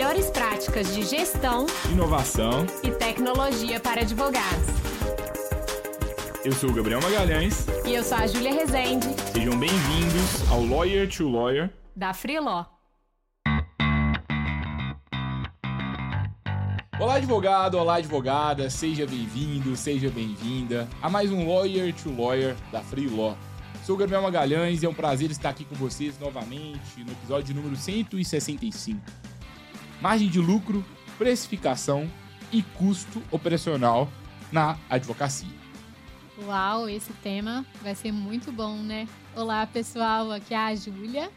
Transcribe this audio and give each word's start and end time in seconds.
melhores 0.00 0.30
práticas 0.30 0.94
de 0.94 1.02
gestão, 1.02 1.66
inovação 1.92 2.64
e 2.82 2.90
tecnologia 2.90 3.78
para 3.78 4.00
advogados. 4.00 4.66
Eu 6.42 6.52
sou 6.52 6.70
o 6.70 6.72
Gabriel 6.72 7.02
Magalhães. 7.02 7.66
E 7.84 7.92
eu 7.92 8.02
sou 8.02 8.16
a 8.16 8.26
Júlia 8.26 8.50
Rezende. 8.50 9.08
Sejam 9.30 9.58
bem-vindos 9.58 10.50
ao 10.50 10.64
Lawyer 10.64 11.06
to 11.06 11.28
Lawyer 11.28 11.68
da 11.94 12.14
Freeló. 12.14 12.64
Olá, 16.98 17.16
advogado, 17.16 17.74
olá, 17.74 17.96
advogada, 17.96 18.70
seja 18.70 19.06
bem-vindo, 19.06 19.76
seja 19.76 20.08
bem-vinda 20.08 20.88
a 21.02 21.10
mais 21.10 21.30
um 21.30 21.46
Lawyer 21.46 21.92
to 21.92 22.10
Lawyer 22.10 22.56
da 22.72 22.80
Free 22.80 23.06
Law. 23.06 23.36
Sou 23.84 23.96
o 23.96 23.98
Gabriel 23.98 24.22
Magalhães 24.22 24.82
e 24.82 24.86
é 24.86 24.88
um 24.88 24.94
prazer 24.94 25.30
estar 25.30 25.50
aqui 25.50 25.66
com 25.66 25.74
vocês 25.74 26.18
novamente 26.18 27.04
no 27.04 27.12
episódio 27.12 27.54
número 27.54 27.76
165. 27.76 28.98
Margem 30.00 30.30
de 30.30 30.40
lucro, 30.40 30.82
precificação 31.18 32.10
e 32.50 32.62
custo 32.62 33.22
operacional 33.30 34.08
na 34.50 34.78
advocacia. 34.88 35.60
Uau, 36.42 36.88
esse 36.88 37.12
tema 37.14 37.66
vai 37.82 37.94
ser 37.94 38.10
muito 38.10 38.50
bom, 38.50 38.76
né? 38.76 39.06
Olá, 39.36 39.66
pessoal, 39.66 40.32
aqui 40.32 40.54
é 40.54 40.56
a 40.56 40.74
Júlia. 40.74 41.30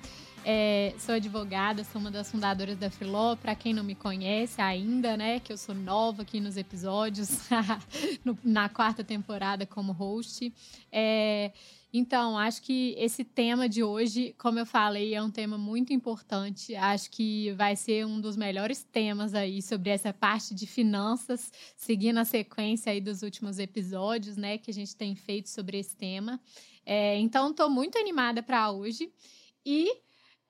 É, 0.45 0.94
sou 0.98 1.16
advogada, 1.16 1.84
sou 1.84 1.99
uma 1.99 2.09
das 2.09 2.31
fundadoras 2.31 2.77
da 2.77 2.89
Filó. 2.89 3.36
Para 3.36 3.53
quem 3.53 3.73
não 3.73 3.84
me 3.84 3.95
conhece 3.95 4.62
ainda, 4.62 5.17
né, 5.17 5.41
que 5.41 5.52
eu 5.52 5.58
sou 5.58 5.75
nova 5.75 6.22
aqui 6.22 6.39
nos 6.39 6.55
episódios, 6.55 7.50
na 8.41 8.70
quarta 8.70 9.03
temporada 9.03 9.66
como 9.66 9.91
host. 9.91 10.53
É, 10.89 11.52
então, 11.95 12.39
acho 12.39 12.63
que 12.63 12.95
esse 12.97 13.23
tema 13.23 13.70
de 13.70 13.83
hoje, 13.83 14.33
como 14.39 14.57
eu 14.57 14.65
falei, 14.65 15.13
é 15.13 15.21
um 15.21 15.29
tema 15.29 15.59
muito 15.59 15.94
importante. 15.94 16.75
Acho 16.75 17.11
que 17.11 17.52
vai 17.52 17.75
ser 17.75 18.03
um 18.03 18.19
dos 18.19 18.35
melhores 18.35 18.83
temas 18.83 19.35
aí 19.35 19.61
sobre 19.61 19.91
essa 19.91 20.11
parte 20.11 20.55
de 20.55 20.66
finanças, 20.66 21.52
seguindo 21.77 22.17
a 22.17 22.25
sequência 22.25 22.91
aí 22.91 23.00
dos 23.00 23.22
últimos 23.22 23.59
episódios, 23.59 24.35
né, 24.35 24.58
que 24.58 24.72
a 24.72 24.73
gente 24.73 24.95
tem 24.95 25.13
feito 25.13 25.50
sobre 25.50 25.77
esse 25.77 25.95
tema. 25.95 26.41
É, 26.83 27.16
então, 27.19 27.52
estou 27.52 27.69
muito 27.69 27.95
animada 27.95 28.41
para 28.41 28.72
hoje. 28.72 29.13
E 29.63 29.95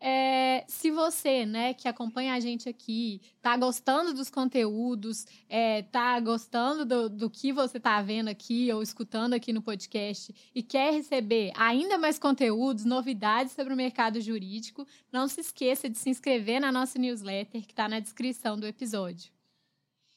é, 0.05 0.65
se 0.67 0.91
você, 0.91 1.45
né, 1.45 1.73
que 1.73 1.87
acompanha 1.87 2.33
a 2.33 2.39
gente 2.41 2.67
aqui, 2.67 3.21
tá 3.41 3.55
gostando 3.55 4.13
dos 4.13 4.29
conteúdos, 4.29 5.25
é, 5.47 5.81
tá 5.83 6.19
gostando 6.19 6.83
do, 6.83 7.09
do 7.09 7.29
que 7.29 7.53
você 7.53 7.79
tá 7.79 8.01
vendo 8.01 8.27
aqui 8.27 8.69
ou 8.73 8.83
escutando 8.83 9.31
aqui 9.31 9.53
no 9.53 9.61
podcast 9.61 10.35
e 10.53 10.61
quer 10.61 10.91
receber 10.91 11.53
ainda 11.55 11.97
mais 11.97 12.19
conteúdos, 12.19 12.83
novidades 12.83 13.53
sobre 13.53 13.73
o 13.73 13.77
mercado 13.77 14.19
jurídico, 14.19 14.85
não 15.09 15.29
se 15.29 15.39
esqueça 15.39 15.89
de 15.89 15.97
se 15.97 16.09
inscrever 16.09 16.59
na 16.59 16.69
nossa 16.69 16.99
newsletter 16.99 17.61
que 17.61 17.71
está 17.71 17.87
na 17.87 18.01
descrição 18.01 18.59
do 18.59 18.67
episódio. 18.67 19.31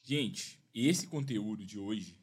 Gente, 0.03 0.59
esse 0.75 1.07
conteúdo 1.07 1.63
de 1.63 1.79
hoje, 1.79 2.19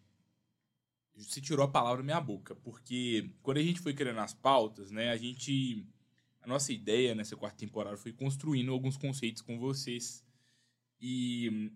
você 1.17 1.41
tirou 1.41 1.65
a 1.65 1.71
palavra 1.71 2.03
da 2.03 2.05
minha 2.05 2.21
boca, 2.21 2.55
porque 2.57 3.31
quando 3.43 3.57
a 3.57 3.63
gente 3.63 3.81
foi 3.81 3.95
criando 3.95 4.21
as 4.21 4.35
pautas, 4.35 4.91
né, 4.91 5.11
a 5.11 5.17
gente 5.17 5.87
a 6.45 6.47
nossa 6.47 6.73
ideia 6.73 7.15
nessa 7.15 7.35
quarta 7.37 7.57
temporada 7.57 7.97
foi 7.97 8.13
construindo 8.13 8.71
alguns 8.71 8.99
conceitos 8.99 9.41
com 9.41 9.59
vocês. 9.59 10.23
E 11.01 11.73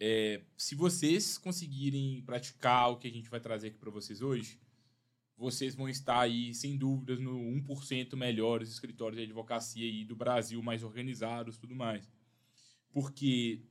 é, 0.00 0.42
se 0.56 0.74
vocês 0.74 1.38
conseguirem 1.38 2.20
praticar 2.22 2.90
o 2.90 2.96
que 2.96 3.06
a 3.06 3.12
gente 3.12 3.30
vai 3.30 3.38
trazer 3.38 3.68
aqui 3.68 3.78
para 3.78 3.90
vocês 3.90 4.20
hoje, 4.20 4.58
vocês 5.36 5.76
vão 5.76 5.88
estar 5.88 6.18
aí, 6.18 6.52
sem 6.52 6.76
dúvidas, 6.76 7.20
no 7.20 7.38
1% 7.38 8.16
melhores 8.16 8.68
escritórios 8.68 9.18
de 9.18 9.24
advocacia 9.24 9.86
aí 9.86 10.04
do 10.04 10.16
Brasil, 10.16 10.60
mais 10.60 10.82
organizados 10.82 11.56
tudo 11.56 11.76
mais. 11.76 12.10
Porque 12.90 13.62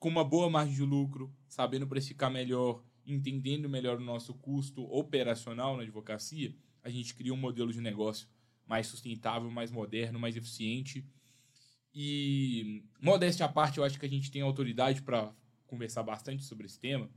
com 0.00 0.08
uma 0.08 0.24
boa 0.24 0.50
margem 0.50 0.74
de 0.74 0.82
lucro, 0.82 1.32
sabendo 1.46 1.86
precificar 1.86 2.32
melhor, 2.32 2.84
entendendo 3.06 3.68
melhor 3.68 3.98
o 3.98 4.04
nosso 4.04 4.34
custo 4.34 4.82
operacional 4.92 5.76
na 5.76 5.84
advocacia, 5.84 6.52
a 6.82 6.90
gente 6.90 7.14
cria 7.14 7.32
um 7.32 7.36
modelo 7.36 7.72
de 7.72 7.80
negócio 7.80 8.26
mais 8.66 8.86
sustentável, 8.86 9.50
mais 9.50 9.70
moderno, 9.70 10.18
mais 10.18 10.36
eficiente. 10.36 11.04
E, 11.94 12.82
modéstia 13.00 13.46
à 13.46 13.48
parte, 13.48 13.78
eu 13.78 13.84
acho 13.84 13.98
que 13.98 14.06
a 14.06 14.08
gente 14.08 14.30
tem 14.30 14.40
autoridade 14.42 15.02
para 15.02 15.32
conversar 15.66 16.02
bastante 16.02 16.44
sobre 16.44 16.66
esse 16.66 16.78
tema, 16.78 17.10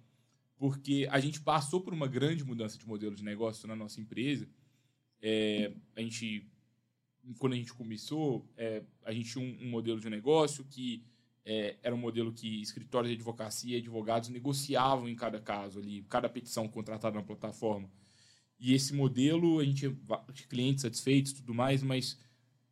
porque 0.58 1.08
a 1.12 1.20
gente 1.20 1.42
passou 1.42 1.82
por 1.82 1.94
uma 1.94 2.08
grande 2.08 2.44
mudança 2.44 2.78
de 2.78 2.88
modelo 2.88 3.16
de 3.16 3.24
negócio 3.24 3.68
na 3.68 3.76
nossa 3.76 4.00
empresa. 4.00 4.48
É, 5.22 5.74
a 5.96 6.02
gente, 6.02 6.50
quando 7.38 7.54
a 7.54 7.56
gente 7.56 7.74
começou, 7.74 8.50
é, 8.58 8.84
a 9.04 9.12
gente 9.14 9.32
tinha 9.32 9.44
um, 9.44 9.66
um, 9.66 9.70
modelo 9.70 10.00
de 10.00 10.10
negócio 10.10 10.64
que 10.66 11.04
é, 11.46 11.78
era 11.82 11.96
um 11.96 11.98
modelo 11.98 12.34
que 12.34 12.62
escritórios 12.62 13.10
de 13.10 13.16
advocacia 13.16 13.76
e 13.76 13.80
advogados 13.80 14.30
negociavam 14.30 15.08
em 15.08 15.16
cada 15.16 15.40
caso 15.40 15.80
ali, 15.80 16.04
cada 16.04 16.28
petição 16.28 16.68
contratada 16.68 17.16
na 17.16 17.24
plataforma. 17.24 17.90
E 18.60 18.74
esse 18.74 18.94
modelo, 18.94 19.60
a 19.60 19.64
gente 19.64 19.82
tinha 20.34 20.48
clientes 20.48 20.82
satisfeitos 20.82 21.34
tudo 21.34 21.54
mais, 21.54 21.84
mas 21.84 22.18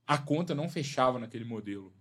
a 0.07 0.17
conta 0.17 0.55
não 0.55 0.69
fechava 0.69 1.19
naquele 1.19 1.43
modelo. 1.43 1.93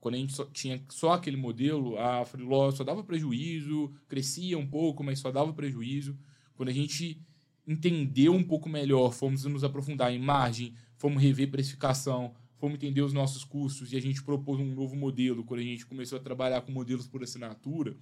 Quando 0.00 0.16
a 0.16 0.18
gente 0.18 0.32
só, 0.32 0.44
tinha 0.46 0.82
só 0.88 1.12
aquele 1.12 1.36
modelo, 1.36 1.96
a 1.96 2.24
Freeló 2.24 2.70
só 2.72 2.82
dava 2.82 3.04
prejuízo, 3.04 3.92
crescia 4.08 4.58
um 4.58 4.66
pouco, 4.66 5.04
mas 5.04 5.20
só 5.20 5.30
dava 5.30 5.52
prejuízo. 5.52 6.18
Quando 6.56 6.70
a 6.70 6.72
gente 6.72 7.20
entendeu 7.66 8.34
um 8.34 8.42
pouco 8.42 8.68
melhor, 8.68 9.12
fomos 9.12 9.44
nos 9.44 9.62
aprofundar 9.62 10.12
em 10.12 10.18
margem, 10.18 10.74
fomos 10.96 11.22
rever 11.22 11.50
precificação, 11.50 12.34
fomos 12.56 12.74
entender 12.74 13.02
os 13.02 13.12
nossos 13.12 13.44
custos 13.44 13.92
e 13.92 13.96
a 13.96 14.00
gente 14.00 14.22
propôs 14.22 14.60
um 14.60 14.74
novo 14.74 14.96
modelo 14.96 15.44
quando 15.44 15.60
a 15.60 15.64
gente 15.64 15.86
começou 15.86 16.18
a 16.18 16.22
trabalhar 16.22 16.62
com 16.62 16.72
modelos 16.72 17.06
por 17.06 17.22
assinatura. 17.22 17.96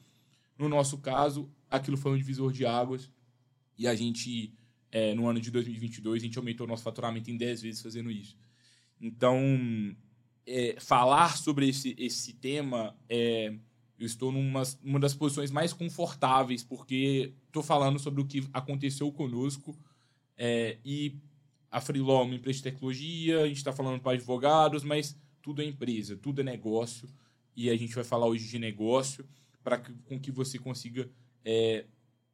No 0.59 0.69
nosso 0.69 0.99
caso, 0.99 1.51
aquilo 1.71 1.97
foi 1.97 2.13
um 2.13 2.19
divisor 2.19 2.53
de 2.53 2.65
águas 2.65 3.11
e 3.77 3.87
a 3.87 3.95
gente 3.95 4.55
é, 4.93 5.15
no 5.15 5.29
ano 5.29 5.41
de 5.41 5.51
2022, 5.51 6.23
a 6.23 6.25
gente 6.25 6.39
aumentou 6.39 6.67
nosso 6.67 6.83
faturamento 6.83 7.31
em 7.31 7.37
10 7.37 7.63
vezes 7.63 7.83
fazendo 7.83 8.11
isso. 8.11 8.37
Então, 9.01 9.41
é, 10.47 10.77
falar 10.81 11.37
sobre 11.37 11.69
esse, 11.69 11.95
esse 11.99 12.35
tema, 12.35 12.97
é, 13.09 13.55
eu 13.99 14.07
estou 14.07 14.33
numa 14.33 14.63
uma 14.83 14.99
das 14.99 15.15
posições 15.15 15.51
mais 15.51 15.73
confortáveis, 15.73 16.65
porque 16.65 17.35
estou 17.47 17.63
falando 17.63 17.99
sobre 17.99 18.21
o 18.21 18.27
que 18.27 18.49
aconteceu 18.53 19.11
conosco 19.13 19.79
é, 20.37 20.79
e 20.85 21.17
a 21.71 21.81
Freelaw 21.81 22.23
é 22.23 22.25
uma 22.25 22.35
empresa 22.35 22.57
de 22.59 22.63
tecnologia, 22.65 23.43
a 23.43 23.47
gente 23.47 23.59
está 23.59 23.73
falando 23.73 24.01
para 24.01 24.13
advogados, 24.13 24.83
mas 24.83 25.17
tudo 25.43 25.63
é 25.63 25.65
empresa, 25.65 26.17
tudo 26.17 26.41
é 26.41 26.45
negócio, 26.45 27.09
e 27.55 27.71
a 27.71 27.77
gente 27.77 27.95
vai 27.95 28.03
falar 28.03 28.27
hoje 28.27 28.49
de 28.49 28.59
negócio 28.59 29.29
para 29.63 29.79
que, 29.79 29.93
com 30.05 30.19
que 30.19 30.33
você 30.33 30.59
consiga 30.59 31.09
é, 31.45 31.85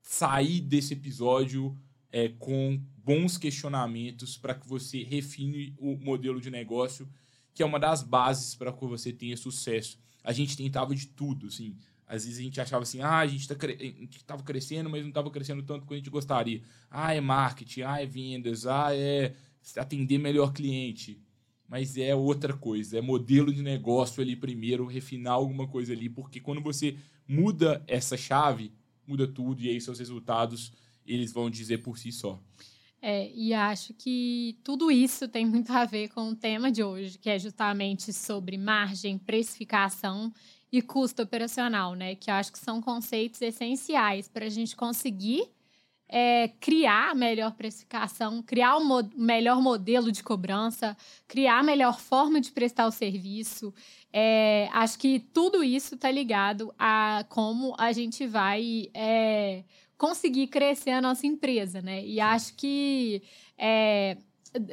sair 0.01 0.61
desse 0.61 0.95
episódio 0.95 1.77
é, 2.11 2.29
com 2.29 2.81
bons 2.99 3.37
questionamentos 3.39 4.37
para 4.37 4.55
que 4.55 4.67
você 4.67 5.03
refine 5.03 5.75
o 5.79 5.97
modelo 5.97 6.41
de 6.41 6.51
negócio, 6.51 7.09
que 7.55 7.63
é 7.63 7.67
uma 7.67 7.79
das 7.79 8.03
bases 8.03 8.55
para 8.55 8.73
que 8.73 8.85
você 8.87 9.13
tenha 9.13 9.37
sucesso. 9.37 9.99
A 10.23 10.33
gente 10.33 10.57
tentava 10.57 10.95
de 10.95 11.07
tudo, 11.07 11.47
assim. 11.47 11.77
Às 12.07 12.25
vezes 12.25 12.39
a 12.39 12.43
gente 12.43 12.61
achava 12.61 12.83
assim, 12.83 13.01
ah, 13.01 13.19
a 13.19 13.27
gente 13.27 13.43
estava 13.43 13.59
cre 13.59 14.53
crescendo, 14.53 14.89
mas 14.89 15.03
não 15.03 15.09
estava 15.09 15.31
crescendo 15.31 15.63
tanto 15.63 15.81
quanto 15.81 15.95
a 15.95 15.97
gente 15.97 16.11
gostaria. 16.11 16.63
Ah, 16.91 17.15
é 17.15 17.21
marketing, 17.21 17.83
ah, 17.83 18.01
é 18.01 18.07
vendas, 18.07 18.67
ah, 18.67 18.95
é 18.95 19.35
atender 19.77 20.19
melhor 20.19 20.53
cliente. 20.53 21.21
Mas 21.69 21.97
é 21.97 22.15
outra 22.15 22.55
coisa, 22.57 22.99
é 22.99 23.01
modelo 23.01 23.53
de 23.53 23.61
negócio 23.61 24.23
ali 24.23 24.37
primeiro, 24.37 24.87
refinar 24.87 25.35
alguma 25.35 25.67
coisa 25.67 25.93
ali, 25.93 26.09
porque 26.09 26.39
quando 26.39 26.61
você 26.61 26.97
muda 27.27 27.83
essa 27.89 28.17
chave, 28.17 28.73
muda 29.05 29.27
tudo 29.27 29.63
e 29.63 29.69
aí 29.69 29.81
seus 29.81 29.99
resultados 29.99 30.73
eles 31.07 31.33
vão 31.33 31.49
dizer 31.49 31.79
por 31.79 31.99
si 31.99 32.13
só. 32.13 32.41
É, 33.01 33.31
e 33.33 33.55
acho 33.55 33.95
que 33.95 34.59
tudo 34.65 34.91
isso 34.91 35.29
tem 35.29 35.47
muito 35.47 35.71
a 35.73 35.85
ver 35.85 36.09
com 36.09 36.31
o 36.31 36.35
tema 36.35 36.71
de 36.73 36.83
hoje, 36.83 37.19
que 37.19 37.31
é 37.31 37.39
justamente 37.39 38.13
sobre 38.13 38.57
margem, 38.57 39.19
precificação 39.19 40.33
e 40.73 40.83
custo 40.83 41.23
operacional, 41.23 41.95
né? 41.95 42.15
Que 42.15 42.31
eu 42.31 42.35
acho 42.35 42.53
que 42.53 42.59
são 42.59 42.81
conceitos 42.81 43.41
essenciais 43.41 44.29
para 44.29 44.47
a 44.47 44.49
gente 44.49 44.75
conseguir 44.75 45.49
é, 46.09 46.49
criar 46.61 47.15
melhor 47.15 47.53
precificação, 47.53 48.43
criar 48.43 48.77
o 48.77 48.85
mo 48.85 49.09
melhor 49.17 49.61
modelo 49.61 50.13
de 50.13 50.23
cobrança, 50.23 50.97
criar 51.27 51.59
a 51.59 51.63
melhor 51.63 52.01
forma 52.01 52.41
de 52.41 52.53
prestar 52.53 52.87
o 52.87 52.93
serviço. 52.93 53.75
É, 54.13 54.69
acho 54.73 54.99
que 54.99 55.19
tudo 55.19 55.63
isso 55.63 55.95
está 55.97 56.11
ligado 56.11 56.73
a 56.79 57.25
como 57.29 57.75
a 57.79 57.93
gente 57.93 58.27
vai 58.27 58.89
é, 58.95 59.65
conseguir 59.97 60.49
crescer 60.49 60.91
a 60.91 61.01
nossa 61.01 61.27
empresa, 61.27 61.81
né? 61.81 62.05
E 62.05 62.21
acho 62.21 62.55
que 62.55 63.23
é, 63.59 64.19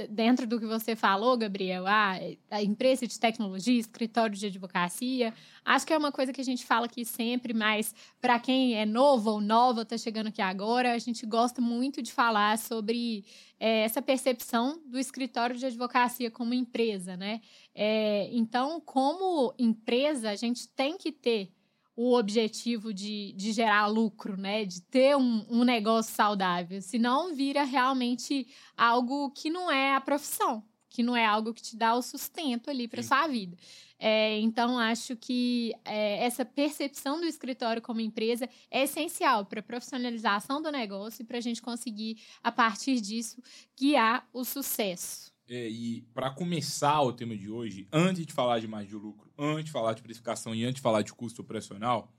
dentro 0.09 0.45
do 0.47 0.59
que 0.59 0.65
você 0.65 0.95
falou, 0.95 1.37
Gabriel, 1.37 1.85
a, 1.87 2.17
a 2.49 2.63
empresa 2.63 3.07
de 3.07 3.19
tecnologia, 3.19 3.79
escritório 3.79 4.35
de 4.35 4.45
advocacia, 4.45 5.33
acho 5.63 5.85
que 5.85 5.93
é 5.93 5.97
uma 5.97 6.11
coisa 6.11 6.31
que 6.31 6.41
a 6.41 6.43
gente 6.43 6.65
fala 6.65 6.85
aqui 6.85 7.03
sempre, 7.05 7.53
mas 7.53 7.93
para 8.21 8.39
quem 8.39 8.75
é 8.75 8.85
novo 8.85 9.31
ou 9.31 9.41
nova, 9.41 9.81
está 9.81 9.97
chegando 9.97 10.27
aqui 10.27 10.41
agora, 10.41 10.93
a 10.93 10.97
gente 10.97 11.25
gosta 11.25 11.61
muito 11.61 12.01
de 12.01 12.11
falar 12.11 12.57
sobre 12.57 13.25
é, 13.59 13.83
essa 13.83 14.01
percepção 14.01 14.81
do 14.85 14.99
escritório 14.99 15.57
de 15.57 15.65
advocacia 15.65 16.29
como 16.31 16.53
empresa, 16.53 17.17
né? 17.17 17.41
É, 17.73 18.29
então, 18.31 18.79
como 18.81 19.53
empresa, 19.57 20.29
a 20.29 20.35
gente 20.35 20.67
tem 20.69 20.97
que 20.97 21.11
ter 21.11 21.51
o 21.95 22.16
objetivo 22.16 22.94
de, 22.94 23.34
de 23.34 23.51
gerar 23.51 23.88
lucro, 23.88 24.36
né? 24.38 24.66
De 24.66 24.81
ter 24.81 25.16
um, 25.16 25.45
um 25.50 25.63
negócio 25.63 26.13
saudável. 26.13 26.81
Senão 26.81 27.34
vira 27.36 27.63
realmente 27.63 28.48
algo 28.75 29.30
que 29.31 29.50
não 29.50 29.72
é 29.72 29.95
a 29.95 30.01
profissão, 30.01 30.63
que 30.90 31.04
não 31.04 31.16
é 31.16 31.25
algo 31.25 31.54
que 31.54 31.62
te 31.62 31.75
dá 31.75 31.95
o 31.95 32.01
sustento 32.01 32.69
ali 32.69 32.88
para 32.88 33.04
sua 33.04 33.28
vida. 33.28 33.57
É, 34.00 34.38
então, 34.40 34.78
acho 34.78 35.16
que 35.16 35.74
é, 35.86 36.25
essa 36.25 36.44
percepção 36.44 37.19
do 37.19 37.25
escritório 37.25 37.81
como 37.81 38.01
empresa 38.01 38.50
é 38.69 38.84
essencial 38.84 39.45
para 39.45 39.62
a 39.62 39.63
profissionalização 39.63 40.62
do 40.62 40.72
negócio 40.72 41.22
e 41.22 41.25
para 41.25 41.38
a 41.38 41.42
gente 41.42 41.62
conseguir, 41.62 42.22
a 42.44 42.51
partir 42.51 43.00
disso, 43.00 43.42
guiar 43.78 44.28
o 44.34 44.44
sucesso. 44.44 45.32
É, 45.48 45.69
e 45.69 46.01
para 46.13 46.30
começar 46.30 47.01
o 47.01 47.12
tema 47.12 47.36
de 47.36 47.50
hoje, 47.50 47.88
antes 47.92 48.25
de 48.25 48.31
falar 48.31 48.60
de 48.60 48.68
margem 48.68 48.90
de 48.90 48.95
lucro, 48.95 49.30
antes 49.38 49.66
de 49.66 49.72
falar 49.72 49.94
de 49.94 50.01
precificação 50.01 50.56
e 50.56 50.63
antes 50.63 50.75
de 50.75 50.81
falar 50.81 51.01
de 51.01 51.13
custo 51.13 51.42
operacional, 51.42 52.13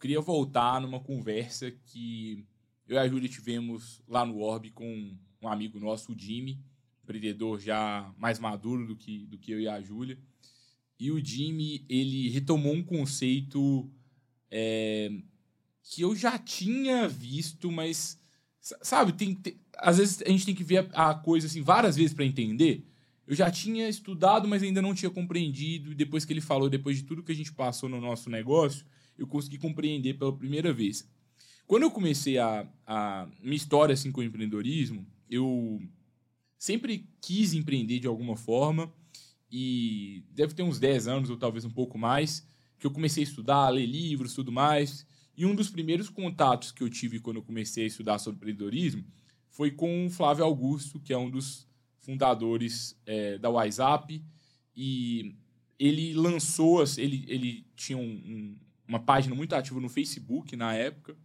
queria 0.00 0.20
voltar 0.20 0.80
numa 0.80 1.00
conversa 1.00 1.70
que 1.70 2.46
eu 2.86 2.96
e 2.96 2.98
a 2.98 3.08
Júlia 3.08 3.28
tivemos 3.28 4.00
lá 4.06 4.24
no 4.24 4.38
Orb 4.38 4.70
com 4.70 5.16
um 5.42 5.48
amigo 5.48 5.80
nosso, 5.80 6.12
o 6.12 6.18
Jimmy, 6.18 6.62
empreendedor 7.02 7.60
já 7.60 8.12
mais 8.16 8.38
maduro 8.38 8.86
do 8.86 8.96
que, 8.96 9.26
do 9.26 9.38
que 9.38 9.52
eu 9.52 9.60
e 9.60 9.68
a 9.68 9.80
Júlia. 9.80 10.18
E 10.98 11.10
o 11.10 11.24
Jimmy, 11.24 11.84
ele 11.88 12.28
retomou 12.28 12.74
um 12.74 12.84
conceito 12.84 13.90
é, 14.50 15.10
que 15.82 16.02
eu 16.02 16.14
já 16.14 16.38
tinha 16.38 17.08
visto, 17.08 17.70
mas, 17.70 18.20
sabe, 18.60 19.12
tem, 19.12 19.34
tem 19.34 19.59
às 19.78 19.98
vezes 19.98 20.22
a 20.22 20.28
gente 20.28 20.46
tem 20.46 20.54
que 20.54 20.64
ver 20.64 20.88
a, 20.92 21.10
a 21.10 21.14
coisa 21.14 21.46
assim 21.46 21.62
várias 21.62 21.96
vezes 21.96 22.12
para 22.14 22.24
entender. 22.24 22.86
Eu 23.26 23.34
já 23.34 23.50
tinha 23.50 23.88
estudado, 23.88 24.48
mas 24.48 24.62
ainda 24.62 24.82
não 24.82 24.94
tinha 24.94 25.10
compreendido. 25.10 25.92
E 25.92 25.94
depois 25.94 26.24
que 26.24 26.32
ele 26.32 26.40
falou, 26.40 26.68
depois 26.68 26.96
de 26.96 27.04
tudo 27.04 27.22
que 27.22 27.32
a 27.32 27.34
gente 27.34 27.52
passou 27.52 27.88
no 27.88 28.00
nosso 28.00 28.28
negócio, 28.28 28.84
eu 29.16 29.26
consegui 29.26 29.58
compreender 29.58 30.14
pela 30.14 30.36
primeira 30.36 30.72
vez. 30.72 31.08
Quando 31.66 31.84
eu 31.84 31.90
comecei 31.90 32.38
a, 32.38 32.66
a 32.86 33.28
minha 33.40 33.56
história 33.56 33.92
assim 33.92 34.10
com 34.10 34.20
o 34.20 34.24
empreendedorismo, 34.24 35.06
eu 35.28 35.80
sempre 36.58 37.08
quis 37.20 37.54
empreender 37.54 38.00
de 38.00 38.08
alguma 38.08 38.36
forma 38.36 38.92
e 39.50 40.24
deve 40.32 40.54
ter 40.54 40.62
uns 40.62 40.80
10 40.80 41.06
anos 41.06 41.30
ou 41.30 41.36
talvez 41.36 41.64
um 41.64 41.70
pouco 41.70 41.96
mais 41.96 42.44
que 42.78 42.86
eu 42.86 42.90
comecei 42.90 43.22
a 43.22 43.26
estudar, 43.26 43.66
a 43.66 43.68
ler 43.68 43.86
livros, 43.86 44.34
tudo 44.34 44.50
mais. 44.50 45.06
E 45.36 45.46
um 45.46 45.54
dos 45.54 45.70
primeiros 45.70 46.08
contatos 46.08 46.72
que 46.72 46.82
eu 46.82 46.90
tive 46.90 47.20
quando 47.20 47.36
eu 47.36 47.42
comecei 47.42 47.84
a 47.84 47.86
estudar 47.86 48.18
sobre 48.18 48.38
empreendedorismo 48.38 49.04
foi 49.50 49.70
com 49.70 50.06
o 50.06 50.10
Flávio 50.10 50.44
Augusto, 50.44 50.98
que 51.00 51.12
é 51.12 51.18
um 51.18 51.28
dos 51.28 51.68
fundadores 51.98 52.96
é, 53.04 53.38
da 53.38 53.50
WhatsApp. 53.50 54.22
E 54.76 55.36
ele 55.78 56.14
lançou, 56.14 56.82
ele, 56.96 57.24
ele 57.28 57.66
tinha 57.76 57.98
um, 57.98 58.02
um, 58.02 58.58
uma 58.86 59.00
página 59.00 59.34
muito 59.34 59.54
ativa 59.54 59.80
no 59.80 59.88
Facebook 59.88 60.56
na 60.56 60.74
época, 60.74 61.16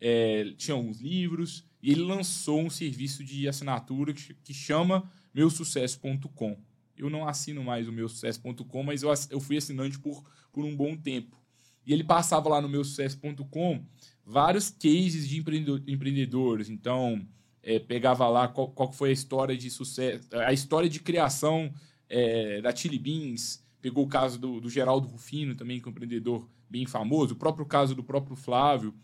é, 0.00 0.52
tinha 0.56 0.74
alguns 0.74 1.00
livros, 1.00 1.64
e 1.82 1.90
ele 1.90 2.02
lançou 2.02 2.60
um 2.60 2.70
serviço 2.70 3.24
de 3.24 3.48
assinatura 3.48 4.12
que, 4.12 4.34
que 4.34 4.54
chama 4.54 5.10
meusucesso.com. 5.34 6.58
Eu 6.96 7.10
não 7.10 7.28
assino 7.28 7.62
mais 7.62 7.88
o 7.88 7.92
meusucesso.com, 7.92 8.82
mas 8.82 9.02
eu, 9.02 9.12
eu 9.30 9.40
fui 9.40 9.56
assinante 9.56 9.98
por, 9.98 10.24
por 10.52 10.64
um 10.64 10.74
bom 10.74 10.96
tempo. 10.96 11.36
E 11.86 11.92
ele 11.92 12.02
passava 12.02 12.48
lá 12.48 12.60
no 12.60 12.68
meusucesso.com 12.68 13.84
vários 14.24 14.70
cases 14.70 15.28
de 15.28 15.36
empreendedores. 15.86 16.68
Então, 16.68 17.26
é, 17.66 17.80
pegava 17.80 18.28
lá 18.28 18.46
qual, 18.46 18.68
qual, 18.68 18.92
foi 18.92 19.10
a 19.10 19.12
história 19.12 19.56
de 19.56 19.68
sucesso, 19.68 20.28
a 20.32 20.52
história 20.52 20.88
de 20.88 21.00
criação 21.00 21.74
é, 22.08 22.60
da 22.62 22.74
Chili 22.74 22.96
Beans, 22.96 23.60
pegou 23.82 24.04
o 24.04 24.08
caso 24.08 24.38
do, 24.38 24.60
do 24.60 24.70
Geraldo 24.70 25.08
Rufino, 25.08 25.56
também 25.56 25.80
que 25.80 25.86
é 25.86 25.88
um 25.88 25.90
empreendedor 25.90 26.48
bem 26.70 26.86
famoso, 26.86 27.34
o 27.34 27.36
próprio 27.36 27.66
caso 27.66 27.92
do 27.92 28.04
próprio 28.04 28.36
Flávio, 28.36 28.94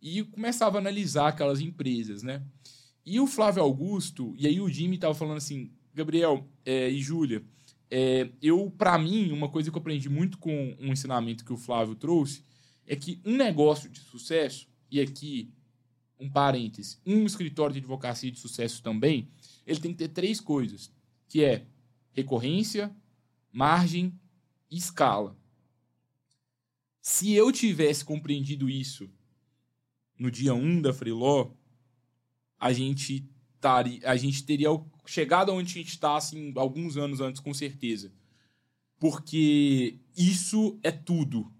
e 0.00 0.22
começava 0.24 0.76
a 0.76 0.80
analisar 0.80 1.28
aquelas 1.28 1.60
empresas, 1.60 2.22
né? 2.22 2.42
E 3.04 3.18
o 3.18 3.26
Flávio 3.26 3.62
Augusto, 3.62 4.34
e 4.36 4.46
aí 4.46 4.60
o 4.60 4.68
Jimmy 4.68 4.96
estava 4.96 5.14
falando 5.14 5.38
assim, 5.38 5.72
Gabriel 5.94 6.46
é, 6.66 6.90
e 6.90 7.00
Júlia, 7.00 7.42
é, 7.90 8.28
eu, 8.42 8.70
para 8.76 8.98
mim, 8.98 9.32
uma 9.32 9.48
coisa 9.48 9.70
que 9.70 9.76
eu 9.76 9.80
aprendi 9.80 10.10
muito 10.10 10.36
com 10.36 10.76
um 10.78 10.92
ensinamento 10.92 11.44
que 11.46 11.52
o 11.52 11.56
Flávio 11.56 11.94
trouxe, 11.94 12.44
é 12.86 12.94
que 12.94 13.20
um 13.24 13.36
negócio 13.36 13.88
de 13.88 14.00
sucesso, 14.00 14.68
e 14.90 15.00
aqui 15.00 15.50
um 16.22 16.30
parêntese, 16.30 16.98
um 17.04 17.26
escritório 17.26 17.72
de 17.72 17.80
advocacia 17.80 18.30
de 18.30 18.38
sucesso 18.38 18.82
também, 18.82 19.28
ele 19.66 19.80
tem 19.80 19.92
que 19.92 19.98
ter 19.98 20.08
três 20.08 20.40
coisas, 20.40 20.92
que 21.28 21.44
é 21.44 21.66
recorrência, 22.12 22.94
margem 23.50 24.18
e 24.70 24.76
escala. 24.76 25.36
Se 27.00 27.32
eu 27.32 27.50
tivesse 27.50 28.04
compreendido 28.04 28.70
isso 28.70 29.10
no 30.16 30.30
dia 30.30 30.54
1 30.54 30.64
um 30.64 30.80
da 30.80 30.94
Freeló, 30.94 31.50
a 32.58 32.72
gente, 32.72 33.28
taria, 33.60 34.00
a 34.08 34.16
gente 34.16 34.44
teria 34.44 34.68
chegado 35.04 35.52
onde 35.52 35.72
a 35.72 35.82
gente 35.82 35.88
está 35.88 36.16
assim, 36.16 36.52
alguns 36.56 36.96
anos 36.96 37.20
antes, 37.20 37.40
com 37.40 37.52
certeza. 37.52 38.12
Porque 39.00 39.98
isso 40.16 40.78
é 40.80 40.92
tudo. 40.92 41.52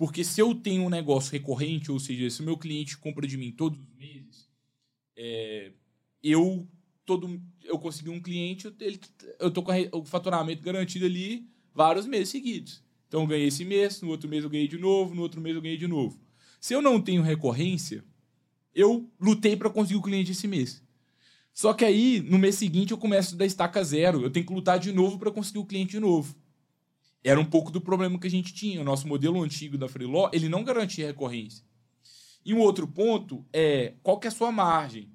Porque 0.00 0.24
se 0.24 0.40
eu 0.40 0.54
tenho 0.54 0.84
um 0.84 0.88
negócio 0.88 1.30
recorrente, 1.30 1.92
ou 1.92 2.00
seja, 2.00 2.30
se 2.30 2.40
o 2.40 2.42
meu 2.42 2.56
cliente 2.56 2.96
compra 2.96 3.26
de 3.26 3.36
mim 3.36 3.52
todos 3.52 3.78
os 3.78 3.94
meses, 3.98 4.48
é, 5.14 5.72
eu 6.22 6.66
todo 7.04 7.38
eu 7.64 7.78
consegui 7.78 8.08
um 8.08 8.18
cliente, 8.18 8.74
ele, 8.80 8.98
eu 9.38 9.50
tô 9.50 9.62
com 9.62 9.72
o 9.92 10.02
faturamento 10.02 10.62
garantido 10.62 11.04
ali 11.04 11.46
vários 11.74 12.06
meses 12.06 12.30
seguidos. 12.30 12.82
Então 13.08 13.20
eu 13.20 13.26
ganhei 13.26 13.48
esse 13.48 13.62
mês, 13.62 14.00
no 14.00 14.08
outro 14.08 14.26
mês 14.26 14.42
eu 14.42 14.48
ganhei 14.48 14.66
de 14.66 14.78
novo, 14.78 15.14
no 15.14 15.20
outro 15.20 15.38
mês 15.38 15.54
eu 15.54 15.60
ganhei 15.60 15.76
de 15.76 15.86
novo. 15.86 16.18
Se 16.58 16.72
eu 16.72 16.80
não 16.80 16.98
tenho 16.98 17.20
recorrência, 17.20 18.02
eu 18.74 19.06
lutei 19.20 19.54
para 19.54 19.68
conseguir 19.68 19.98
o 19.98 20.02
cliente 20.02 20.32
esse 20.32 20.48
mês. 20.48 20.82
Só 21.52 21.74
que 21.74 21.84
aí, 21.84 22.22
no 22.22 22.38
mês 22.38 22.54
seguinte, 22.54 22.92
eu 22.92 22.96
começo 22.96 23.36
da 23.36 23.44
estaca 23.44 23.84
zero. 23.84 24.22
Eu 24.22 24.30
tenho 24.30 24.46
que 24.46 24.54
lutar 24.54 24.78
de 24.78 24.92
novo 24.92 25.18
para 25.18 25.30
conseguir 25.30 25.58
o 25.58 25.66
cliente 25.66 25.90
de 25.90 26.00
novo 26.00 26.39
era 27.22 27.38
um 27.38 27.44
pouco 27.44 27.70
do 27.70 27.80
problema 27.80 28.18
que 28.18 28.26
a 28.26 28.30
gente 28.30 28.52
tinha. 28.52 28.80
O 28.80 28.84
nosso 28.84 29.06
modelo 29.06 29.42
antigo 29.42 29.76
da 29.76 29.88
Freeló, 29.88 30.30
ele 30.32 30.48
não 30.48 30.64
garantia 30.64 31.06
recorrência. 31.06 31.64
E 32.44 32.54
um 32.54 32.60
outro 32.60 32.86
ponto 32.88 33.44
é, 33.52 33.94
qual 34.02 34.18
que 34.18 34.26
é 34.26 34.28
a 34.28 34.32
sua 34.32 34.50
margem? 34.50 35.10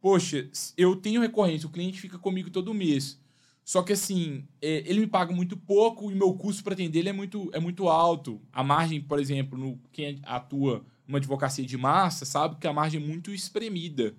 Poxa, 0.00 0.48
eu 0.76 0.94
tenho 0.94 1.20
recorrência, 1.20 1.66
o 1.66 1.72
cliente 1.72 2.00
fica 2.00 2.18
comigo 2.18 2.50
todo 2.50 2.72
mês. 2.72 3.20
Só 3.64 3.82
que 3.82 3.92
assim, 3.92 4.46
é, 4.62 4.84
ele 4.86 5.00
me 5.00 5.06
paga 5.08 5.34
muito 5.34 5.56
pouco 5.56 6.08
e 6.12 6.14
meu 6.14 6.32
custo 6.34 6.62
para 6.62 6.74
atender 6.74 7.00
ele 7.00 7.08
é 7.08 7.12
muito, 7.12 7.50
é 7.52 7.58
muito 7.58 7.88
alto. 7.88 8.40
A 8.52 8.62
margem, 8.62 9.00
por 9.00 9.18
exemplo, 9.18 9.58
no, 9.58 9.80
quem 9.90 10.20
atua 10.22 10.86
numa 11.04 11.18
advocacia 11.18 11.64
de 11.66 11.76
massa 11.76 12.24
sabe 12.24 12.56
que 12.60 12.66
a 12.68 12.72
margem 12.72 13.02
é 13.02 13.04
muito 13.04 13.32
espremida. 13.32 14.14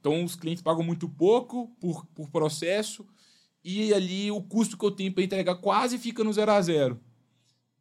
Então, 0.00 0.24
os 0.24 0.34
clientes 0.34 0.62
pagam 0.62 0.82
muito 0.82 1.08
pouco 1.08 1.68
por, 1.80 2.04
por 2.06 2.30
processo 2.30 3.06
e 3.64 3.92
ali 3.92 4.30
o 4.30 4.42
custo 4.42 4.76
que 4.76 4.84
eu 4.84 4.90
tenho 4.90 5.12
para 5.12 5.24
entregar 5.24 5.56
quase 5.56 5.98
fica 5.98 6.24
no 6.24 6.32
zero 6.32 6.52
a 6.52 6.62
zero. 6.62 7.00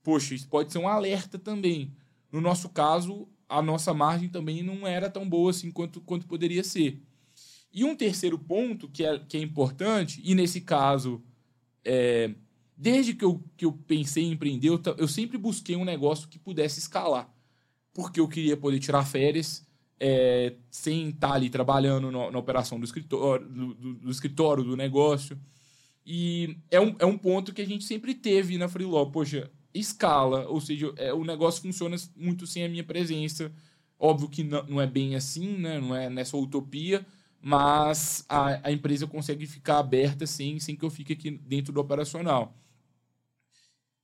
Poxa, 0.03 0.33
isso 0.33 0.47
pode 0.47 0.71
ser 0.71 0.79
um 0.79 0.87
alerta 0.87 1.37
também. 1.37 1.93
No 2.31 2.41
nosso 2.41 2.69
caso, 2.69 3.27
a 3.47 3.61
nossa 3.61 3.93
margem 3.93 4.29
também 4.29 4.61
não 4.63 4.87
era 4.87 5.09
tão 5.09 5.27
boa 5.27 5.51
assim 5.51 5.71
quanto, 5.71 5.99
quanto 6.01 6.27
poderia 6.27 6.63
ser. 6.63 7.01
E 7.71 7.83
um 7.83 7.95
terceiro 7.95 8.37
ponto 8.37 8.89
que 8.89 9.03
é, 9.03 9.19
que 9.19 9.37
é 9.37 9.41
importante, 9.41 10.21
e 10.23 10.33
nesse 10.33 10.61
caso, 10.61 11.23
é, 11.83 12.33
desde 12.75 13.13
que 13.13 13.23
eu, 13.23 13.43
que 13.55 13.65
eu 13.65 13.71
pensei 13.71 14.23
em 14.23 14.31
empreender, 14.31 14.69
eu, 14.69 14.81
eu 14.97 15.07
sempre 15.07 15.37
busquei 15.37 15.75
um 15.75 15.85
negócio 15.85 16.27
que 16.27 16.39
pudesse 16.39 16.79
escalar. 16.79 17.31
Porque 17.93 18.19
eu 18.19 18.27
queria 18.27 18.55
poder 18.55 18.79
tirar 18.79 19.05
férias 19.05 19.67
é, 19.99 20.55
sem 20.71 21.09
estar 21.09 21.33
ali 21.33 21.49
trabalhando 21.49 22.11
no, 22.11 22.31
na 22.31 22.39
operação 22.39 22.79
do 22.79 22.85
escritório, 22.85 23.47
do, 23.47 23.73
do, 23.73 23.93
do 23.95 24.11
escritório, 24.11 24.63
do 24.63 24.77
negócio. 24.77 25.37
E 26.05 26.57
é 26.71 26.79
um, 26.79 26.95
é 26.99 27.05
um 27.05 27.17
ponto 27.17 27.53
que 27.53 27.61
a 27.61 27.65
gente 27.65 27.83
sempre 27.83 28.15
teve 28.15 28.57
na 28.57 28.67
Freeló. 28.67 29.05
Poxa, 29.05 29.51
escala, 29.73 30.47
ou 30.47 30.59
seja, 30.59 30.91
é, 30.97 31.13
o 31.13 31.23
negócio 31.23 31.61
funciona 31.61 31.95
muito 32.15 32.47
sem 32.47 32.63
a 32.63 32.69
minha 32.69 32.83
presença. 32.83 33.51
Óbvio 33.97 34.29
que 34.29 34.43
não, 34.43 34.63
não 34.63 34.81
é 34.81 34.87
bem 34.87 35.15
assim, 35.15 35.57
né? 35.57 35.79
não 35.79 35.95
é 35.95 36.09
nessa 36.09 36.37
utopia, 36.37 37.05
mas 37.41 38.25
a, 38.27 38.67
a 38.67 38.71
empresa 38.71 39.05
consegue 39.05 39.45
ficar 39.45 39.79
aberta 39.79 40.25
sem, 40.25 40.59
sem 40.59 40.75
que 40.75 40.83
eu 40.83 40.89
fique 40.89 41.13
aqui 41.13 41.31
dentro 41.31 41.73
do 41.73 41.79
operacional. 41.79 42.55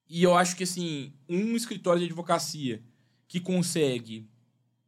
E 0.08 0.22
eu 0.22 0.36
acho 0.36 0.56
que 0.56 0.64
assim, 0.64 1.14
um 1.28 1.56
escritório 1.56 2.00
de 2.00 2.06
advocacia 2.06 2.84
que 3.28 3.40
consegue 3.40 4.30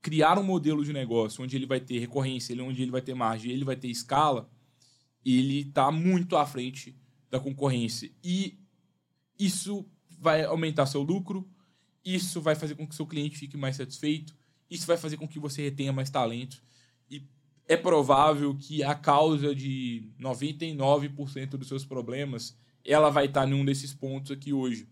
criar 0.01 0.37
um 0.37 0.43
modelo 0.43 0.85
de 0.85 0.93
negócio 0.93 1.43
onde 1.43 1.55
ele 1.55 1.65
vai 1.65 1.79
ter 1.79 1.99
recorrência, 1.99 2.55
onde 2.63 2.81
ele 2.81 2.91
vai 2.91 3.01
ter 3.01 3.15
margem, 3.15 3.51
ele 3.51 3.65
vai 3.65 3.75
ter 3.75 3.87
escala, 3.87 4.49
ele 5.35 5.61
está 5.61 5.91
muito 5.91 6.37
à 6.37 6.45
frente 6.45 6.95
da 7.29 7.39
concorrência. 7.39 8.09
E 8.23 8.57
isso 9.37 9.85
vai 10.19 10.43
aumentar 10.43 10.85
seu 10.85 11.01
lucro, 11.01 11.47
isso 12.03 12.41
vai 12.41 12.55
fazer 12.55 12.75
com 12.75 12.87
que 12.87 12.95
seu 12.95 13.05
cliente 13.05 13.37
fique 13.37 13.57
mais 13.57 13.75
satisfeito, 13.75 14.35
isso 14.69 14.87
vai 14.87 14.97
fazer 14.97 15.17
com 15.17 15.27
que 15.27 15.39
você 15.39 15.61
retenha 15.63 15.91
mais 15.91 16.09
talento. 16.09 16.61
E 17.09 17.23
é 17.67 17.75
provável 17.75 18.55
que 18.55 18.83
a 18.83 18.95
causa 18.95 19.53
de 19.53 20.09
99% 20.19 21.49
dos 21.49 21.67
seus 21.67 21.85
problemas 21.85 22.57
ela 22.85 23.09
vai 23.09 23.25
estar 23.25 23.47
em 23.47 23.53
um 23.53 23.65
desses 23.65 23.93
pontos 23.93 24.31
aqui 24.31 24.53
hoje. 24.53 24.87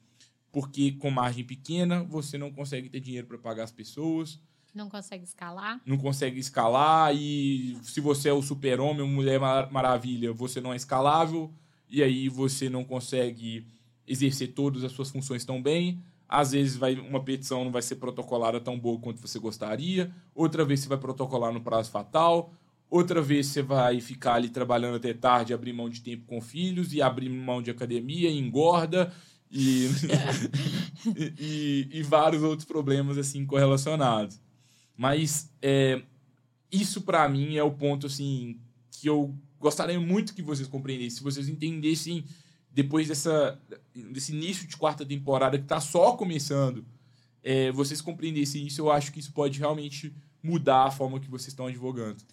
Porque 0.51 0.91
com 0.93 1.09
margem 1.09 1.45
pequena, 1.45 2.03
você 2.03 2.37
não 2.37 2.51
consegue 2.51 2.89
ter 2.89 2.99
dinheiro 2.99 3.27
para 3.27 3.37
pagar 3.37 3.63
as 3.63 3.71
pessoas. 3.71 4.39
Não 4.75 4.89
consegue 4.89 5.23
escalar. 5.23 5.81
Não 5.85 5.97
consegue 5.97 6.37
escalar. 6.37 7.15
E 7.15 7.77
se 7.81 8.01
você 8.01 8.27
é 8.27 8.33
o 8.33 8.41
super-homem, 8.41 9.01
uma 9.01 9.13
mulher 9.13 9.39
maravilha, 9.71 10.33
você 10.33 10.59
não 10.59 10.73
é 10.73 10.75
escalável. 10.75 11.49
E 11.89 12.03
aí 12.03 12.27
você 12.27 12.69
não 12.69 12.83
consegue 12.83 13.65
exercer 14.05 14.53
todas 14.53 14.83
as 14.83 14.91
suas 14.91 15.09
funções 15.09 15.45
tão 15.45 15.61
bem. 15.61 16.03
Às 16.27 16.51
vezes 16.51 16.75
vai, 16.75 16.95
uma 16.95 17.23
petição 17.23 17.63
não 17.63 17.71
vai 17.71 17.81
ser 17.81 17.95
protocolada 17.95 18.59
tão 18.59 18.77
boa 18.77 18.99
quanto 18.99 19.21
você 19.21 19.39
gostaria. 19.39 20.11
Outra 20.33 20.65
vez 20.65 20.81
você 20.81 20.89
vai 20.89 20.97
protocolar 20.97 21.53
no 21.53 21.61
prazo 21.61 21.89
fatal. 21.89 22.51
Outra 22.89 23.21
vez 23.21 23.47
você 23.47 23.61
vai 23.61 24.01
ficar 24.01 24.35
ali 24.35 24.49
trabalhando 24.49 24.95
até 24.95 25.13
tarde, 25.13 25.53
abrir 25.53 25.71
mão 25.71 25.89
de 25.89 26.01
tempo 26.01 26.25
com 26.25 26.41
filhos 26.41 26.93
e 26.93 27.01
abrir 27.01 27.29
mão 27.29 27.61
de 27.61 27.71
academia, 27.71 28.29
e 28.29 28.37
engorda 28.37 29.11
e, 29.51 29.89
e, 31.39 31.89
e, 31.93 32.03
vários 32.03 32.43
outros 32.43 32.67
problemas 32.67 33.17
assim 33.17 33.45
correlacionados. 33.45 34.39
Mas 34.97 35.51
é, 35.61 36.01
isso 36.71 37.01
para 37.01 37.27
mim 37.27 37.55
é 37.55 37.63
o 37.63 37.71
ponto 37.71 38.07
assim 38.07 38.59
que 38.91 39.07
eu 39.07 39.35
gostaria 39.59 39.99
muito 39.99 40.33
que 40.33 40.41
vocês 40.41 40.67
compreendessem, 40.67 41.17
se 41.17 41.23
vocês 41.23 41.49
entendessem 41.49 42.25
depois 42.71 43.07
dessa 43.07 43.59
desse 43.93 44.33
início 44.33 44.67
de 44.67 44.75
quarta 44.75 45.05
temporada 45.05 45.57
que 45.57 45.63
está 45.63 45.79
só 45.79 46.13
começando, 46.13 46.85
é, 47.43 47.71
vocês 47.71 48.01
compreendessem 48.01 48.65
isso, 48.65 48.81
eu 48.81 48.91
acho 48.91 49.11
que 49.11 49.19
isso 49.19 49.31
pode 49.31 49.59
realmente 49.59 50.13
mudar 50.41 50.85
a 50.85 50.91
forma 50.91 51.19
que 51.19 51.29
vocês 51.29 51.49
estão 51.49 51.67
advogando. 51.67 52.23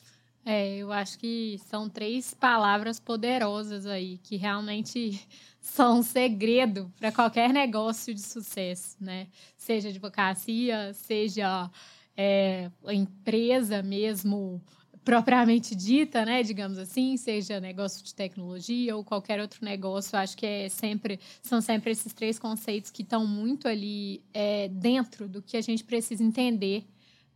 É, 0.45 0.77
eu 0.77 0.91
acho 0.91 1.19
que 1.19 1.61
são 1.69 1.89
três 1.89 2.35
palavras 2.35 2.99
poderosas 2.99 3.87
aí, 3.87 4.19
que 4.19 4.37
realmente 4.37 5.21
são 5.61 6.01
um 6.01 6.03
segredo 6.03 6.93
para 6.99 7.13
qualquer 7.13 7.53
negócio 7.53 8.13
de 8.13 8.21
sucesso, 8.21 8.97
né? 9.01 9.29
Seja 9.57 9.89
advocacia, 9.89 10.93
seja 10.95 11.71
é, 12.17 12.71
empresa 12.91 13.83
mesmo 13.83 14.63
propriamente 15.05 15.75
dita, 15.75 16.25
né, 16.25 16.43
digamos 16.43 16.79
assim, 16.79 17.17
seja 17.17 17.61
negócio 17.61 18.05
de 18.05 18.15
tecnologia 18.15 18.97
ou 18.97 19.03
qualquer 19.03 19.41
outro 19.41 19.65
negócio, 19.65 20.17
acho 20.17 20.37
que 20.37 20.47
é 20.47 20.69
sempre 20.69 21.19
são 21.43 21.61
sempre 21.61 21.91
esses 21.91 22.13
três 22.13 22.39
conceitos 22.39 22.91
que 22.91 23.03
estão 23.03 23.27
muito 23.27 23.67
ali 23.67 24.23
é, 24.33 24.69
dentro 24.69 25.29
do 25.29 25.43
que 25.43 25.57
a 25.57 25.61
gente 25.61 25.83
precisa 25.83 26.23
entender 26.23 26.87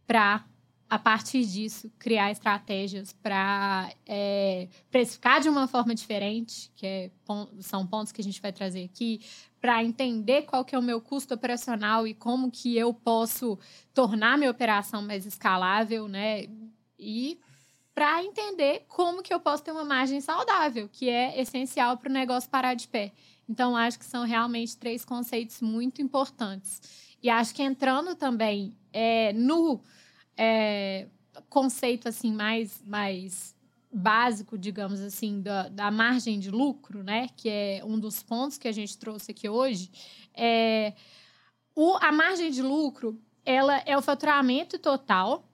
para 0.07 0.45
a 0.89 0.99
partir 0.99 1.45
disso, 1.45 1.91
criar 1.99 2.31
estratégias 2.31 3.13
para 3.13 3.91
é, 4.07 4.69
precificar 4.89 5.41
de 5.41 5.49
uma 5.49 5.67
forma 5.67 5.93
diferente, 5.95 6.71
que 6.77 6.87
é, 6.87 7.11
são 7.59 7.85
pontos 7.85 8.13
que 8.13 8.21
a 8.21 8.25
gente 8.25 8.41
vai 8.41 8.53
trazer 8.53 8.85
aqui, 8.85 9.21
para 9.67 9.83
entender 9.83 10.43
qual 10.43 10.65
que 10.65 10.77
é 10.77 10.79
o 10.79 10.83
meu 10.83 11.01
custo 11.01 11.35
operacional 11.35 12.07
e 12.07 12.15
como 12.15 12.53
que 12.53 12.79
eu 12.79 12.95
posso 12.95 13.59
tornar 13.93 14.39
minha 14.39 14.49
operação 14.49 15.03
mais 15.03 15.27
escalável, 15.27 16.07
né? 16.07 16.47
E 16.97 17.41
para 17.93 18.23
entender 18.23 18.85
como 18.87 19.25
que 19.25 19.35
eu 19.35 19.41
posso 19.41 19.65
ter 19.65 19.73
uma 19.73 19.85
margem 19.85 20.21
saudável, 20.21 20.89
que 20.89 21.11
é 21.11 21.41
essencial 21.41 21.97
para 21.97 22.09
o 22.09 22.13
negócio 22.13 22.49
parar 22.49 22.75
de 22.75 22.87
pé. 22.87 23.13
Então, 23.49 23.77
acho 23.77 23.99
que 23.99 24.05
são 24.05 24.25
realmente 24.25 24.77
três 24.77 25.05
conceitos 25.05 25.61
muito 25.61 26.01
importantes. 26.01 26.81
E 27.21 27.29
acho 27.29 27.53
que 27.53 27.61
entrando 27.61 28.15
também 28.15 28.73
é, 28.93 29.33
no 29.33 29.81
é, 30.37 31.09
conceito 31.51 32.09
assim 32.09 32.33
mais, 32.33 32.81
mais 32.87 33.56
básico, 33.97 34.59
digamos 34.59 35.01
assim, 35.01 35.41
da, 35.41 35.69
da 35.69 35.91
margem 35.91 36.39
de 36.39 36.51
lucro, 36.51 37.03
né? 37.03 37.29
Que 37.35 37.49
é 37.49 37.83
um 37.83 37.99
dos 37.99 38.23
pontos 38.23 38.59
que 38.59 38.69
a 38.69 38.73
gente 38.73 38.99
trouxe 38.99 39.31
aqui 39.31 39.49
hoje. 39.49 39.91
É, 40.35 40.93
o, 41.75 41.97
a 41.97 42.13
margem 42.13 42.51
de 42.51 42.61
lucro 42.61 43.19
ela 43.45 43.79
é 43.87 43.97
o 43.97 44.03
faturamento 44.03 44.79
total. 44.79 45.49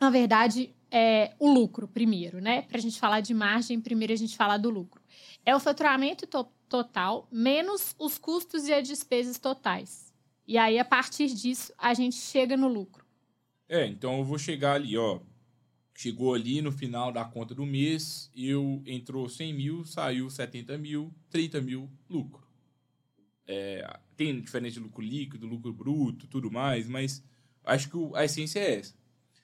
Na 0.00 0.08
verdade, 0.08 0.74
é 0.90 1.34
o 1.38 1.52
lucro 1.52 1.86
primeiro, 1.86 2.40
né? 2.40 2.62
Para 2.62 2.78
a 2.78 2.80
gente 2.80 2.98
falar 2.98 3.20
de 3.20 3.34
margem, 3.34 3.80
primeiro 3.80 4.14
a 4.14 4.16
gente 4.16 4.36
fala 4.36 4.56
do 4.56 4.70
lucro. 4.70 5.02
É 5.44 5.54
o 5.54 5.60
faturamento 5.60 6.26
to 6.26 6.48
total 6.68 7.28
menos 7.30 7.94
os 7.96 8.18
custos 8.18 8.66
e 8.66 8.72
as 8.72 8.88
despesas 8.88 9.38
totais. 9.38 10.12
E 10.48 10.58
aí, 10.58 10.78
a 10.78 10.84
partir 10.84 11.28
disso, 11.28 11.72
a 11.78 11.94
gente 11.94 12.16
chega 12.16 12.56
no 12.56 12.66
lucro. 12.66 13.04
É, 13.68 13.86
então 13.86 14.18
eu 14.18 14.24
vou 14.24 14.38
chegar 14.38 14.74
ali, 14.74 14.96
ó. 14.96 15.20
Chegou 15.96 16.34
ali 16.34 16.60
no 16.60 16.70
final 16.70 17.10
da 17.10 17.24
conta 17.24 17.54
do 17.54 17.64
mês, 17.64 18.30
eu 18.36 18.82
entrou 18.84 19.30
100 19.30 19.54
mil, 19.54 19.84
saiu 19.86 20.28
70 20.28 20.76
mil, 20.76 21.10
30 21.30 21.62
mil 21.62 21.90
lucro. 22.06 22.46
É, 23.46 23.98
tem 24.14 24.38
diferença 24.38 24.74
de 24.74 24.80
lucro 24.80 25.02
líquido, 25.02 25.46
lucro 25.46 25.72
bruto, 25.72 26.26
tudo 26.26 26.50
mais, 26.50 26.86
mas 26.86 27.24
acho 27.64 27.88
que 27.88 27.96
a 28.14 28.26
essência 28.26 28.58
é 28.60 28.74
essa. 28.74 28.94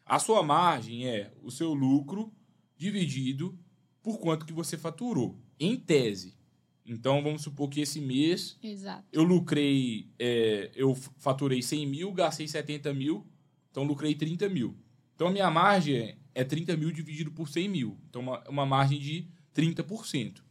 A 0.05 0.19
sua 0.19 0.43
margem 0.43 1.09
é 1.09 1.33
o 1.43 1.51
seu 1.51 1.73
lucro 1.73 2.31
dividido 2.77 3.59
por 4.03 4.19
quanto 4.19 4.45
que 4.45 4.53
você 4.53 4.77
faturou, 4.77 5.41
em 5.59 5.75
tese. 5.75 6.37
Então, 6.85 7.23
vamos 7.23 7.41
supor 7.41 7.71
que 7.71 7.81
esse 7.81 7.99
mês 7.99 8.59
Exato. 8.63 9.07
eu 9.11 9.23
lucrei, 9.23 10.11
é, 10.19 10.71
eu 10.75 10.95
faturei 11.17 11.63
100 11.63 11.87
mil, 11.87 12.13
gastei 12.13 12.47
70 12.47 12.93
mil, 12.93 13.27
então, 13.71 13.85
lucrei 13.85 14.15
30 14.15 14.51
mil. 14.51 14.77
Então, 15.15 15.29
a 15.29 15.31
minha 15.31 15.51
margem 15.51 16.21
é 16.35 16.45
30 16.45 16.77
mil 16.77 16.91
dividido 16.91 17.31
por 17.31 17.49
100 17.49 17.69
mil. 17.69 17.99
Então, 18.09 18.23
uma, 18.23 18.49
uma 18.49 18.67
margem 18.67 18.99
de 18.99 19.29
30%. 19.55 20.43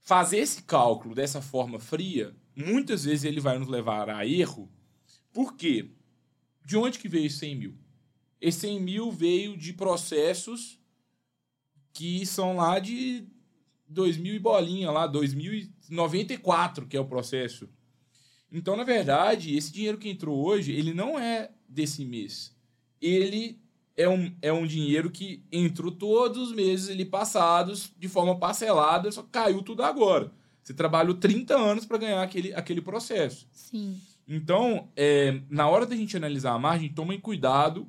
Fazer 0.00 0.38
esse 0.38 0.62
cálculo 0.62 1.14
dessa 1.14 1.40
forma 1.40 1.78
fria, 1.78 2.34
muitas 2.56 3.04
vezes 3.04 3.24
ele 3.24 3.40
vai 3.40 3.58
nos 3.58 3.68
levar 3.68 4.08
a 4.08 4.26
erro. 4.26 4.70
Por 5.32 5.54
quê? 5.54 5.90
De 6.64 6.76
onde 6.76 6.98
que 6.98 7.08
veio 7.08 7.26
esse 7.26 7.38
100 7.38 7.54
mil? 7.56 7.78
Esse 8.40 8.60
100 8.60 8.80
mil 8.80 9.12
veio 9.12 9.56
de 9.56 9.72
processos 9.72 10.78
que 11.92 12.24
são 12.24 12.56
lá 12.56 12.78
de 12.78 13.26
2000 13.88 14.34
e 14.34 14.38
bolinha, 14.38 14.90
lá, 14.90 15.06
2094, 15.06 16.86
que 16.86 16.96
é 16.96 17.00
o 17.00 17.06
processo. 17.06 17.68
Então, 18.50 18.76
na 18.76 18.84
verdade, 18.84 19.56
esse 19.56 19.72
dinheiro 19.72 19.98
que 19.98 20.08
entrou 20.08 20.44
hoje, 20.44 20.72
ele 20.72 20.94
não 20.94 21.18
é 21.18 21.50
desse 21.68 22.04
mês. 22.04 22.56
Ele 23.00 23.59
é 23.96 24.08
um, 24.08 24.32
é 24.40 24.52
um 24.52 24.66
dinheiro 24.66 25.10
que 25.10 25.44
entrou 25.50 25.90
todos 25.90 26.48
os 26.48 26.54
meses 26.54 26.88
ali 26.88 27.04
passados 27.04 27.92
de 27.98 28.08
forma 28.08 28.38
parcelada, 28.38 29.10
só 29.12 29.22
caiu 29.22 29.62
tudo 29.62 29.82
agora. 29.82 30.32
Você 30.62 30.74
trabalhou 30.74 31.14
30 31.14 31.56
anos 31.56 31.84
para 31.84 31.98
ganhar 31.98 32.22
aquele, 32.22 32.54
aquele 32.54 32.80
processo. 32.80 33.46
Sim. 33.52 34.00
Então, 34.26 34.88
é, 34.96 35.40
na 35.50 35.68
hora 35.68 35.84
da 35.84 35.96
gente 35.96 36.16
analisar 36.16 36.52
a 36.52 36.58
margem, 36.58 36.88
tomem 36.88 37.18
cuidado, 37.18 37.88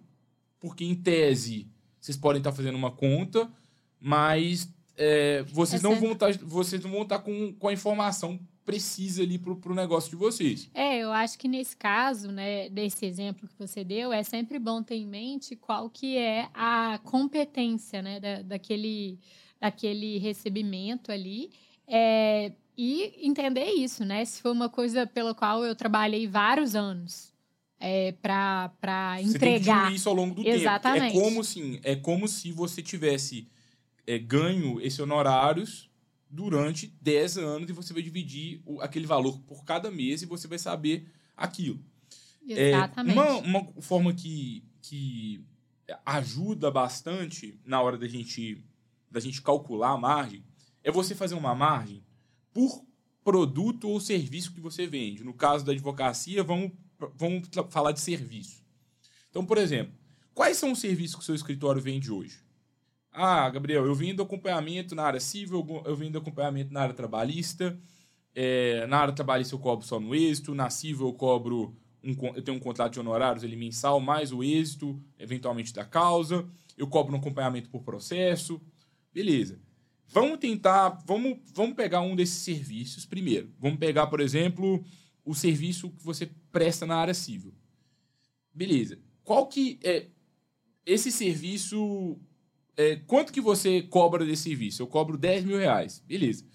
porque 0.60 0.84
em 0.84 0.96
tese 0.96 1.70
vocês 2.00 2.18
podem 2.18 2.40
estar 2.40 2.52
fazendo 2.52 2.76
uma 2.76 2.90
conta, 2.90 3.52
mas 4.00 4.74
é, 4.98 5.44
vocês, 5.44 5.84
é 5.84 5.88
não 5.88 6.00
vão 6.00 6.14
estar, 6.14 6.36
vocês 6.40 6.84
não 6.84 6.92
vão 6.92 7.04
estar 7.04 7.20
com, 7.20 7.54
com 7.54 7.68
a 7.68 7.74
informação 7.74 8.40
precisa 8.66 9.24
ali 9.24 9.38
para 9.38 9.72
o 9.72 9.76
negócio 9.76 10.10
de 10.10 10.16
vocês. 10.16 10.70
É, 10.74 11.00
eu 11.00 11.12
acho 11.12 11.38
que 11.38 11.48
nesse 11.48 11.76
caso, 11.76 12.32
né, 12.32 12.70
desse 12.70 13.06
exemplo 13.06 13.48
que 13.48 13.56
você 13.58 13.84
deu, 13.84 14.14
é 14.14 14.24
sempre 14.24 14.60
bom 14.60 14.84
ter 14.84 14.96
em 14.96 15.08
mente 15.08 15.56
qual 15.56 15.90
que 15.90 16.18
é 16.18 16.48
a 16.54 17.00
competência, 17.04 18.02
né, 18.02 18.20
da, 18.20 18.42
daquele, 18.42 19.20
daquele 19.60 20.18
recebimento 20.20 21.12
ali, 21.12 21.52
é, 21.88 22.52
e 22.78 23.28
entender 23.28 23.72
isso, 23.72 24.06
né, 24.06 24.24
se 24.26 24.42
foi 24.42 24.52
uma 24.52 24.70
coisa 24.70 25.06
pela 25.06 25.34
qual 25.34 25.66
eu 25.66 25.76
trabalhei 25.76 26.28
vários 26.28 26.76
anos, 26.76 27.32
é, 27.80 28.12
para 28.22 29.18
entregar. 29.22 29.90
Você 29.90 29.96
isso 29.96 30.08
ao 30.08 30.16
longo 30.16 30.36
do 30.36 30.48
Exatamente. 30.48 31.14
tempo. 31.14 31.18
É 31.18 31.24
como, 31.24 31.42
assim, 31.42 31.80
é 31.84 31.96
como 31.96 32.28
se 32.28 32.52
você 32.52 32.82
tivesse 32.82 33.48
é, 34.06 34.20
ganho 34.20 34.80
esses 34.80 35.00
honorários 35.00 35.91
durante 36.32 36.88
10 37.02 37.38
anos 37.38 37.70
e 37.70 37.74
você 37.74 37.94
vai 37.94 38.02
dividir 38.02 38.62
o, 38.66 38.80
aquele 38.82 39.06
valor 39.06 39.40
por 39.42 39.66
cada 39.66 39.92
mês 39.92 40.22
e 40.22 40.26
você 40.26 40.48
vai 40.48 40.58
saber 40.58 41.12
aquilo. 41.36 41.84
Exatamente. 42.48 43.18
É, 43.18 43.22
uma, 43.22 43.38
uma 43.38 43.82
forma 43.82 44.14
que, 44.14 44.64
que 44.82 45.44
ajuda 46.06 46.72
bastante 46.72 47.60
na 47.66 47.82
hora 47.82 47.98
da 47.98 48.08
gente, 48.08 48.64
da 49.10 49.20
gente 49.20 49.42
calcular 49.42 49.92
a 49.92 49.98
margem 49.98 50.44
é 50.84 50.92
você 50.92 51.14
fazer 51.14 51.36
uma 51.36 51.54
margem 51.54 52.04
por 52.54 52.84
produto 53.24 53.90
ou 53.90 54.00
serviço 54.00 54.54
que 54.54 54.62
você 54.62 54.88
vende. 54.88 55.24
No 55.24 55.34
caso 55.34 55.66
da 55.66 55.72
advocacia, 55.72 56.44
vamos, 56.44 56.72
vamos 57.16 57.48
falar 57.70 57.92
de 57.92 58.00
serviço. 58.00 58.64
Então, 59.30 59.46
por 59.46 59.58
exemplo, 59.58 59.94
quais 60.34 60.58
são 60.58 60.72
os 60.72 60.80
serviços 60.80 61.16
que 61.16 61.22
o 61.22 61.26
seu 61.26 61.36
escritório 61.36 61.82
vende 61.82 62.12
hoje? 62.12 62.40
Ah, 63.12 63.50
Gabriel, 63.50 63.86
eu 63.86 63.94
vim 63.94 64.16
do 64.16 64.24
acompanhamento 64.24 64.96
na 64.96 65.04
área 65.04 65.20
civil, 65.20 65.84
eu 65.86 65.96
vim 65.96 66.10
do 66.10 66.18
acompanhamento 66.18 66.74
na 66.74 66.82
área 66.82 66.96
trabalhista. 66.96 67.78
É, 68.34 68.88
na 68.88 69.00
área 69.00 69.14
trabalhista 69.14 69.54
eu 69.54 69.60
cobro 69.60 69.86
só 69.86 70.00
no 70.00 70.16
êxito, 70.16 70.56
na 70.56 70.70
civil 70.70 71.08
eu 71.08 71.14
cobro 71.14 71.76
um, 72.04 72.16
eu 72.36 72.42
tenho 72.42 72.58
um 72.58 72.60
contrato 72.60 72.94
de 72.94 73.00
honorários 73.00 73.44
ele 73.44 73.56
mensal, 73.56 74.00
mais 74.00 74.32
o 74.32 74.44
êxito, 74.44 75.00
eventualmente 75.20 75.74
da 75.74 75.86
causa. 75.86 76.48
Eu 76.78 76.88
cobro 76.88 77.14
um 77.14 77.18
acompanhamento 77.18 77.70
por 77.70 77.84
processo. 77.84 78.62
Beleza. 79.14 79.60
Vamos 80.08 80.40
tentar, 80.40 80.90
vamos, 81.06 81.38
vamos 81.54 81.76
pegar 81.76 82.02
um 82.02 82.16
desses 82.16 82.44
serviços 82.44 83.06
primeiro. 83.06 83.54
Vamos 83.60 83.78
pegar, 83.78 84.08
por 84.08 84.20
exemplo, 84.20 84.84
o 85.24 85.36
serviço 85.36 85.92
que 85.92 86.04
você 86.04 86.30
presta 86.52 86.86
na 86.86 86.96
área 86.96 87.14
civil. 87.14 87.54
Beleza. 88.54 89.00
Qual 89.24 89.48
que 89.48 89.80
é 89.84 90.08
esse 90.86 91.12
serviço? 91.12 92.20
É, 92.82 92.96
quanto 93.06 93.32
que 93.32 93.40
você 93.40 93.84
cobra 93.84 94.26
desse 94.26 94.44
serviço? 94.44 94.82
Eu 94.82 94.88
cobro 94.88 95.18
10 95.18 95.46
mil 95.46 95.58
reais. 95.58 96.04
Beleza. 96.08 96.46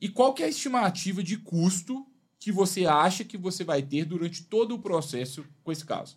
E 0.00 0.08
qual 0.08 0.32
que 0.32 0.42
é 0.42 0.46
a 0.46 0.48
estimativa 0.48 1.22
de 1.22 1.36
custo 1.36 2.06
que 2.38 2.52
você 2.52 2.86
acha 2.86 3.24
que 3.24 3.36
você 3.36 3.64
vai 3.64 3.82
ter 3.82 4.04
durante 4.04 4.44
todo 4.44 4.74
o 4.74 4.78
processo 4.78 5.44
com 5.64 5.72
esse 5.72 5.84
caso? 5.84 6.16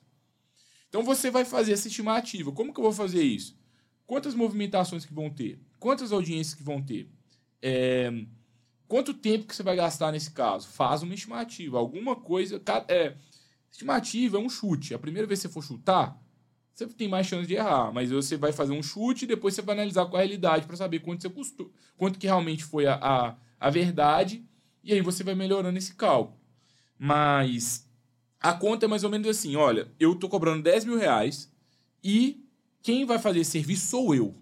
Então 0.90 1.02
você 1.02 1.32
vai 1.32 1.44
fazer 1.44 1.74
essa 1.74 1.88
estimativa. 1.88 2.52
Como 2.52 2.72
que 2.72 2.80
eu 2.80 2.84
vou 2.84 2.94
fazer 2.94 3.24
isso? 3.24 3.58
Quantas 4.06 4.36
movimentações 4.36 5.06
que 5.06 5.14
vão 5.14 5.30
ter? 5.30 5.60
Quantas 5.80 6.12
audiências 6.12 6.54
que 6.54 6.64
vão 6.64 6.82
ter? 6.82 7.10
É, 7.62 8.12
quanto 8.88 9.14
tempo 9.14 9.48
que 9.48 9.56
você 9.56 9.64
vai 9.64 9.76
gastar 9.76 10.12
nesse 10.12 10.32
caso? 10.32 10.68
Faz 10.68 11.02
uma 11.02 11.16
estimativa. 11.16 11.80
Alguma 11.80 12.16
coisa. 12.16 12.62
É, 12.88 13.16
estimativa 13.72 14.38
é 14.38 14.40
um 14.40 14.50
chute. 14.50 14.94
A 14.94 15.00
primeira 15.00 15.28
vez 15.28 15.40
que 15.40 15.48
você 15.48 15.54
for 15.54 15.64
chutar, 15.64 16.22
você 16.78 16.86
tem 16.94 17.08
mais 17.08 17.26
chance 17.26 17.48
de 17.48 17.56
errar. 17.56 17.92
Mas 17.92 18.12
você 18.12 18.38
vai 18.38 18.52
fazer 18.52 18.74
um 18.74 18.84
chute 18.84 19.26
e 19.26 19.28
depois 19.28 19.56
você 19.56 19.62
vai 19.62 19.76
analisar 19.76 20.06
com 20.06 20.16
a 20.16 20.20
realidade 20.20 20.68
para 20.68 20.78
saber 20.78 21.00
quanto 21.00 21.24
você 21.24 21.30
custou, 21.30 21.72
quanto 21.98 22.20
que 22.20 22.28
realmente 22.28 22.64
foi 22.64 22.86
a, 22.86 22.96
a, 22.96 23.36
a 23.60 23.70
verdade. 23.70 24.46
E 24.84 24.94
aí 24.94 25.02
você 25.02 25.24
vai 25.24 25.34
melhorando 25.34 25.78
esse 25.78 25.96
cálculo. 25.96 26.38
Mas 26.98 27.90
a 28.40 28.54
conta 28.54 28.86
é 28.86 28.88
mais 28.88 29.04
ou 29.04 29.10
menos 29.10 29.28
assim: 29.28 29.56
olha, 29.56 29.92
eu 30.00 30.14
estou 30.14 30.30
cobrando 30.30 30.64
10 30.64 30.86
mil 30.86 30.98
reais 30.98 31.52
e 32.04 32.46
quem 32.82 33.06
vai 33.06 33.18
fazer 33.18 33.40
esse 33.40 33.52
serviço 33.52 33.88
sou 33.88 34.14
eu. 34.14 34.36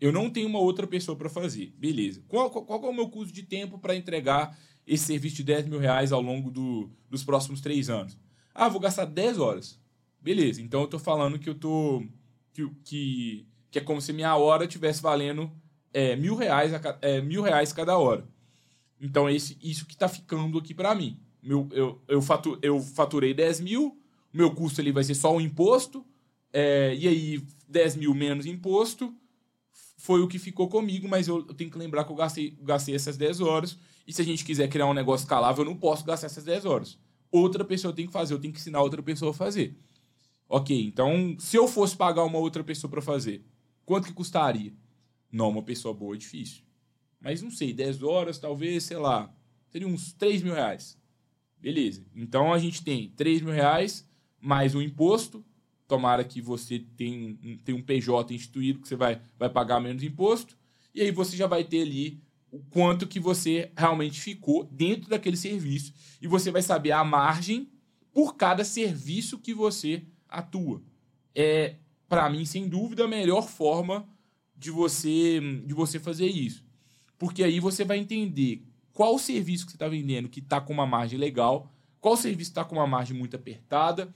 Eu 0.00 0.12
não 0.12 0.30
tenho 0.30 0.48
uma 0.48 0.60
outra 0.60 0.86
pessoa 0.86 1.16
para 1.16 1.28
fazer. 1.28 1.74
Beleza. 1.76 2.22
Qual, 2.28 2.50
qual, 2.50 2.64
qual, 2.64 2.84
é 2.84 2.88
o 2.88 2.94
meu 2.94 3.08
custo 3.08 3.32
de 3.32 3.42
tempo 3.42 3.78
para 3.78 3.96
entregar 3.96 4.56
esse 4.86 5.04
serviço 5.04 5.36
de 5.36 5.44
10 5.44 5.66
mil 5.66 5.78
reais 5.78 6.12
ao 6.12 6.20
longo 6.20 6.50
do, 6.50 6.90
dos 7.10 7.24
próximos 7.24 7.60
três 7.60 7.88
anos? 7.88 8.16
Ah, 8.54 8.68
vou 8.68 8.80
gastar 8.80 9.06
10 9.06 9.38
horas. 9.38 9.80
Beleza. 10.26 10.60
Então 10.60 10.80
eu 10.80 10.86
estou 10.86 10.98
falando 10.98 11.38
que 11.38 11.48
eu 11.48 11.54
tô. 11.54 12.02
Que, 12.52 12.68
que, 12.82 13.46
que 13.70 13.78
é 13.78 13.80
como 13.80 14.00
se 14.00 14.12
minha 14.12 14.34
hora 14.34 14.64
estivesse 14.64 15.00
valendo 15.00 15.48
é, 15.94 16.16
mil, 16.16 16.34
reais 16.34 16.74
a, 16.74 16.98
é, 17.00 17.20
mil 17.20 17.42
reais 17.42 17.72
cada 17.72 17.96
hora. 17.96 18.26
Então, 19.00 19.30
esse, 19.30 19.56
isso 19.62 19.86
que 19.86 19.94
está 19.94 20.08
ficando 20.08 20.58
aqui 20.58 20.74
para 20.74 20.96
mim. 20.96 21.20
Meu, 21.40 21.68
eu, 21.70 22.02
eu, 22.08 22.20
fatu, 22.20 22.58
eu 22.60 22.80
faturei 22.80 23.32
10 23.32 23.60
mil, 23.60 24.00
meu 24.32 24.52
custo 24.52 24.80
ali 24.80 24.90
vai 24.90 25.04
ser 25.04 25.14
só 25.14 25.32
o 25.32 25.40
imposto, 25.40 26.04
é, 26.52 26.92
e 26.96 27.06
aí 27.06 27.42
10 27.68 27.94
mil 27.94 28.12
menos 28.12 28.46
imposto, 28.46 29.14
foi 29.96 30.22
o 30.22 30.26
que 30.26 30.40
ficou 30.40 30.68
comigo, 30.68 31.06
mas 31.06 31.28
eu, 31.28 31.36
eu 31.36 31.54
tenho 31.54 31.70
que 31.70 31.78
lembrar 31.78 32.02
que 32.02 32.10
eu 32.10 32.16
gastei, 32.16 32.58
gastei 32.62 32.96
essas 32.96 33.16
10 33.16 33.40
horas. 33.42 33.78
E 34.04 34.12
se 34.12 34.22
a 34.22 34.24
gente 34.24 34.44
quiser 34.44 34.66
criar 34.66 34.86
um 34.86 34.94
negócio 34.94 35.22
escalável, 35.22 35.64
eu 35.64 35.70
não 35.70 35.76
posso 35.76 36.04
gastar 36.04 36.26
essas 36.26 36.42
10 36.42 36.64
horas. 36.64 36.98
Outra 37.30 37.64
pessoa 37.64 37.94
tem 37.94 38.06
que 38.06 38.12
fazer, 38.12 38.34
eu 38.34 38.40
tenho 38.40 38.52
que 38.52 38.58
ensinar 38.58 38.82
outra 38.82 39.02
pessoa 39.02 39.30
a 39.30 39.34
fazer. 39.34 39.76
Ok, 40.48 40.80
então, 40.86 41.36
se 41.38 41.56
eu 41.56 41.66
fosse 41.66 41.96
pagar 41.96 42.24
uma 42.24 42.38
outra 42.38 42.62
pessoa 42.62 42.90
para 42.90 43.02
fazer, 43.02 43.44
quanto 43.84 44.06
que 44.06 44.12
custaria? 44.12 44.72
Não, 45.30 45.50
uma 45.50 45.62
pessoa 45.62 45.92
boa 45.92 46.14
é 46.14 46.18
difícil. 46.18 46.62
Mas 47.20 47.42
não 47.42 47.50
sei, 47.50 47.72
10 47.72 48.02
horas, 48.02 48.38
talvez, 48.38 48.84
sei 48.84 48.96
lá, 48.96 49.34
seria 49.68 49.88
uns 49.88 50.12
3 50.12 50.42
mil 50.42 50.54
reais. 50.54 50.96
Beleza. 51.58 52.04
Então 52.14 52.52
a 52.52 52.58
gente 52.58 52.84
tem 52.84 53.10
3 53.16 53.42
mil 53.42 53.52
reais 53.52 54.08
mais 54.40 54.74
o 54.74 54.82
imposto, 54.82 55.44
tomara 55.88 56.22
que 56.22 56.40
você 56.40 56.78
tenha 56.96 57.36
um, 57.42 57.58
tenha 57.58 57.76
um 57.76 57.82
PJ 57.82 58.32
instituído 58.34 58.80
que 58.80 58.86
você 58.86 58.94
vai, 58.94 59.20
vai 59.36 59.48
pagar 59.48 59.80
menos 59.80 60.02
imposto, 60.02 60.56
e 60.94 61.00
aí 61.00 61.10
você 61.10 61.36
já 61.36 61.48
vai 61.48 61.64
ter 61.64 61.82
ali 61.82 62.20
o 62.52 62.60
quanto 62.70 63.06
que 63.06 63.18
você 63.18 63.72
realmente 63.76 64.20
ficou 64.20 64.64
dentro 64.64 65.10
daquele 65.10 65.36
serviço, 65.36 65.92
e 66.22 66.28
você 66.28 66.50
vai 66.52 66.62
saber 66.62 66.92
a 66.92 67.02
margem 67.02 67.68
por 68.12 68.36
cada 68.36 68.64
serviço 68.64 69.38
que 69.38 69.52
você 69.52 70.04
atua. 70.28 70.82
É, 71.34 71.76
para 72.08 72.28
mim, 72.30 72.44
sem 72.44 72.68
dúvida, 72.68 73.04
a 73.04 73.08
melhor 73.08 73.48
forma 73.48 74.08
de 74.56 74.70
você, 74.70 75.40
de 75.66 75.74
você 75.74 75.98
fazer 75.98 76.26
isso. 76.26 76.64
Porque 77.18 77.42
aí 77.42 77.60
você 77.60 77.84
vai 77.84 77.98
entender 77.98 78.62
qual 78.92 79.18
serviço 79.18 79.66
que 79.66 79.72
você 79.72 79.76
está 79.76 79.88
vendendo 79.88 80.28
que 80.28 80.40
está 80.40 80.60
com 80.60 80.72
uma 80.72 80.86
margem 80.86 81.18
legal, 81.18 81.70
qual 82.00 82.16
serviço 82.16 82.50
está 82.50 82.64
com 82.64 82.76
uma 82.76 82.86
margem 82.86 83.16
muito 83.16 83.36
apertada, 83.36 84.14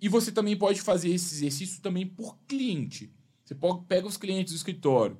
e 0.00 0.08
você 0.08 0.30
também 0.30 0.56
pode 0.56 0.80
fazer 0.80 1.10
esse 1.10 1.34
exercício 1.34 1.82
também 1.82 2.06
por 2.06 2.38
cliente. 2.46 3.12
Você 3.44 3.56
pega 3.86 4.06
os 4.06 4.16
clientes 4.16 4.52
do 4.52 4.56
escritório. 4.56 5.16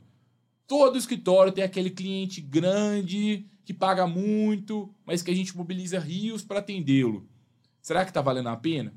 Todo 0.66 0.98
escritório 0.98 1.52
tem 1.52 1.64
aquele 1.64 1.90
cliente 1.90 2.40
grande 2.40 3.46
que 3.64 3.72
paga 3.72 4.06
muito, 4.06 4.94
mas 5.04 5.22
que 5.22 5.30
a 5.30 5.34
gente 5.34 5.56
mobiliza 5.56 5.98
rios 5.98 6.42
para 6.42 6.58
atendê-lo. 6.60 7.28
Será 7.80 8.04
que 8.04 8.10
está 8.10 8.20
valendo 8.20 8.48
a 8.48 8.56
pena? 8.56 8.94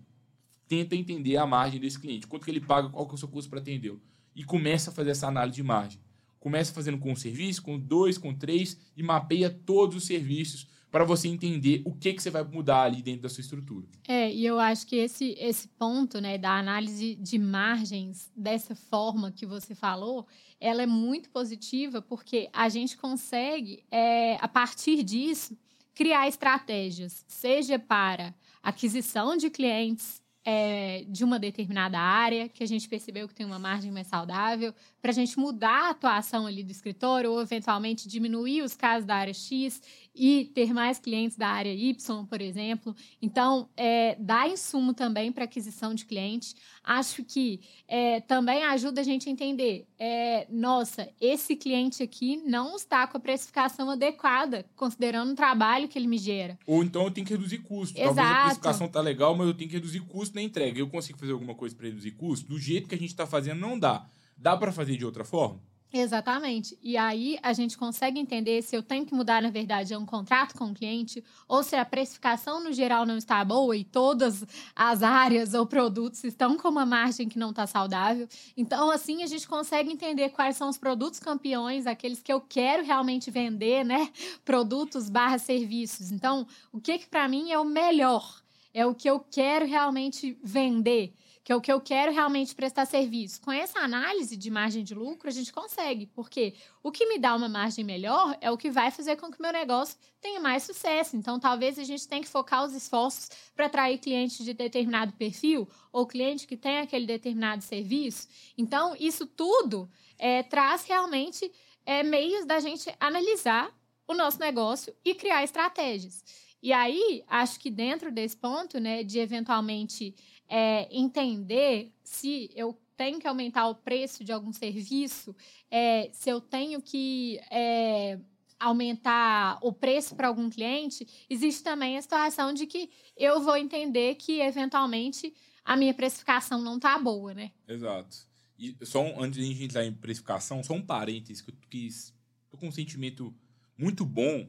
Tenta 0.72 0.96
entender 0.96 1.36
a 1.36 1.46
margem 1.46 1.82
desse 1.82 2.00
cliente. 2.00 2.26
Quanto 2.26 2.46
que 2.46 2.50
ele 2.50 2.62
paga, 2.62 2.88
qual 2.88 3.06
que 3.06 3.12
é 3.12 3.16
o 3.16 3.18
seu 3.18 3.28
custo 3.28 3.50
para 3.50 3.60
atendê-lo. 3.60 4.02
E 4.34 4.42
começa 4.42 4.90
a 4.90 4.94
fazer 4.94 5.10
essa 5.10 5.28
análise 5.28 5.58
de 5.58 5.64
margem. 5.64 6.00
Começa 6.40 6.72
fazendo 6.74 6.98
com 6.98 7.12
um 7.12 7.16
serviço, 7.16 7.62
com 7.62 7.78
dois, 7.78 8.18
com 8.18 8.34
três 8.34 8.80
e 8.96 9.04
mapeia 9.04 9.50
todos 9.50 9.98
os 9.98 10.06
serviços 10.06 10.66
para 10.90 11.04
você 11.04 11.28
entender 11.28 11.82
o 11.84 11.94
que, 11.94 12.14
que 12.14 12.24
você 12.24 12.30
vai 12.30 12.46
mudar 12.46 12.84
ali 12.84 13.02
dentro 13.02 13.24
da 13.24 13.28
sua 13.28 13.42
estrutura. 13.42 13.86
É, 14.08 14.32
e 14.34 14.46
eu 14.46 14.62
acho 14.62 14.88
que 14.88 14.96
esse, 14.96 15.36
esse 15.38 15.68
ponto 15.68 16.22
né, 16.22 16.38
da 16.38 16.58
análise 16.58 17.16
de 17.16 17.38
margens 17.38 18.32
dessa 18.34 18.74
forma 18.74 19.30
que 19.30 19.46
você 19.46 19.76
falou, 19.76 20.26
ela 20.58 20.82
é 20.82 20.88
muito 20.88 21.30
positiva 21.32 22.02
porque 22.02 22.50
a 22.54 22.70
gente 22.70 22.96
consegue, 22.96 23.84
é, 23.92 24.38
a 24.38 24.48
partir 24.48 25.04
disso, 25.04 25.58
criar 25.94 26.30
estratégias, 26.30 27.26
seja 27.28 27.78
para 27.78 28.34
aquisição 28.64 29.36
de 29.36 29.50
clientes, 29.50 30.21
é, 30.44 31.06
de 31.08 31.24
uma 31.24 31.38
determinada 31.38 32.00
área, 32.00 32.50
que 32.50 32.64
a 32.64 32.68
gente 32.68 32.90
percebeu 32.90 33.28
que 33.28 33.34
tem 33.34 33.46
uma 33.46 33.60
margem 33.60 33.92
mais 33.92 34.08
saudável, 34.08 34.74
para 35.02 35.12
a 35.12 35.14
gente 35.14 35.38
mudar 35.38 35.88
a 35.88 35.90
atuação 35.92 36.48
ali 36.48 36.64
do 36.64 36.72
escritório 36.72 37.32
ou 37.32 37.42
eventualmente 37.42 38.08
diminuir 38.08 38.64
os 38.64 38.76
casos 38.76 39.06
da 39.06 39.16
área 39.16 39.34
X 39.34 39.82
e 40.14 40.52
ter 40.54 40.74
mais 40.74 41.00
clientes 41.00 41.38
da 41.38 41.48
área 41.48 41.74
Y, 41.74 42.26
por 42.26 42.42
exemplo. 42.42 42.96
Então, 43.22 43.70
é, 43.78 44.16
dá 44.20 44.48
insumo 44.48 44.94
também 44.94 45.32
para 45.32 45.46
aquisição 45.46 45.94
de 45.94 46.06
clientes. 46.06 46.56
Acho 46.84 47.24
que 47.24 47.62
é, 47.88 48.20
também 48.22 48.64
ajuda 48.64 49.02
a 49.02 49.04
gente 49.04 49.30
a 49.30 49.32
entender: 49.32 49.88
é, 49.98 50.48
nossa, 50.50 51.10
esse 51.20 51.56
cliente 51.56 52.04
aqui 52.04 52.38
não 52.46 52.76
está 52.76 53.08
com 53.08 53.18
a 53.18 53.22
precificação 53.22 53.90
adequada, 53.90 54.66
considerando 54.76 55.32
o 55.32 55.36
trabalho 55.36 55.88
que 55.88 55.98
ele 55.98 56.08
me 56.08 56.18
gera. 56.18 56.58
Ou 56.66 56.84
então 56.84 57.04
eu 57.04 57.12
tenho 57.12 57.26
que 57.26 57.34
reduzir 57.34 57.60
custo. 57.60 57.98
Exato. 57.98 58.16
Talvez 58.16 58.36
a 58.36 58.44
precificação 58.44 58.88
tá 58.88 59.02
legal, 59.02 59.36
mas 59.36 59.48
eu 59.48 59.54
tenho 59.54 59.70
que 59.70 59.76
reduzir 59.76 60.02
custo 60.02 60.36
na 60.36 60.42
entrega. 60.42 60.80
Eu 60.80 60.90
consigo 60.90 61.18
fazer 61.18 61.32
alguma 61.32 61.56
coisa 61.56 61.76
para 61.76 61.88
reduzir 61.88 62.12
custo? 62.12 62.48
Do 62.48 62.60
jeito 62.60 62.88
que 62.90 62.96
a 62.96 62.98
gente 62.98 63.10
está 63.10 63.26
fazendo, 63.26 63.60
não 63.60 63.80
dá. 63.80 64.08
Dá 64.38 64.58
para 64.58 64.72
fazer 64.72 64.98
de 64.98 65.06
outra 65.06 65.24
forma? 65.24 65.62
Exatamente. 65.94 66.78
E 66.82 66.96
aí 66.96 67.38
a 67.44 67.52
gente 67.52 67.78
consegue 67.78 68.18
entender 68.18 68.62
se 68.62 68.76
eu 68.76 68.82
tenho 68.82 69.06
que 69.06 69.14
mudar, 69.14 69.42
na 69.42 69.50
verdade, 69.50 69.94
é 69.94 69.98
um 69.98 70.06
contrato 70.06 70.56
com 70.58 70.72
o 70.72 70.74
cliente, 70.74 71.22
ou 71.50 71.62
se 71.64 71.76
a 71.76 71.84
precificação 71.84 72.64
no 72.64 72.72
geral 72.72 73.06
não 73.06 73.18
está 73.18 73.44
boa 73.44 73.76
e 73.76 73.84
todas 73.84 74.46
as 74.74 75.04
áreas 75.04 75.54
ou 75.54 75.66
produtos 75.66 76.24
estão 76.24 76.56
com 76.56 76.70
uma 76.70 76.86
margem 76.86 77.28
que 77.28 77.38
não 77.38 77.50
está 77.50 77.68
saudável. 77.68 78.26
Então, 78.56 78.90
assim, 78.90 79.22
a 79.22 79.28
gente 79.28 79.46
consegue 79.48 79.92
entender 79.92 80.30
quais 80.30 80.56
são 80.56 80.70
os 80.70 80.78
produtos 80.78 81.20
campeões, 81.20 81.86
aqueles 81.86 82.22
que 82.22 82.32
eu 82.32 82.40
quero 82.40 82.86
realmente 82.86 83.30
vender, 83.30 83.84
né? 83.84 84.10
Produtos 84.46 85.10
barra 85.10 85.38
serviços. 85.38 86.10
Então, 86.10 86.48
o 86.72 86.80
que, 86.80 87.00
que 87.00 87.08
para 87.08 87.28
mim 87.28 87.52
é 87.52 87.60
o 87.60 87.66
melhor? 87.66 88.42
É 88.74 88.86
o 88.86 88.96
que 88.96 89.10
eu 89.10 89.20
quero 89.20 89.66
realmente 89.66 90.38
vender 90.42 91.14
que 91.44 91.52
é 91.52 91.56
o 91.56 91.62
que 91.62 91.72
eu 91.72 91.82
quero 91.82 92.12
realmente 92.12 92.54
prestar 92.54 92.86
serviço. 92.86 93.42
Com 93.42 93.52
essa 93.52 93.80
análise 93.80 94.38
de 94.38 94.52
margem 94.52 94.84
de 94.84 94.94
lucro, 94.94 95.28
a 95.28 95.32
gente 95.32 95.52
consegue, 95.52 96.06
porque 96.06 96.54
o 96.84 96.92
que 96.92 97.06
me 97.08 97.18
dá 97.18 97.36
uma 97.36 97.50
margem 97.50 97.84
melhor 97.84 98.38
é 98.42 98.52
o 98.52 98.58
que 98.58 98.70
vai 98.70 98.92
fazer 98.92 99.16
com 99.16 99.32
que 99.32 99.40
o 99.40 99.42
meu 99.42 99.52
negócio 99.52 99.98
tenha 100.20 100.40
mais 100.40 100.64
sucesso. 100.64 101.16
Então, 101.16 101.40
talvez 101.40 101.80
a 101.80 101.84
gente 101.84 102.08
tenha 102.08 102.22
que 102.22 102.28
focar 102.30 102.64
os 102.64 102.74
esforços 102.74 103.30
para 103.56 103.66
atrair 103.66 103.98
clientes 103.98 104.46
de 104.46 104.54
determinado 104.54 105.14
perfil 105.14 105.68
ou 105.92 106.06
cliente 106.06 106.46
que 106.46 106.56
tem 106.56 106.80
aquele 106.80 107.08
determinado 107.08 107.64
serviço. 107.64 108.28
Então, 108.58 108.96
isso 109.00 109.26
tudo 109.26 109.90
é, 110.20 110.44
traz 110.44 110.86
realmente 110.86 111.52
é, 111.86 112.04
meios 112.04 112.46
da 112.46 112.60
gente 112.60 112.94
analisar 113.00 113.76
o 114.08 114.14
nosso 114.14 114.40
negócio 114.40 114.94
e 115.04 115.16
criar 115.16 115.44
estratégias. 115.44 116.24
E 116.62 116.72
aí, 116.72 117.24
acho 117.28 117.60
que 117.60 117.72
dentro 117.72 118.12
desse 118.12 118.38
ponto, 118.38 118.80
né, 118.80 119.04
de 119.04 119.18
eventualmente 119.18 120.14
é, 120.52 120.86
entender 120.92 121.94
se 122.04 122.52
eu 122.54 122.78
tenho 122.98 123.20
que 123.20 123.28
aumentar 123.28 123.70
o 123.70 123.76
preço 123.76 124.22
de 124.22 124.34
algum 124.34 124.52
serviço, 124.52 125.34
é, 125.72 126.10
se 126.12 126.30
eu 126.30 126.42
tenho 126.42 126.82
que 126.82 127.40
é, 127.50 128.20
aumentar 128.60 129.58
o 129.62 129.72
preço 129.72 130.14
para 130.14 130.28
algum 130.28 130.50
cliente, 130.50 131.08
existe 131.30 131.64
também 131.64 131.98
a 131.98 132.02
situação 132.02 132.54
de 132.54 132.68
que 132.68 132.90
eu 133.16 133.42
vou 133.42 133.56
entender 133.56 134.16
que, 134.16 134.42
eventualmente, 134.42 135.34
a 135.64 135.78
minha 135.78 135.94
precificação 135.94 136.62
não 136.62 136.76
está 136.76 137.00
boa, 137.00 137.34
né? 137.34 137.52
Exato. 137.66 138.28
E 138.60 138.76
só 138.84 139.02
um, 139.02 139.24
antes 139.24 139.40
de 139.40 139.46
a 139.46 139.48
gente 139.48 139.64
entrar 139.64 139.86
em 139.86 139.94
precificação, 139.94 140.62
só 140.62 140.74
um 140.74 140.86
parênteses, 140.86 141.42
que 141.42 141.50
eu 141.50 141.56
quis. 141.70 142.14
Tô 142.50 142.58
com 142.58 142.68
um 142.68 142.72
sentimento 142.72 143.34
muito 143.78 144.06
bom, 144.06 144.48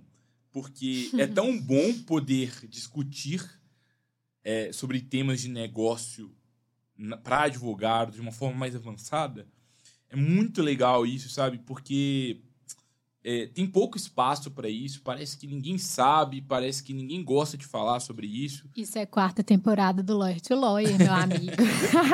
porque 0.51 1.13
é 1.17 1.27
tão 1.29 1.57
bom 1.57 1.95
poder 2.03 2.67
discutir 2.69 3.62
é, 4.45 4.73
sobre 4.73 5.01
temas 5.01 5.41
de 5.41 5.49
negócio 5.49 6.35
para 7.23 7.45
advogado 7.45 8.13
de 8.13 8.21
uma 8.21 8.33
forma 8.33 8.59
mais 8.59 8.77
avançada. 8.77 9.47
É 10.09 10.17
muito 10.17 10.63
legal 10.63 11.07
isso, 11.07 11.29
sabe? 11.31 11.59
Porque 11.59 12.41
é, 13.25 13.47
tem 13.47 13.67
pouco 13.67 13.97
espaço 13.97 14.51
para 14.51 14.69
isso, 14.69 15.01
parece 15.03 15.39
que 15.39 15.47
ninguém 15.47 15.79
sabe, 15.79 16.43
parece 16.43 16.83
que 16.83 16.93
ninguém 16.93 17.23
gosta 17.25 17.57
de 17.57 17.65
falar 17.65 18.01
sobre 18.01 18.27
isso. 18.27 18.69
Isso 18.77 18.99
é 18.99 19.07
quarta 19.07 19.43
temporada 19.43 20.03
do 20.03 20.17
Lawyer 20.17 20.41
to 20.41 20.55
Lawyer, 20.55 20.99
meu 20.99 21.13
amigo. 21.13 21.53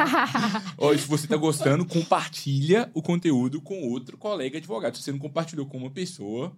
oh, 0.76 0.96
se 0.96 1.06
você 1.06 1.24
está 1.24 1.36
gostando, 1.36 1.86
compartilha 1.86 2.90
o 2.94 3.02
conteúdo 3.02 3.60
com 3.60 3.88
outro 3.88 4.18
colega 4.18 4.58
advogado. 4.58 4.96
Se 4.96 5.02
você 5.02 5.12
não 5.12 5.18
compartilhou 5.18 5.66
com 5.66 5.78
uma 5.78 5.90
pessoa, 5.90 6.54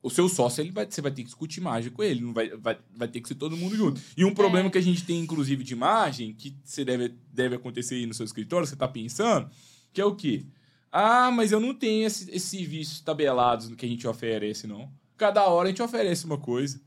o 0.00 0.08
seu 0.08 0.28
sócio, 0.28 0.60
ele 0.60 0.70
vai, 0.70 0.86
você 0.88 1.00
vai 1.00 1.10
ter 1.10 1.22
que 1.22 1.26
discutir 1.26 1.60
margem 1.60 1.90
com 1.90 2.02
ele, 2.02 2.20
não 2.20 2.32
vai, 2.32 2.48
vai, 2.50 2.78
vai 2.94 3.08
ter 3.08 3.20
que 3.20 3.28
ser 3.28 3.34
todo 3.34 3.56
mundo 3.56 3.74
junto. 3.74 4.00
E 4.16 4.24
um 4.24 4.32
problema 4.32 4.68
é. 4.68 4.70
que 4.70 4.78
a 4.78 4.82
gente 4.82 5.04
tem, 5.04 5.20
inclusive, 5.20 5.64
de 5.64 5.74
margem, 5.74 6.32
que 6.32 6.56
você 6.64 6.84
deve, 6.84 7.14
deve 7.32 7.56
acontecer 7.56 7.96
aí 7.96 8.06
no 8.06 8.14
seu 8.14 8.24
escritório, 8.24 8.66
você 8.66 8.74
está 8.74 8.86
pensando, 8.86 9.50
que 9.92 10.00
é 10.00 10.04
o 10.04 10.14
quê? 10.14 10.44
Ah, 10.90 11.30
mas 11.30 11.50
eu 11.50 11.58
não 11.58 11.74
tenho 11.74 12.06
esses 12.06 12.28
esse 12.28 12.58
serviços 12.58 13.00
tabelados 13.00 13.68
no 13.68 13.76
que 13.76 13.84
a 13.84 13.88
gente 13.88 14.06
oferece, 14.06 14.66
não. 14.66 14.88
Cada 15.16 15.46
hora 15.46 15.68
a 15.68 15.70
gente 15.70 15.82
oferece 15.82 16.24
uma 16.26 16.38
coisa. 16.38 16.80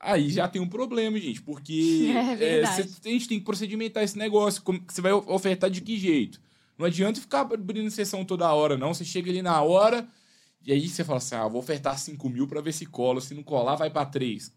Aí 0.00 0.30
já 0.30 0.48
tem 0.48 0.62
um 0.62 0.68
problema, 0.68 1.18
gente, 1.18 1.42
porque 1.42 2.10
é, 2.40 2.60
é, 2.60 2.66
cê, 2.66 2.88
a 3.04 3.12
gente 3.12 3.28
tem 3.28 3.38
que 3.38 3.44
procedimentar 3.44 4.02
esse 4.02 4.16
negócio. 4.16 4.62
Como, 4.62 4.82
você 4.88 5.00
vai 5.00 5.12
ofertar 5.12 5.70
de 5.70 5.80
que 5.80 5.96
jeito? 5.98 6.40
Não 6.76 6.86
adianta 6.86 7.20
ficar 7.20 7.40
abrindo 7.40 7.90
sessão 7.90 8.24
toda 8.24 8.52
hora, 8.52 8.76
não. 8.76 8.94
Você 8.94 9.04
chega 9.04 9.30
ali 9.30 9.42
na 9.42 9.60
hora 9.60 10.08
e 10.68 10.72
aí 10.72 10.88
você 10.88 11.02
fala 11.02 11.18
assim: 11.18 11.34
ah, 11.34 11.48
vou 11.48 11.60
ofertar 11.60 11.98
5 11.98 12.28
mil 12.28 12.46
para 12.46 12.60
ver 12.60 12.72
se 12.72 12.86
cola. 12.86 13.20
Se 13.20 13.34
não 13.34 13.42
colar, 13.42 13.74
vai 13.74 13.90
para 13.90 14.06
3 14.06 14.52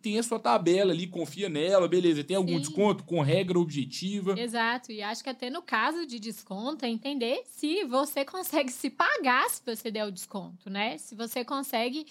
tem 0.00 0.18
a 0.18 0.22
sua 0.22 0.38
tabela 0.38 0.92
ali, 0.92 1.06
confia 1.06 1.48
nela, 1.48 1.88
beleza. 1.88 2.24
Tem 2.24 2.36
algum 2.36 2.54
Sim. 2.54 2.60
desconto 2.60 3.04
com 3.04 3.20
regra 3.20 3.58
objetiva. 3.58 4.38
Exato. 4.38 4.92
E 4.92 5.02
acho 5.02 5.22
que 5.22 5.28
até 5.28 5.50
no 5.50 5.62
caso 5.62 6.06
de 6.06 6.18
desconto 6.18 6.84
é 6.84 6.88
entender 6.88 7.42
se 7.46 7.84
você 7.84 8.24
consegue 8.24 8.70
se 8.70 8.88
pagar 8.88 9.50
se 9.50 9.62
você 9.64 9.90
der 9.90 10.06
o 10.06 10.10
desconto, 10.10 10.70
né? 10.70 10.96
Se 10.98 11.14
você 11.14 11.44
consegue 11.44 12.06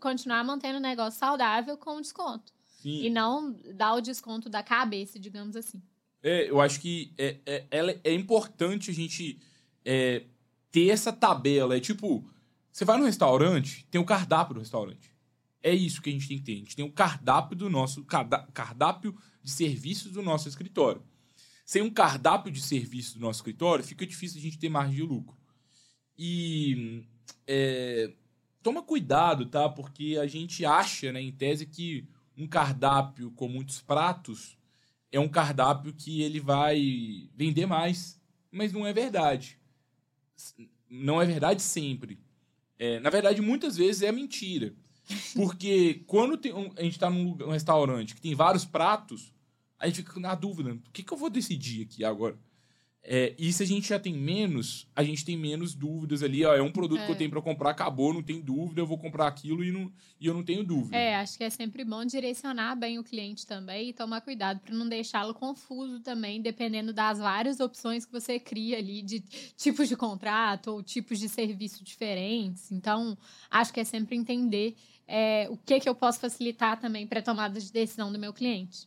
continuar 0.00 0.44
mantendo 0.44 0.78
o 0.78 0.82
negócio 0.82 1.18
saudável 1.18 1.76
com 1.76 1.96
o 1.96 2.00
desconto. 2.00 2.52
Sim. 2.66 3.02
E 3.04 3.10
não 3.10 3.54
dar 3.74 3.94
o 3.94 4.00
desconto 4.00 4.48
da 4.48 4.62
cabeça, 4.62 5.18
digamos 5.18 5.56
assim. 5.56 5.82
É, 6.22 6.48
eu 6.48 6.60
acho 6.60 6.80
que 6.80 7.12
é, 7.18 7.36
é, 7.44 7.64
é, 7.70 8.00
é 8.04 8.14
importante 8.14 8.90
a 8.90 8.94
gente 8.94 9.38
é, 9.84 10.24
ter 10.70 10.88
essa 10.88 11.12
tabela. 11.12 11.76
É 11.76 11.80
tipo, 11.80 12.28
você 12.78 12.84
vai 12.84 12.96
no 12.96 13.06
restaurante, 13.06 13.84
tem 13.90 14.00
o 14.00 14.04
cardápio 14.04 14.54
do 14.54 14.60
restaurante. 14.60 15.12
É 15.60 15.74
isso 15.74 16.00
que 16.00 16.10
a 16.10 16.12
gente 16.12 16.28
tem 16.28 16.38
que 16.38 16.44
ter. 16.44 16.52
A 16.52 16.56
gente 16.58 16.76
tem 16.76 16.84
um 16.84 16.90
cardápio 16.92 17.56
do 17.56 17.68
nosso 17.68 18.04
cardápio 18.04 19.18
de 19.42 19.50
serviços 19.50 20.12
do 20.12 20.22
nosso 20.22 20.48
escritório. 20.48 21.02
Sem 21.66 21.82
um 21.82 21.90
cardápio 21.90 22.52
de 22.52 22.62
serviços 22.62 23.14
do 23.14 23.20
nosso 23.20 23.40
escritório, 23.40 23.84
fica 23.84 24.06
difícil 24.06 24.38
a 24.38 24.42
gente 24.42 24.60
ter 24.60 24.68
margem 24.68 24.94
de 24.94 25.02
lucro. 25.02 25.36
E 26.16 27.04
é, 27.48 28.14
toma 28.62 28.80
cuidado, 28.80 29.46
tá? 29.46 29.68
Porque 29.68 30.16
a 30.22 30.28
gente 30.28 30.64
acha, 30.64 31.10
né, 31.10 31.20
em 31.20 31.32
tese, 31.32 31.66
que 31.66 32.06
um 32.36 32.46
cardápio 32.46 33.32
com 33.32 33.48
muitos 33.48 33.82
pratos 33.82 34.56
é 35.10 35.18
um 35.18 35.28
cardápio 35.28 35.92
que 35.92 36.22
ele 36.22 36.38
vai 36.38 37.28
vender 37.34 37.66
mais. 37.66 38.22
Mas 38.52 38.72
não 38.72 38.86
é 38.86 38.92
verdade. 38.92 39.58
Não 40.88 41.20
é 41.20 41.26
verdade 41.26 41.60
sempre. 41.60 42.20
É, 42.78 43.00
na 43.00 43.10
verdade, 43.10 43.40
muitas 43.42 43.76
vezes 43.76 44.02
é 44.02 44.12
mentira. 44.12 44.74
Porque 45.34 46.02
quando 46.06 46.36
tem 46.36 46.52
um, 46.52 46.70
a 46.76 46.82
gente 46.82 46.92
está 46.92 47.08
num, 47.10 47.34
restaurante 47.50 48.14
que 48.14 48.20
tem 48.20 48.34
vários 48.34 48.64
pratos, 48.64 49.32
a 49.78 49.86
gente 49.86 50.02
fica 50.02 50.20
na 50.20 50.34
dúvida: 50.34 50.72
o 50.72 50.92
que, 50.92 51.02
que 51.02 51.12
eu 51.12 51.16
vou 51.16 51.30
decidir 51.30 51.82
aqui 51.82 52.04
agora? 52.04 52.38
É, 53.02 53.34
e 53.38 53.50
se 53.52 53.62
a 53.62 53.66
gente 53.66 53.88
já 53.88 53.98
tem 53.98 54.12
menos, 54.12 54.86
a 54.94 55.02
gente 55.02 55.24
tem 55.24 55.36
menos 55.36 55.74
dúvidas 55.74 56.22
ali. 56.22 56.44
Ó, 56.44 56.54
é 56.54 56.60
um 56.60 56.70
produto 56.70 57.00
é. 57.00 57.04
que 57.06 57.10
eu 57.10 57.14
é. 57.14 57.18
tenho 57.18 57.30
para 57.30 57.40
comprar, 57.40 57.70
acabou, 57.70 58.12
não 58.12 58.22
tem 58.22 58.40
dúvida, 58.40 58.80
eu 58.80 58.86
vou 58.86 58.98
comprar 58.98 59.26
aquilo 59.26 59.64
e, 59.64 59.72
não, 59.72 59.90
e 60.20 60.26
eu 60.26 60.34
não 60.34 60.42
tenho 60.42 60.62
dúvida. 60.62 60.96
É, 60.96 61.16
acho 61.16 61.38
que 61.38 61.44
é 61.44 61.50
sempre 61.50 61.84
bom 61.84 62.04
direcionar 62.04 62.76
bem 62.76 62.98
o 62.98 63.04
cliente 63.04 63.46
também 63.46 63.88
e 63.88 63.92
tomar 63.92 64.20
cuidado 64.20 64.60
para 64.60 64.74
não 64.74 64.88
deixá-lo 64.88 65.32
confuso 65.32 66.00
também, 66.00 66.42
dependendo 66.42 66.92
das 66.92 67.18
várias 67.18 67.60
opções 67.60 68.04
que 68.04 68.12
você 68.12 68.38
cria 68.38 68.76
ali 68.78 69.00
de 69.00 69.20
tipos 69.56 69.88
de 69.88 69.96
contrato 69.96 70.72
ou 70.72 70.82
tipos 70.82 71.18
de 71.18 71.28
serviço 71.28 71.82
diferentes. 71.82 72.70
Então, 72.70 73.16
acho 73.50 73.72
que 73.72 73.80
é 73.80 73.84
sempre 73.84 74.16
entender 74.16 74.76
é, 75.06 75.48
o 75.50 75.56
que, 75.56 75.80
que 75.80 75.88
eu 75.88 75.94
posso 75.94 76.20
facilitar 76.20 76.78
também 76.78 77.06
para 77.06 77.20
a 77.20 77.22
tomada 77.22 77.58
de 77.58 77.72
decisão 77.72 78.12
do 78.12 78.18
meu 78.18 78.34
cliente. 78.34 78.86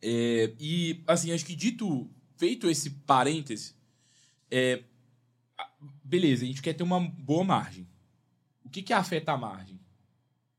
É, 0.00 0.54
e, 0.58 1.02
assim, 1.06 1.32
acho 1.32 1.44
que 1.44 1.54
dito, 1.54 2.08
feito 2.38 2.70
esse 2.70 2.90
parêntese, 2.90 3.74
é, 4.50 4.82
beleza, 6.02 6.44
a 6.44 6.46
gente 6.46 6.62
quer 6.62 6.72
ter 6.72 6.84
uma 6.84 7.00
boa 7.00 7.44
margem. 7.44 7.86
O 8.64 8.70
que, 8.70 8.82
que 8.82 8.92
afeta 8.92 9.32
a 9.32 9.36
margem? 9.36 9.78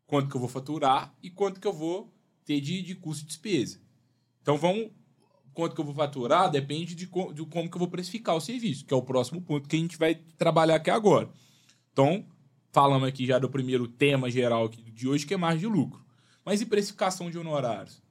Quanto 0.06 0.30
que 0.30 0.36
eu 0.36 0.40
vou 0.40 0.50
faturar 0.50 1.16
e 1.24 1.30
quanto 1.30 1.60
que 1.60 1.68
eu 1.68 1.74
vou 1.74 2.14
ter 2.46 2.60
de, 2.60 2.82
de 2.82 2.96
custo 2.96 3.24
e 3.24 3.28
despesa. 3.28 3.80
Então, 4.42 4.58
vamos 4.58 4.92
quanto 5.54 5.76
que 5.76 5.82
eu 5.82 5.86
vou 5.86 5.94
faturar 5.94 6.50
depende 6.50 6.96
de, 6.96 7.06
co 7.06 7.34
de 7.34 7.46
como 7.46 7.70
que 7.70 7.76
eu 7.76 7.80
vou 7.80 7.88
precificar 7.88 8.36
o 8.36 8.42
serviço, 8.42 8.86
que 8.86 8.94
é 8.94 8.98
o 8.98 9.02
próximo 9.02 9.42
ponto 9.42 9.68
que 9.68 9.76
a 9.76 9.80
gente 9.80 9.98
vai 9.98 10.16
trabalhar 10.16 10.76
aqui 10.76 10.90
agora. 10.90 11.30
Então, 11.92 12.26
falamos 12.72 13.08
aqui 13.08 13.26
já 13.26 13.38
do 13.38 13.50
primeiro 13.50 13.88
tema 13.88 14.30
geral 14.30 14.68
de 14.70 15.08
hoje, 15.08 15.26
que 15.26 15.34
é 15.34 15.38
margem 15.38 15.60
de 15.60 15.68
lucro. 15.68 16.04
Mas 16.44 16.62
e 16.62 16.66
precificação 16.66 17.30
de 17.30 17.38
honorários? 17.38 18.02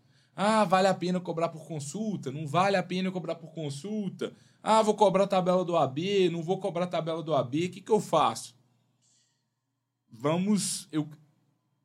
Ah, 0.40 0.62
vale 0.62 0.86
a 0.86 0.94
pena 0.94 1.18
cobrar 1.18 1.48
por 1.48 1.66
consulta? 1.66 2.30
Não 2.30 2.46
vale 2.46 2.76
a 2.76 2.82
pena 2.82 3.10
cobrar 3.10 3.34
por 3.34 3.50
consulta? 3.50 4.32
Ah, 4.62 4.80
vou 4.82 4.94
cobrar 4.94 5.24
a 5.24 5.26
tabela 5.26 5.64
do 5.64 5.76
AB, 5.76 6.30
não 6.30 6.44
vou 6.44 6.60
cobrar 6.60 6.84
a 6.84 6.86
tabela 6.86 7.24
do 7.24 7.34
AB, 7.34 7.66
o 7.66 7.70
que, 7.70 7.80
que 7.80 7.90
eu 7.90 7.98
faço? 7.98 8.54
Vamos, 10.08 10.86
eu, 10.92 11.08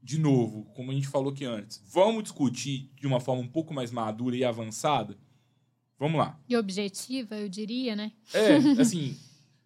de 0.03 0.19
novo, 0.19 0.65
como 0.75 0.91
a 0.91 0.93
gente 0.93 1.07
falou 1.07 1.31
aqui 1.31 1.45
antes, 1.45 1.81
vamos 1.83 2.21
discutir 2.21 2.91
de 2.95 3.07
uma 3.07 3.19
forma 3.19 3.41
um 3.41 3.47
pouco 3.47 3.73
mais 3.73 3.89
madura 3.89 4.37
e 4.37 4.43
avançada? 4.43 5.17
Vamos 5.97 6.19
lá. 6.19 6.39
E 6.47 6.55
objetiva, 6.55 7.35
eu 7.35 7.49
diria, 7.49 7.95
né? 7.95 8.11
É, 8.31 8.57
assim, 8.79 9.17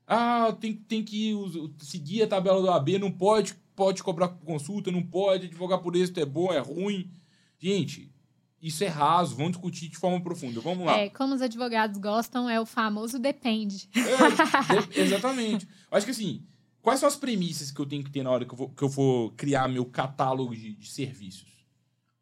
ah, 0.07 0.55
tem, 0.61 0.73
tem 0.73 1.03
que 1.03 1.33
seguir 1.79 2.23
a 2.23 2.27
tabela 2.27 2.61
do 2.61 2.71
AB, 2.71 2.99
não 2.99 3.11
pode, 3.11 3.53
pode 3.75 4.01
cobrar 4.01 4.29
consulta, 4.29 4.89
não 4.89 5.03
pode, 5.03 5.47
advogar 5.47 5.79
por 5.79 5.93
êxito 5.93 6.21
é 6.21 6.25
bom, 6.25 6.53
é 6.53 6.59
ruim. 6.59 7.11
Gente, 7.59 8.15
isso 8.61 8.83
é 8.83 8.87
raso, 8.87 9.35
vamos 9.35 9.53
discutir 9.53 9.87
de 9.87 9.97
forma 9.97 10.21
profunda. 10.21 10.59
Vamos 10.59 10.85
lá. 10.85 10.97
É, 10.97 11.09
como 11.09 11.35
os 11.35 11.41
advogados 11.41 11.99
gostam, 11.99 12.49
é 12.49 12.59
o 12.59 12.65
famoso 12.65 13.19
depende. 13.19 13.89
É, 13.95 14.99
exatamente. 15.01 15.67
Acho 15.91 16.05
que 16.05 16.11
assim, 16.11 16.43
quais 16.81 16.99
são 16.99 17.07
as 17.07 17.15
premissas 17.15 17.69
que 17.69 17.79
eu 17.79 17.85
tenho 17.85 18.03
que 18.03 18.11
ter 18.11 18.23
na 18.23 18.31
hora 18.31 18.45
que 18.45 18.53
eu 18.53 18.57
vou, 18.57 18.69
que 18.69 18.83
eu 18.83 18.89
vou 18.89 19.31
criar 19.31 19.67
meu 19.67 19.85
catálogo 19.85 20.55
de, 20.55 20.73
de 20.73 20.89
serviços? 20.89 21.65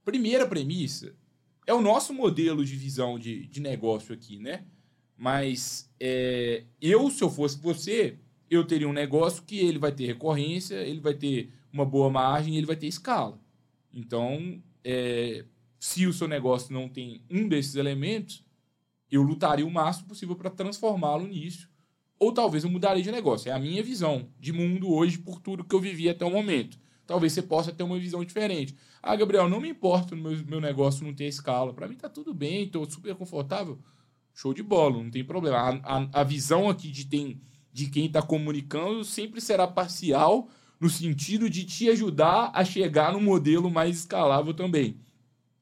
Primeira 0.04 0.46
premissa 0.46 1.16
é 1.66 1.74
o 1.74 1.82
nosso 1.82 2.14
modelo 2.14 2.64
de 2.66 2.76
visão 2.76 3.18
de, 3.18 3.48
de 3.48 3.62
negócio 3.62 4.14
aqui, 4.14 4.38
né? 4.38 4.66
Mas 5.18 5.90
é, 6.00 6.66
eu, 6.82 7.10
se 7.10 7.24
eu 7.24 7.30
fosse 7.30 7.58
você, 7.58 8.18
eu 8.50 8.66
teria 8.66 8.88
um 8.88 8.94
negócio 8.94 9.44
que 9.44 9.58
ele 9.58 9.80
vai 9.80 9.92
ter 9.92 10.06
recorrência, 10.06 10.76
ele 10.76 11.00
vai 11.00 11.14
ter 11.14 11.52
uma 11.72 11.86
boa 11.86 12.10
margem, 12.10 12.58
ele 12.58 12.66
vai 12.66 12.76
ter 12.76 12.88
escala. 12.88 13.40
Então, 13.94 14.62
é, 14.84 15.46
se 15.80 16.08
o 16.08 16.14
seu 16.14 16.28
negócio 16.28 16.74
não 16.74 16.90
tem 16.90 17.22
um 17.30 17.48
desses 17.48 17.76
elementos, 17.76 18.44
eu 19.12 19.22
lutaria 19.22 19.66
o 19.66 19.72
máximo 19.72 20.08
possível 20.08 20.36
para 20.36 20.50
transformá-lo 20.50 21.28
nisso. 21.28 21.70
Ou 22.18 22.32
talvez 22.32 22.64
eu 22.64 22.70
mudaria 22.70 23.04
de 23.04 23.12
negócio. 23.12 23.50
É 23.50 23.52
a 23.52 23.60
minha 23.60 23.84
visão 23.84 24.30
de 24.40 24.54
mundo 24.54 24.92
hoje 24.92 25.18
por 25.18 25.40
tudo 25.40 25.64
que 25.64 25.76
eu 25.76 25.80
vivi 25.80 26.10
até 26.10 26.26
o 26.26 26.32
momento. 26.32 26.80
Talvez 27.06 27.34
você 27.34 27.42
possa 27.42 27.72
ter 27.72 27.84
uma 27.84 28.00
visão 28.00 28.24
diferente. 28.24 28.76
Ah, 29.02 29.16
Gabriel, 29.16 29.48
não 29.48 29.62
me 29.62 29.70
importa 29.70 30.16
no 30.16 30.32
meu, 30.46 30.60
negócio 30.60 31.06
não 31.06 31.14
ter 31.14 31.28
escala. 31.28 31.74
Para 31.74 31.88
mim 31.88 31.96
tá 31.96 32.10
tudo 32.10 32.34
bem, 32.34 32.64
estou 32.64 32.90
super 32.90 33.14
confortável 33.16 33.80
show 34.36 34.54
de 34.54 34.62
bola, 34.62 35.02
não 35.02 35.10
tem 35.10 35.24
problema. 35.24 35.58
A, 35.58 35.98
a, 35.98 36.22
a 36.22 36.24
visão 36.24 36.70
aqui 36.70 36.92
de, 36.92 37.06
tem, 37.06 37.42
de 37.72 37.88
quem 37.88 38.06
está 38.06 38.22
comunicando 38.22 39.04
sempre 39.06 39.40
será 39.40 39.66
parcial, 39.66 40.50
no 40.80 40.90
sentido 40.90 41.50
de 41.50 41.64
te 41.64 41.90
ajudar 41.90 42.52
a 42.54 42.66
chegar 42.66 43.14
no 43.14 43.22
modelo 43.22 43.72
mais 43.72 44.00
escalável 44.00 44.54
também. 44.54 45.00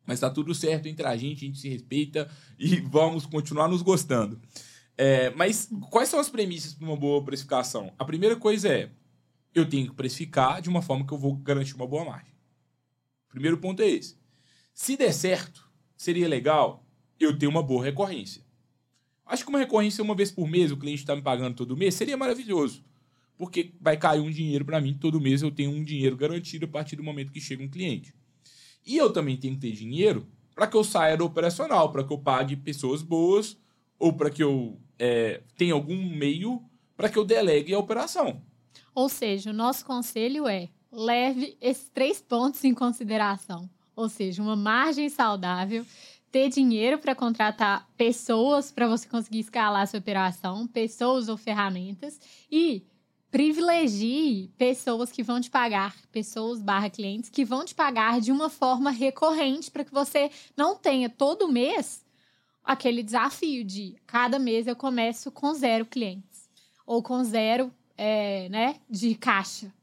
Mas 0.05 0.15
está 0.15 0.29
tudo 0.29 0.53
certo 0.53 0.87
entre 0.87 1.05
a 1.05 1.15
gente, 1.15 1.45
a 1.45 1.47
gente 1.47 1.59
se 1.59 1.69
respeita 1.69 2.29
e 2.59 2.77
vamos 2.89 3.25
continuar 3.25 3.67
nos 3.67 3.81
gostando. 3.81 4.39
É, 4.97 5.31
mas 5.31 5.69
quais 5.89 6.09
são 6.09 6.19
as 6.19 6.29
premissas 6.29 6.73
para 6.73 6.85
uma 6.85 6.97
boa 6.97 7.23
precificação? 7.23 7.91
A 7.97 8.05
primeira 8.05 8.35
coisa 8.35 8.67
é, 8.67 8.91
eu 9.53 9.67
tenho 9.67 9.87
que 9.87 9.95
precificar 9.95 10.61
de 10.61 10.69
uma 10.69 10.81
forma 10.81 11.05
que 11.05 11.13
eu 11.13 11.17
vou 11.17 11.35
garantir 11.35 11.75
uma 11.75 11.87
boa 11.87 12.05
margem. 12.05 12.33
Primeiro 13.29 13.57
ponto 13.57 13.81
é 13.81 13.87
esse. 13.87 14.17
Se 14.73 14.95
der 14.95 15.13
certo, 15.13 15.67
seria 15.95 16.27
legal 16.27 16.85
eu 17.19 17.37
ter 17.37 17.47
uma 17.47 17.63
boa 17.63 17.83
recorrência. 17.83 18.43
Acho 19.25 19.43
que 19.43 19.49
uma 19.49 19.59
recorrência 19.59 20.03
uma 20.03 20.15
vez 20.15 20.31
por 20.31 20.47
mês, 20.47 20.71
o 20.71 20.77
cliente 20.77 21.01
está 21.01 21.15
me 21.15 21.21
pagando 21.21 21.55
todo 21.55 21.77
mês, 21.77 21.95
seria 21.95 22.17
maravilhoso. 22.17 22.83
Porque 23.37 23.73
vai 23.79 23.97
cair 23.97 24.19
um 24.19 24.29
dinheiro 24.29 24.65
para 24.65 24.81
mim, 24.81 24.93
todo 24.93 25.19
mês 25.19 25.41
eu 25.41 25.49
tenho 25.49 25.71
um 25.71 25.83
dinheiro 25.83 26.15
garantido 26.15 26.65
a 26.65 26.67
partir 26.67 26.95
do 26.95 27.03
momento 27.03 27.31
que 27.31 27.41
chega 27.41 27.63
um 27.63 27.69
cliente. 27.69 28.13
E 28.85 28.97
eu 28.97 29.11
também 29.11 29.37
tenho 29.37 29.55
que 29.55 29.61
ter 29.61 29.71
dinheiro 29.71 30.27
para 30.55 30.67
que 30.67 30.77
eu 30.77 30.83
saia 30.83 31.17
do 31.17 31.25
operacional, 31.25 31.91
para 31.91 32.03
que 32.03 32.13
eu 32.13 32.17
pague 32.17 32.55
pessoas 32.55 33.01
boas, 33.01 33.57
ou 33.97 34.13
para 34.13 34.29
que 34.29 34.43
eu 34.43 34.77
é, 34.99 35.41
tenha 35.57 35.73
algum 35.73 35.95
meio 35.95 36.61
para 36.95 37.09
que 37.09 37.17
eu 37.17 37.25
delegue 37.25 37.73
a 37.73 37.79
operação. 37.79 38.41
Ou 38.93 39.09
seja, 39.09 39.49
o 39.49 39.53
nosso 39.53 39.85
conselho 39.85 40.47
é 40.47 40.69
leve 40.91 41.57
esses 41.59 41.89
três 41.89 42.21
pontos 42.21 42.63
em 42.63 42.73
consideração. 42.73 43.69
Ou 43.95 44.07
seja, 44.09 44.41
uma 44.41 44.55
margem 44.55 45.09
saudável, 45.09 45.85
ter 46.31 46.49
dinheiro 46.49 46.97
para 46.97 47.15
contratar 47.15 47.87
pessoas 47.95 48.71
para 48.71 48.87
você 48.87 49.07
conseguir 49.07 49.39
escalar 49.39 49.83
a 49.83 49.85
sua 49.85 49.99
operação, 49.99 50.67
pessoas 50.67 51.29
ou 51.29 51.37
ferramentas, 51.37 52.19
e 52.51 52.83
privilegie 53.33 54.51
pessoas 54.59 55.11
que 55.11 55.23
vão 55.23 55.41
te 55.41 55.49
pagar, 55.49 55.95
pessoas 56.11 56.61
barra 56.61 56.87
clientes 56.87 57.31
que 57.31 57.43
vão 57.43 57.65
te 57.65 57.73
pagar 57.73 58.21
de 58.21 58.31
uma 58.31 58.47
forma 58.47 58.91
recorrente 58.91 59.71
para 59.71 59.83
que 59.83 59.91
você 59.91 60.29
não 60.55 60.75
tenha 60.75 61.09
todo 61.09 61.51
mês 61.51 62.05
aquele 62.63 63.01
desafio 63.01 63.63
de 63.63 63.95
cada 64.05 64.37
mês 64.37 64.67
eu 64.67 64.75
começo 64.75 65.31
com 65.31 65.51
zero 65.55 65.83
clientes 65.83 66.47
ou 66.85 67.01
com 67.01 67.23
zero 67.23 67.73
é, 67.97 68.47
né, 68.49 68.75
de 68.87 69.15
caixa, 69.15 69.73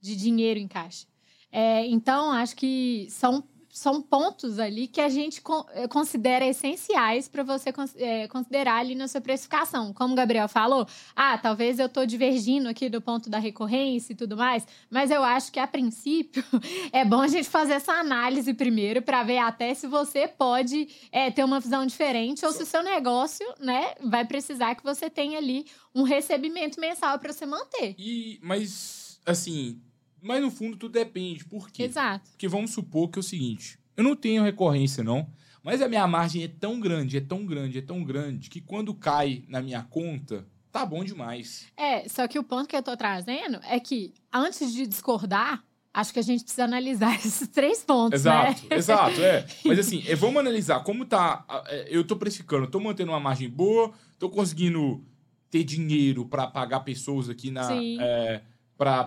de 0.00 0.14
dinheiro 0.14 0.60
em 0.60 0.68
caixa. 0.68 1.04
É, 1.50 1.84
então, 1.86 2.30
acho 2.30 2.54
que 2.54 3.08
são 3.10 3.42
são 3.72 4.02
pontos 4.02 4.58
ali 4.58 4.86
que 4.86 5.00
a 5.00 5.08
gente 5.08 5.42
eh, 5.70 5.88
considera 5.88 6.44
essenciais 6.44 7.26
para 7.26 7.42
você 7.42 7.72
é, 7.96 8.28
considerar 8.28 8.76
ali 8.76 8.94
na 8.94 9.08
sua 9.08 9.22
precificação. 9.22 9.94
Como 9.94 10.12
o 10.12 10.16
Gabriel 10.16 10.46
falou, 10.46 10.86
ah, 11.16 11.38
talvez 11.38 11.78
eu 11.78 11.86
estou 11.86 12.04
divergindo 12.04 12.68
aqui 12.68 12.90
do 12.90 13.00
ponto 13.00 13.30
da 13.30 13.38
recorrência 13.38 14.12
e 14.12 14.14
tudo 14.14 14.36
mais, 14.36 14.66
mas 14.90 15.10
eu 15.10 15.24
acho 15.24 15.50
que 15.50 15.58
a 15.58 15.66
princípio 15.66 16.44
é 16.92 17.02
bom 17.02 17.22
a 17.22 17.28
gente 17.28 17.48
fazer 17.48 17.72
essa 17.72 17.94
análise 17.94 18.52
primeiro 18.52 19.00
para 19.00 19.22
ver 19.22 19.38
até 19.38 19.72
se 19.72 19.86
você 19.86 20.28
pode 20.28 20.88
é, 21.10 21.30
ter 21.30 21.42
uma 21.42 21.58
visão 21.58 21.86
diferente 21.86 22.44
ou 22.44 22.52
se 22.52 22.62
o 22.62 22.66
seu 22.66 22.82
negócio, 22.82 23.46
né, 23.58 23.94
vai 24.02 24.26
precisar 24.26 24.74
que 24.74 24.84
você 24.84 25.08
tenha 25.08 25.38
ali 25.38 25.64
um 25.94 26.02
recebimento 26.02 26.78
mensal 26.78 27.18
para 27.18 27.32
você 27.32 27.46
manter. 27.46 27.94
E, 27.98 28.38
mas, 28.42 29.18
assim, 29.24 29.80
mas 30.22 30.40
no 30.40 30.50
fundo 30.50 30.76
tudo 30.76 30.92
depende. 30.92 31.44
Por 31.44 31.70
quê? 31.70 31.84
Exato. 31.84 32.30
Porque 32.30 32.48
vamos 32.48 32.70
supor 32.70 33.10
que 33.10 33.18
é 33.18 33.20
o 33.20 33.24
seguinte: 33.24 33.78
eu 33.96 34.04
não 34.04 34.16
tenho 34.16 34.42
recorrência, 34.42 35.02
não. 35.02 35.28
Mas 35.62 35.80
a 35.80 35.88
minha 35.88 36.06
margem 36.06 36.42
é 36.42 36.48
tão 36.48 36.80
grande, 36.80 37.18
é 37.18 37.20
tão 37.20 37.46
grande, 37.46 37.78
é 37.78 37.82
tão 37.82 38.02
grande, 38.02 38.50
que 38.50 38.60
quando 38.60 38.94
cai 38.94 39.44
na 39.48 39.62
minha 39.62 39.82
conta, 39.82 40.44
tá 40.72 40.84
bom 40.84 41.04
demais. 41.04 41.66
É, 41.76 42.08
só 42.08 42.26
que 42.26 42.38
o 42.38 42.42
ponto 42.42 42.68
que 42.68 42.76
eu 42.76 42.82
tô 42.82 42.96
trazendo 42.96 43.60
é 43.62 43.78
que, 43.78 44.12
antes 44.32 44.72
de 44.72 44.86
discordar, 44.86 45.62
acho 45.94 46.12
que 46.12 46.18
a 46.18 46.22
gente 46.22 46.42
precisa 46.42 46.64
analisar 46.64 47.14
esses 47.24 47.46
três 47.48 47.84
pontos, 47.84 48.20
exato, 48.20 48.62
né? 48.68 48.76
Exato, 48.76 49.20
é. 49.20 49.46
Mas 49.64 49.78
assim, 49.78 50.02
é, 50.06 50.16
vamos 50.16 50.40
analisar 50.40 50.82
como 50.82 51.04
tá. 51.04 51.44
É, 51.68 51.88
eu 51.90 52.04
tô 52.04 52.16
precificando, 52.16 52.66
tô 52.66 52.80
mantendo 52.80 53.12
uma 53.12 53.20
margem 53.20 53.48
boa, 53.48 53.92
tô 54.18 54.28
conseguindo 54.28 55.04
ter 55.50 55.62
dinheiro 55.62 56.26
para 56.26 56.46
pagar 56.46 56.80
pessoas 56.80 57.28
aqui 57.28 57.50
na. 57.50 57.68
É, 57.72 58.42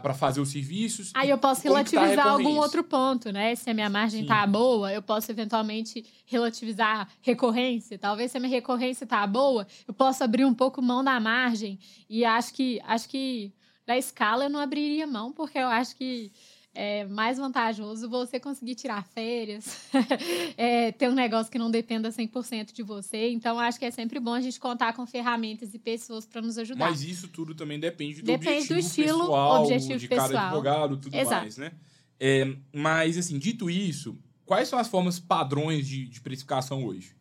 para 0.01 0.13
fazer 0.13 0.39
os 0.39 0.49
serviços. 0.49 1.11
Aí 1.13 1.29
eu 1.29 1.37
posso 1.37 1.61
tá 1.61 1.69
relativizar 1.69 2.25
tá 2.25 2.31
algum 2.31 2.57
outro 2.57 2.83
ponto, 2.83 3.31
né? 3.31 3.55
Se 3.55 3.69
a 3.69 3.73
minha 3.73 3.89
margem 3.89 4.21
Sim. 4.21 4.27
tá 4.27 4.45
boa, 4.47 4.91
eu 4.91 5.01
posso 5.01 5.31
eventualmente 5.31 6.05
relativizar 6.25 7.07
recorrência. 7.21 7.97
Talvez 7.97 8.31
se 8.31 8.37
a 8.37 8.39
minha 8.39 8.51
recorrência 8.51 9.05
tá 9.05 9.25
boa, 9.27 9.67
eu 9.87 9.93
posso 9.93 10.23
abrir 10.23 10.45
um 10.45 10.53
pouco 10.53 10.81
mão 10.81 11.03
da 11.03 11.19
margem. 11.19 11.77
E 12.09 12.23
acho 12.23 12.53
que 12.53 12.81
acho 12.85 13.09
que 13.09 13.53
na 13.87 13.97
escala 13.97 14.45
eu 14.45 14.49
não 14.49 14.59
abriria 14.59 15.05
mão, 15.05 15.31
porque 15.31 15.57
eu 15.57 15.67
acho 15.67 15.95
que 15.95 16.31
é 16.75 17.05
mais 17.05 17.37
vantajoso 17.37 18.09
você 18.09 18.39
conseguir 18.39 18.75
tirar 18.75 19.03
férias, 19.05 19.89
é, 20.57 20.91
ter 20.91 21.09
um 21.09 21.13
negócio 21.13 21.51
que 21.51 21.57
não 21.57 21.71
dependa 21.71 22.09
100% 22.09 22.73
de 22.73 22.83
você. 22.83 23.29
Então, 23.29 23.57
acho 23.59 23.79
que 23.79 23.85
é 23.85 23.91
sempre 23.91 24.19
bom 24.19 24.33
a 24.33 24.41
gente 24.41 24.59
contar 24.59 24.93
com 24.93 25.07
ferramentas 25.07 25.73
e 25.73 25.79
pessoas 25.79 26.25
para 26.25 26.41
nos 26.41 26.57
ajudar. 26.57 26.89
Mas 26.89 27.01
isso 27.01 27.29
tudo 27.29 27.55
também 27.55 27.79
depende 27.79 28.21
do 28.21 28.25
depende 28.25 28.49
objetivo 28.49 28.73
do 28.73 28.79
estilo, 28.79 29.19
pessoal, 29.19 29.61
objetivo 29.61 29.99
de 29.99 30.07
pessoal. 30.07 30.27
cada 30.29 30.45
advogado, 30.47 30.97
tudo 30.97 31.15
Exato. 31.15 31.41
mais, 31.41 31.57
né? 31.57 31.71
É, 32.19 32.55
mas, 32.73 33.17
assim, 33.17 33.39
dito 33.39 33.69
isso, 33.69 34.17
quais 34.45 34.67
são 34.67 34.77
as 34.77 34.87
formas 34.87 35.17
padrões 35.17 35.87
de, 35.87 36.07
de 36.07 36.19
precificação 36.19 36.85
hoje? 36.85 37.15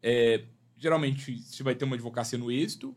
É, 0.00 0.44
geralmente, 0.76 1.42
você 1.42 1.62
vai 1.62 1.74
ter 1.74 1.84
uma 1.84 1.96
advocacia 1.96 2.38
no 2.38 2.50
êxito, 2.52 2.96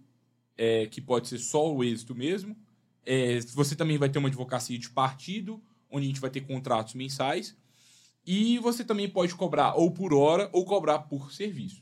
é, 0.56 0.86
que 0.86 1.02
pode 1.02 1.28
ser 1.28 1.40
só 1.40 1.74
o 1.74 1.84
êxito 1.84 2.14
mesmo. 2.14 2.56
É, 3.06 3.40
você 3.40 3.76
também 3.76 3.98
vai 3.98 4.10
ter 4.10 4.20
uma 4.20 4.28
advocacia 4.28 4.78
de 4.78 4.90
partido, 4.90 5.62
onde 5.90 6.06
a 6.06 6.08
gente 6.08 6.22
vai 6.22 6.30
ter 6.30 6.42
contratos 6.42 6.94
mensais. 6.94 7.56
E 8.26 8.60
você 8.60 8.84
também 8.84 9.10
pode 9.10 9.34
cobrar 9.36 9.74
ou 9.76 9.92
por 9.92 10.14
hora 10.14 10.50
ou 10.54 10.66
cobrar 10.66 11.00
por 11.00 11.32
serviço. 11.32 11.82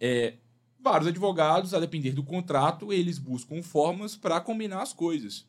É, 0.00 0.34
vários 0.80 1.08
advogados, 1.08 1.74
a 1.74 1.80
depender 1.80 2.12
do 2.12 2.22
contrato, 2.22 2.92
eles 2.92 3.18
buscam 3.18 3.62
formas 3.62 4.16
para 4.16 4.40
combinar 4.40 4.82
as 4.82 4.92
coisas. 4.92 5.46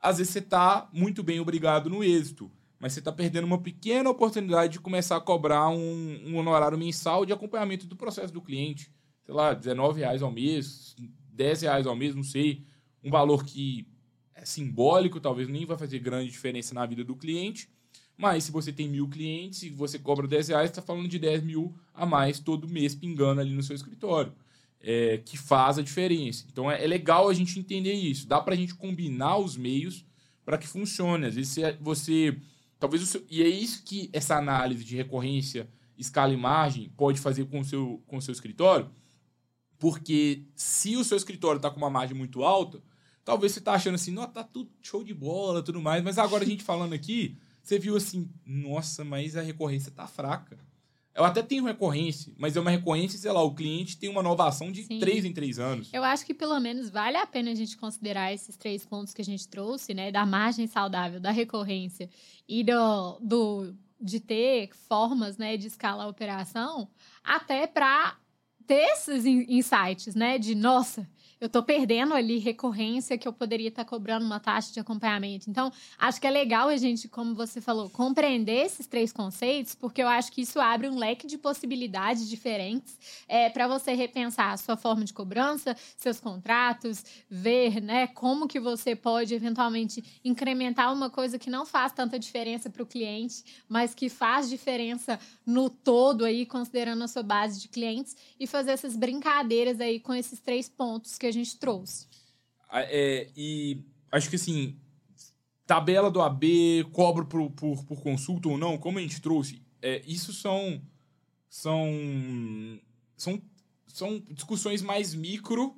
Às 0.00 0.18
vezes 0.18 0.32
você 0.32 0.40
está 0.40 0.88
muito 0.92 1.22
bem 1.22 1.38
obrigado 1.38 1.88
no 1.88 2.02
êxito, 2.02 2.50
mas 2.78 2.92
você 2.92 2.98
está 2.98 3.12
perdendo 3.12 3.44
uma 3.44 3.62
pequena 3.62 4.10
oportunidade 4.10 4.72
de 4.72 4.80
começar 4.80 5.16
a 5.16 5.20
cobrar 5.20 5.68
um, 5.68 6.20
um, 6.26 6.36
honorário 6.36 6.76
mensal 6.76 7.24
de 7.24 7.32
acompanhamento 7.32 7.86
do 7.86 7.94
processo 7.94 8.32
do 8.32 8.42
cliente. 8.42 8.92
Sei 9.24 9.32
lá, 9.32 9.50
R$19,00 9.50 10.22
ao 10.22 10.32
mês, 10.32 10.96
R$10,00 10.98 11.86
ao 11.86 11.94
mês, 11.94 12.16
não 12.16 12.24
sei. 12.24 12.66
Um 13.04 13.10
valor 13.10 13.44
que 13.44 13.86
é 14.42 14.44
simbólico, 14.44 15.20
talvez 15.20 15.48
nem 15.48 15.64
vai 15.64 15.78
fazer 15.78 16.00
grande 16.00 16.28
diferença 16.28 16.74
na 16.74 16.84
vida 16.84 17.04
do 17.04 17.14
cliente. 17.14 17.68
Mas 18.16 18.44
se 18.44 18.50
você 18.50 18.72
tem 18.72 18.88
mil 18.88 19.08
clientes 19.08 19.62
e 19.62 19.70
você 19.70 20.00
cobra 20.00 20.26
10 20.26 20.48
reais, 20.48 20.70
está 20.70 20.82
falando 20.82 21.08
de 21.08 21.16
10 21.16 21.44
mil 21.44 21.72
a 21.94 22.04
mais 22.04 22.40
todo 22.40 22.68
mês 22.68 22.92
pingando 22.92 23.40
ali 23.40 23.54
no 23.54 23.62
seu 23.62 23.76
escritório. 23.76 24.32
É, 24.80 25.18
que 25.18 25.38
faz 25.38 25.78
a 25.78 25.82
diferença. 25.82 26.44
Então 26.50 26.68
é, 26.68 26.82
é, 26.82 26.86
legal 26.88 27.28
a 27.28 27.34
gente 27.34 27.56
entender 27.56 27.92
isso. 27.92 28.26
Dá 28.26 28.40
para 28.40 28.54
a 28.54 28.56
gente 28.56 28.74
combinar 28.74 29.36
os 29.38 29.56
meios 29.56 30.04
para 30.44 30.58
que 30.58 30.66
funcione. 30.66 31.26
Às 31.26 31.36
vezes 31.36 31.54
você. 31.54 31.76
você 31.80 32.36
talvez 32.80 33.08
seu, 33.08 33.24
e 33.30 33.44
é 33.44 33.48
isso 33.48 33.84
que 33.84 34.10
essa 34.12 34.36
análise 34.36 34.82
de 34.82 34.96
recorrência, 34.96 35.68
escala 35.96 36.32
e 36.32 36.36
margem 36.36 36.88
pode 36.96 37.20
fazer 37.20 37.44
com 37.44 37.60
o 37.60 37.64
seu, 37.64 38.02
com 38.08 38.16
o 38.16 38.22
seu 38.22 38.32
escritório. 38.32 38.90
Porque 39.78 40.42
se 40.56 40.96
o 40.96 41.04
seu 41.04 41.16
escritório 41.16 41.58
está 41.58 41.70
com 41.70 41.78
uma 41.78 41.90
margem 41.90 42.16
muito 42.16 42.42
alta, 42.42 42.82
Talvez 43.24 43.52
você 43.52 43.60
tá 43.60 43.72
achando 43.72 43.94
assim, 43.94 44.10
não, 44.10 44.26
tá 44.26 44.42
tudo 44.42 44.70
show 44.80 45.04
de 45.04 45.14
bola, 45.14 45.62
tudo 45.62 45.80
mais, 45.80 46.02
mas 46.02 46.18
agora 46.18 46.44
a 46.44 46.46
gente 46.46 46.64
falando 46.64 46.92
aqui, 46.92 47.36
você 47.62 47.78
viu 47.78 47.96
assim, 47.96 48.28
nossa, 48.44 49.04
mas 49.04 49.36
a 49.36 49.42
recorrência 49.42 49.92
tá 49.92 50.06
fraca. 50.06 50.58
Eu 51.14 51.24
até 51.24 51.42
tenho 51.42 51.64
recorrência, 51.64 52.32
mas 52.38 52.56
é 52.56 52.60
uma 52.60 52.70
recorrência, 52.70 53.18
sei 53.18 53.30
lá, 53.30 53.42
o 53.42 53.54
cliente 53.54 53.98
tem 53.98 54.08
uma 54.08 54.22
inovação 54.22 54.72
de 54.72 54.84
Sim. 54.84 54.98
três 54.98 55.26
em 55.26 55.32
três 55.32 55.58
anos. 55.58 55.90
Eu 55.92 56.02
acho 56.02 56.24
que 56.24 56.32
pelo 56.32 56.58
menos 56.58 56.88
vale 56.88 57.18
a 57.18 57.26
pena 57.26 57.50
a 57.50 57.54
gente 57.54 57.76
considerar 57.76 58.32
esses 58.32 58.56
três 58.56 58.86
pontos 58.86 59.12
que 59.12 59.20
a 59.20 59.24
gente 59.24 59.46
trouxe, 59.46 59.92
né? 59.92 60.10
Da 60.10 60.24
margem 60.24 60.66
saudável, 60.66 61.20
da 61.20 61.30
recorrência 61.30 62.08
e 62.48 62.64
do, 62.64 63.18
do 63.20 63.74
de 64.00 64.20
ter 64.20 64.70
formas 64.74 65.36
né, 65.36 65.56
de 65.56 65.68
escalar 65.68 66.06
a 66.06 66.10
operação, 66.10 66.88
até 67.22 67.66
para 67.66 68.16
ter 68.66 68.82
esses 68.92 69.26
insights, 69.26 70.14
né? 70.14 70.38
De 70.38 70.54
nossa, 70.54 71.06
eu 71.42 71.46
estou 71.46 71.60
perdendo 71.60 72.14
ali 72.14 72.38
recorrência 72.38 73.18
que 73.18 73.26
eu 73.26 73.32
poderia 73.32 73.66
estar 73.66 73.82
tá 73.82 73.90
cobrando 73.90 74.24
uma 74.24 74.38
taxa 74.38 74.72
de 74.72 74.78
acompanhamento. 74.78 75.50
Então, 75.50 75.72
acho 75.98 76.20
que 76.20 76.26
é 76.28 76.30
legal 76.30 76.68
a 76.68 76.76
gente, 76.76 77.08
como 77.08 77.34
você 77.34 77.60
falou, 77.60 77.90
compreender 77.90 78.64
esses 78.66 78.86
três 78.86 79.12
conceitos, 79.12 79.74
porque 79.74 80.00
eu 80.00 80.06
acho 80.06 80.30
que 80.30 80.42
isso 80.42 80.60
abre 80.60 80.88
um 80.88 80.96
leque 80.96 81.26
de 81.26 81.36
possibilidades 81.36 82.28
diferentes 82.30 82.96
é, 83.26 83.50
para 83.50 83.66
você 83.66 83.92
repensar 83.92 84.52
a 84.52 84.56
sua 84.56 84.76
forma 84.76 85.04
de 85.04 85.12
cobrança, 85.12 85.76
seus 85.96 86.20
contratos, 86.20 87.04
ver 87.28 87.82
né, 87.82 88.06
como 88.06 88.46
que 88.46 88.60
você 88.60 88.94
pode 88.94 89.34
eventualmente 89.34 90.20
incrementar 90.24 90.92
uma 90.92 91.10
coisa 91.10 91.40
que 91.40 91.50
não 91.50 91.66
faz 91.66 91.90
tanta 91.90 92.20
diferença 92.20 92.70
para 92.70 92.84
o 92.84 92.86
cliente, 92.86 93.42
mas 93.68 93.96
que 93.96 94.08
faz 94.08 94.48
diferença 94.48 95.18
no 95.44 95.68
todo 95.68 96.24
aí, 96.24 96.46
considerando 96.46 97.02
a 97.02 97.08
sua 97.08 97.24
base 97.24 97.60
de 97.60 97.66
clientes, 97.66 98.16
e 98.38 98.46
fazer 98.46 98.70
essas 98.70 98.94
brincadeiras 98.94 99.80
aí 99.80 99.98
com 99.98 100.14
esses 100.14 100.38
três 100.38 100.68
pontos 100.68 101.18
que 101.18 101.31
a 101.31 101.31
gente 101.32 101.58
trouxe. 101.58 102.06
É, 102.72 103.30
e 103.36 103.84
acho 104.10 104.30
que 104.30 104.36
assim, 104.36 104.78
tabela 105.66 106.10
do 106.10 106.20
AB, 106.20 106.84
cobro 106.92 107.26
por, 107.26 107.50
por, 107.50 107.84
por 107.84 108.02
consulta 108.02 108.48
ou 108.48 108.58
não, 108.58 108.78
como 108.78 108.98
a 108.98 109.02
gente 109.02 109.20
trouxe, 109.20 109.62
é, 109.80 110.02
isso 110.06 110.32
são, 110.32 110.80
são, 111.48 111.88
são, 113.16 113.42
são 113.86 114.20
discussões 114.30 114.80
mais 114.80 115.14
micro 115.14 115.76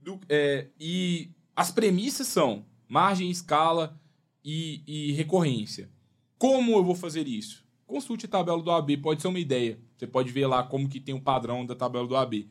Do, 0.00 0.20
é, 0.28 0.68
e 0.78 1.30
as 1.54 1.70
premissas 1.70 2.26
são 2.26 2.64
margem, 2.88 3.30
escala 3.30 3.98
e, 4.44 4.82
e 4.86 5.12
recorrência. 5.12 5.90
Como 6.38 6.72
eu 6.72 6.84
vou 6.84 6.94
fazer 6.94 7.26
isso? 7.26 7.64
Consulte 7.86 8.26
a 8.26 8.28
tabela 8.28 8.62
do 8.62 8.70
AB, 8.70 8.98
pode 8.98 9.22
ser 9.22 9.28
uma 9.28 9.38
ideia. 9.38 9.78
Você 9.96 10.06
pode 10.06 10.30
ver 10.32 10.46
lá 10.46 10.62
como 10.62 10.88
que 10.88 11.00
tem 11.00 11.14
o 11.14 11.20
padrão 11.20 11.64
da 11.64 11.74
tabela 11.74 12.06
do 12.06 12.16
AB. 12.16 12.50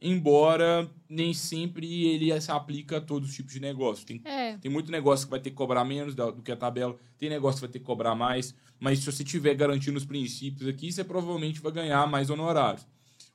Embora 0.00 0.90
nem 1.08 1.34
sempre 1.34 2.06
ele 2.06 2.40
se 2.40 2.50
aplica 2.50 2.96
a 2.96 3.00
todos 3.00 3.28
os 3.28 3.34
tipos 3.34 3.52
de 3.52 3.60
negócio. 3.60 4.06
Tem, 4.06 4.20
É. 4.24 4.56
tem 4.56 4.70
muito 4.70 4.90
negócio 4.90 5.26
que 5.26 5.30
vai 5.30 5.40
ter 5.40 5.50
que 5.50 5.56
cobrar 5.56 5.84
menos 5.84 6.14
do 6.14 6.42
que 6.42 6.50
a 6.50 6.56
tabela, 6.56 6.96
tem 7.18 7.28
negócio 7.28 7.56
que 7.60 7.66
vai 7.66 7.72
ter 7.72 7.80
que 7.80 7.84
cobrar 7.84 8.14
mais, 8.14 8.54
mas 8.78 9.00
se 9.00 9.06
você 9.06 9.22
tiver 9.22 9.54
garantindo 9.54 9.98
os 9.98 10.04
princípios 10.04 10.66
aqui, 10.68 10.90
você 10.90 11.04
provavelmente 11.04 11.60
vai 11.60 11.72
ganhar 11.72 12.06
mais 12.06 12.30
honorários. 12.30 12.86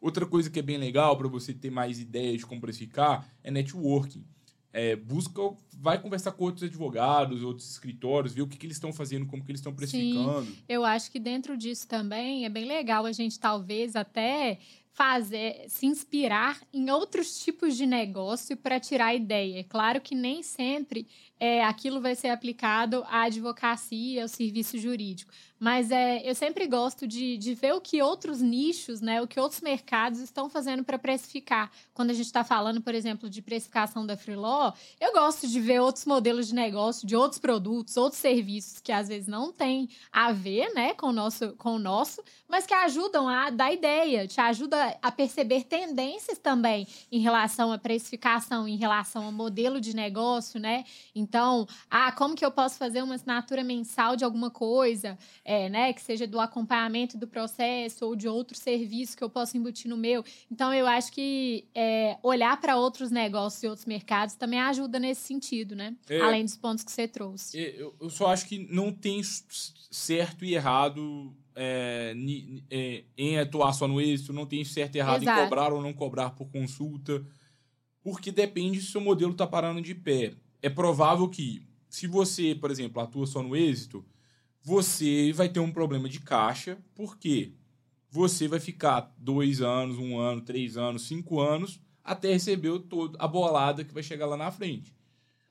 Outra 0.02 0.26
coisa 0.26 0.50
que 0.50 0.60
é 0.60 0.62
bem 0.62 0.78
legal 0.78 1.16
para 1.18 1.28
você 1.28 1.54
ter 1.54 1.70
mais 1.70 2.00
ideias 2.00 2.38
de 2.40 2.46
como 2.46 2.60
precificar 2.62 3.28
é 3.44 3.52
networking. 3.52 4.26
É, 4.74 4.94
busca, 4.94 5.42
vai 5.80 6.02
conversar 6.02 6.34
com 6.34 6.44
outros 6.44 6.64
advogados, 6.64 7.44
outros 7.44 7.72
escritórios, 7.72 8.34
ver 8.34 8.42
o 8.42 8.48
que, 8.48 8.58
que 8.58 8.66
eles 8.66 8.76
estão 8.76 8.92
fazendo, 8.92 9.26
como 9.26 9.42
que 9.44 9.50
eles 9.52 9.62
estão 9.62 9.74
precificando. 9.74 10.52
Eu 10.68 10.84
acho 10.84 11.10
que 11.10 11.18
dentro 11.20 11.56
disso 11.58 11.88
também 11.88 12.44
é 12.44 12.50
bem 12.50 12.66
legal 12.68 13.06
a 13.06 13.12
gente 13.14 13.40
talvez 13.40 13.96
até 13.96 14.60
fazer, 14.96 15.66
se 15.68 15.86
inspirar 15.86 16.58
em 16.74 16.90
outros 16.90 17.38
tipos 17.44 17.76
de 17.76 17.86
negócio 17.86 18.56
para 18.56 18.80
tirar 18.80 19.14
ideia. 19.14 19.62
Claro 19.66 20.00
que 20.00 20.16
nem 20.16 20.42
sempre 20.42 21.06
é, 21.38 21.66
aquilo 21.66 22.00
vai 22.00 22.16
ser 22.16 22.30
aplicado 22.30 23.04
à 23.10 23.24
advocacia, 23.24 24.24
ao 24.24 24.30
serviço 24.30 24.78
jurídico. 24.78 25.30
Mas 25.60 25.92
é, 25.92 26.22
eu 26.30 26.34
sempre 26.34 26.66
gosto 26.66 27.06
de, 27.08 27.38
de 27.38 27.54
ver 27.54 27.74
o 27.74 27.82
que 27.82 28.02
outros 28.02 28.42
nichos, 28.42 29.02
né, 29.02 29.22
o 29.22 29.28
que 29.28 29.40
outros 29.40 29.62
mercados 29.62 30.20
estão 30.20 30.50
fazendo 30.50 30.84
para 30.84 30.98
precificar. 30.98 31.72
Quando 31.94 32.12
a 32.12 32.14
gente 32.14 32.26
está 32.26 32.44
falando, 32.44 32.82
por 32.82 32.96
exemplo, 32.96 33.30
de 33.30 33.42
precificação 33.42 34.06
da 34.06 34.16
Freeló, 34.16 34.72
eu 35.00 35.12
gosto 35.12 35.48
de 35.48 35.60
ver 35.60 35.80
outros 35.80 36.06
modelos 36.06 36.48
de 36.48 36.56
negócio, 36.56 37.08
de 37.08 37.16
outros 37.16 37.40
produtos, 37.40 37.98
outros 37.98 38.22
serviços 38.22 38.80
que 38.80 38.92
às 38.92 39.08
vezes 39.10 39.28
não 39.28 39.52
têm 39.52 39.90
a 40.12 40.32
ver 40.32 40.74
né, 40.74 40.94
com, 40.94 41.08
o 41.08 41.14
nosso, 41.14 41.54
com 41.54 41.76
o 41.76 41.80
nosso, 41.80 42.22
mas 42.48 42.66
que 42.66 42.74
ajudam 42.74 43.28
a 43.28 43.50
dar 43.50 43.74
ideia, 43.74 44.28
te 44.28 44.40
ajuda 44.40 44.98
a 45.02 45.12
perceber 45.12 45.64
tendências 45.64 46.38
também 46.38 46.88
em 47.12 47.20
relação 47.20 47.72
à 47.72 47.78
precificação, 47.78 48.68
em 48.68 48.78
relação 48.78 49.26
ao 49.26 49.32
modelo 49.32 49.82
de 49.82 49.96
negócio, 49.96 50.60
né? 50.60 50.86
Então, 51.14 51.68
ah, 51.90 52.12
como 52.12 52.36
que 52.36 52.46
eu 52.46 52.52
posso 52.52 52.78
fazer 52.78 53.02
uma 53.02 53.16
assinatura 53.16 53.64
mensal 53.64 54.16
de 54.16 54.24
alguma 54.24 54.50
coisa, 54.50 55.18
é, 55.44 55.70
né? 55.70 55.94
Que 55.94 56.02
seja 56.02 56.28
do 56.28 56.40
acompanhamento 56.40 57.18
do 57.18 57.28
processo 57.28 58.06
ou 58.06 58.16
de 58.16 58.28
outro 58.28 58.58
serviço 58.58 59.18
que 59.18 59.24
eu 59.24 59.30
possa 59.30 59.58
embutir 59.58 59.90
no 59.90 59.98
meu. 59.98 60.24
Então, 60.52 60.74
eu 60.74 60.88
acho 60.88 61.12
que 61.12 61.66
é, 61.74 62.18
olhar 62.22 62.60
para 62.60 62.78
outros 62.78 63.12
negócios 63.12 63.64
e 63.64 63.68
outros 63.68 63.86
mercados 63.86 64.36
também 64.36 64.60
ajuda 64.60 65.00
nesse 65.00 65.22
sentido, 65.22 65.76
né? 65.76 65.96
É. 66.10 66.22
Além 66.22 66.44
dos 66.44 66.56
pontos 66.56 66.84
que 66.84 66.92
você 66.92 67.08
trouxe. 67.08 67.58
É, 67.58 67.82
Eu, 67.82 68.10
só 68.10 68.28
acho 68.28 68.46
que 68.46 68.60
não 68.72 68.92
tem 68.92 69.22
certo 69.92 70.46
e 70.46 70.54
errado 70.54 71.34
é, 71.56 72.14
é, 72.70 73.04
em 73.18 73.38
atuar 73.40 73.74
só 73.74 73.88
no 73.88 74.02
êxito, 74.02 74.34
não 74.34 74.46
tem 74.46 74.64
certo 74.66 74.96
e 74.96 75.00
errado 75.00 75.24
Exato. 75.24 75.40
em 75.40 75.44
cobrar 75.44 75.74
ou 75.74 75.82
não 75.82 75.94
cobrar 75.94 76.32
por 76.32 76.48
consulta, 76.50 77.26
porque 78.04 78.32
depende 78.32 78.82
se 78.82 78.90
o 78.90 78.92
seu 78.92 79.02
modelo 79.02 79.32
está 79.32 79.48
parando 79.48 79.82
de 79.82 79.96
pé. 79.96 80.34
É 80.62 80.70
provável 80.70 81.28
que, 81.30 81.66
se 81.90 82.08
você, 82.08 82.54
por 82.54 82.70
exemplo, 82.70 83.02
atua 83.02 83.26
só 83.26 83.42
no 83.42 83.56
êxito, 83.56 84.06
você 84.62 85.32
vai 85.34 85.48
ter 85.48 85.60
um 85.60 85.72
problema 85.72 86.10
de 86.10 86.20
caixa, 86.20 86.78
porque 86.94 87.54
você 88.10 88.48
vai 88.48 88.60
ficar 88.60 89.14
dois 89.18 89.62
anos, 89.62 89.98
um 89.98 90.18
ano, 90.18 90.42
três 90.42 90.78
anos, 90.78 91.08
cinco 91.08 91.40
anos, 91.40 91.80
até 92.04 92.32
receber 92.32 92.80
todo, 92.80 93.18
a 93.20 93.28
bolada 93.28 93.84
que 93.84 93.94
vai 93.94 94.04
chegar 94.04 94.26
lá 94.26 94.38
na 94.38 94.52
frente. 94.52 94.94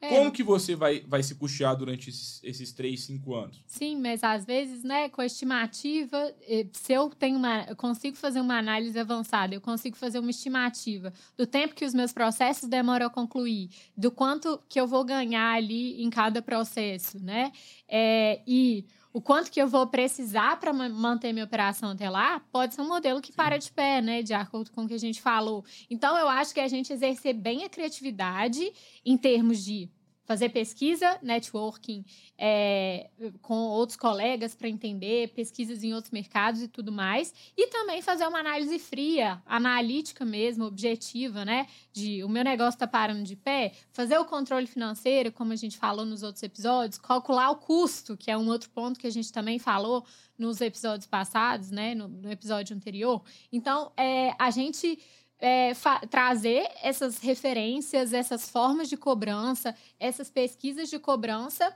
É. 0.04 0.08
Como 0.08 0.30
que 0.30 0.42
você 0.42 0.76
vai, 0.76 1.00
vai 1.06 1.22
se 1.22 1.34
custear 1.34 1.74
durante 1.74 2.10
esses, 2.10 2.40
esses 2.44 2.72
3, 2.72 3.00
5 3.00 3.34
anos? 3.34 3.62
Sim, 3.66 3.98
mas 4.00 4.22
às 4.22 4.44
vezes, 4.44 4.84
né, 4.84 5.08
com 5.08 5.22
a 5.22 5.26
estimativa, 5.26 6.34
eh, 6.46 6.66
se 6.72 6.92
eu 6.92 7.08
tenho 7.08 7.38
uma, 7.38 7.64
eu 7.64 7.76
consigo 7.76 8.14
fazer 8.16 8.40
uma 8.40 8.58
análise 8.58 8.98
avançada, 8.98 9.54
eu 9.54 9.60
consigo 9.62 9.96
fazer 9.96 10.18
uma 10.18 10.30
estimativa 10.30 11.10
do 11.38 11.46
tempo 11.46 11.74
que 11.74 11.86
os 11.86 11.94
meus 11.94 12.12
processos 12.12 12.68
demoram 12.68 13.06
a 13.06 13.10
concluir, 13.10 13.70
do 13.96 14.10
quanto 14.10 14.60
que 14.68 14.78
eu 14.78 14.86
vou 14.86 15.04
ganhar 15.04 15.54
ali 15.54 16.02
em 16.02 16.10
cada 16.10 16.42
processo, 16.42 17.18
né? 17.18 17.50
É, 17.88 18.42
e 18.46 18.84
o 19.14 19.20
quanto 19.20 19.48
que 19.48 19.62
eu 19.62 19.68
vou 19.68 19.86
precisar 19.86 20.58
para 20.58 20.72
manter 20.72 21.32
minha 21.32 21.44
operação 21.44 21.90
até 21.90 22.10
lá, 22.10 22.40
pode 22.50 22.74
ser 22.74 22.82
um 22.82 22.88
modelo 22.88 23.20
que 23.22 23.32
para 23.32 23.56
de 23.56 23.70
pé, 23.70 24.02
né? 24.02 24.24
De 24.24 24.34
acordo 24.34 24.72
com 24.72 24.82
o 24.82 24.88
que 24.88 24.94
a 24.94 24.98
gente 24.98 25.22
falou. 25.22 25.64
Então, 25.88 26.18
eu 26.18 26.28
acho 26.28 26.52
que 26.52 26.58
a 26.58 26.66
gente 26.66 26.92
exercer 26.92 27.32
bem 27.32 27.62
a 27.62 27.68
criatividade 27.68 28.72
em 29.06 29.16
termos 29.16 29.64
de 29.64 29.88
fazer 30.24 30.48
pesquisa, 30.48 31.18
networking 31.22 32.04
é, 32.38 33.10
com 33.42 33.54
outros 33.54 33.96
colegas 33.96 34.54
para 34.54 34.68
entender, 34.68 35.28
pesquisas 35.28 35.84
em 35.84 35.94
outros 35.94 36.10
mercados 36.10 36.62
e 36.62 36.68
tudo 36.68 36.90
mais, 36.90 37.32
e 37.56 37.66
também 37.68 38.00
fazer 38.02 38.26
uma 38.26 38.38
análise 38.38 38.78
fria, 38.78 39.42
analítica 39.46 40.24
mesmo, 40.24 40.64
objetiva, 40.64 41.44
né? 41.44 41.66
De 41.92 42.24
o 42.24 42.28
meu 42.28 42.42
negócio 42.42 42.76
está 42.76 42.86
parando 42.86 43.22
de 43.22 43.36
pé, 43.36 43.72
fazer 43.92 44.18
o 44.18 44.24
controle 44.24 44.66
financeiro, 44.66 45.30
como 45.30 45.52
a 45.52 45.56
gente 45.56 45.76
falou 45.76 46.04
nos 46.04 46.22
outros 46.22 46.42
episódios, 46.42 46.98
calcular 46.98 47.50
o 47.50 47.56
custo, 47.56 48.16
que 48.16 48.30
é 48.30 48.36
um 48.36 48.48
outro 48.48 48.70
ponto 48.70 48.98
que 48.98 49.06
a 49.06 49.12
gente 49.12 49.32
também 49.32 49.58
falou 49.58 50.04
nos 50.38 50.60
episódios 50.60 51.06
passados, 51.06 51.70
né? 51.70 51.94
No, 51.94 52.08
no 52.08 52.30
episódio 52.30 52.74
anterior. 52.74 53.22
Então, 53.52 53.92
é, 53.96 54.34
a 54.38 54.50
gente 54.50 54.98
é, 55.44 55.72
trazer 56.08 56.66
essas 56.82 57.18
referências, 57.18 58.14
essas 58.14 58.48
formas 58.48 58.88
de 58.88 58.96
cobrança, 58.96 59.76
essas 60.00 60.30
pesquisas 60.30 60.88
de 60.88 60.98
cobrança 60.98 61.70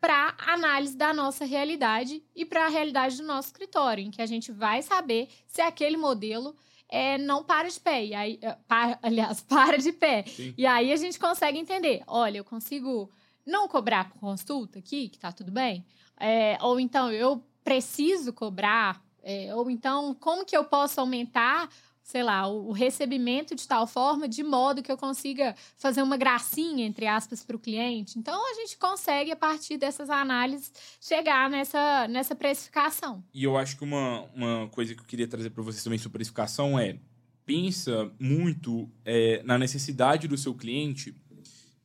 para 0.00 0.34
análise 0.38 0.96
da 0.96 1.12
nossa 1.12 1.44
realidade 1.44 2.22
e 2.34 2.46
para 2.46 2.64
a 2.64 2.68
realidade 2.70 3.18
do 3.18 3.24
nosso 3.24 3.48
escritório, 3.48 4.02
em 4.02 4.10
que 4.10 4.22
a 4.22 4.26
gente 4.26 4.50
vai 4.50 4.80
saber 4.80 5.28
se 5.46 5.60
aquele 5.60 5.98
modelo 5.98 6.56
é, 6.88 7.18
não 7.18 7.44
para 7.44 7.68
de 7.68 7.78
pé. 7.78 8.06
E 8.06 8.14
aí, 8.14 8.40
para, 8.66 8.98
aliás, 9.04 9.42
para 9.42 9.76
de 9.76 9.92
pé. 9.92 10.24
Sim. 10.26 10.54
E 10.56 10.64
aí 10.64 10.90
a 10.90 10.96
gente 10.96 11.18
consegue 11.18 11.58
entender: 11.58 12.02
olha, 12.06 12.38
eu 12.38 12.44
consigo 12.44 13.10
não 13.44 13.68
cobrar 13.68 14.08
por 14.08 14.18
consulta 14.18 14.78
aqui, 14.78 15.10
que 15.10 15.18
tá 15.18 15.30
tudo 15.30 15.52
bem. 15.52 15.84
É, 16.18 16.56
ou 16.62 16.80
então 16.80 17.12
eu 17.12 17.44
preciso 17.62 18.32
cobrar, 18.32 19.04
é, 19.22 19.54
ou 19.54 19.70
então 19.70 20.14
como 20.14 20.46
que 20.46 20.56
eu 20.56 20.64
posso 20.64 20.98
aumentar 20.98 21.68
sei 22.10 22.24
lá, 22.24 22.48
o, 22.48 22.72
recebimento 22.72 23.54
de 23.54 23.66
tal 23.66 23.86
forma, 23.86 24.28
de 24.28 24.42
modo 24.42 24.82
que 24.82 24.90
eu 24.90 24.96
consiga 24.96 25.54
fazer 25.76 26.02
uma 26.02 26.16
gracinha, 26.16 26.84
entre 26.84 27.06
aspas, 27.06 27.44
para 27.44 27.54
o 27.54 27.58
cliente. 27.58 28.18
Então, 28.18 28.50
a 28.50 28.54
gente 28.54 28.76
consegue, 28.76 29.30
a 29.30 29.36
partir 29.36 29.78
dessas 29.78 30.10
análises, 30.10 30.72
chegar 31.00 31.48
nessa, 31.48 32.08
nessa 32.08 32.34
precificação. 32.34 33.22
E 33.32 33.44
eu 33.44 33.56
acho 33.56 33.76
que 33.76 33.84
uma, 33.84 34.22
uma 34.34 34.68
coisa 34.68 34.92
que 34.92 35.00
eu 35.00 35.06
queria 35.06 35.28
trazer 35.28 35.50
para 35.50 35.62
vocês 35.62 35.84
também 35.84 35.98
sobre 35.98 36.18
precificação 36.18 36.76
é 36.78 36.98
pensa 37.46 38.12
muito 38.18 38.90
é, 39.04 39.42
na 39.44 39.56
necessidade 39.56 40.26
do 40.26 40.36
seu 40.36 40.54
cliente 40.54 41.14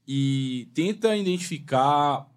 e 0.07 0.69
tenta 0.73 1.15
identificar 1.15 2.29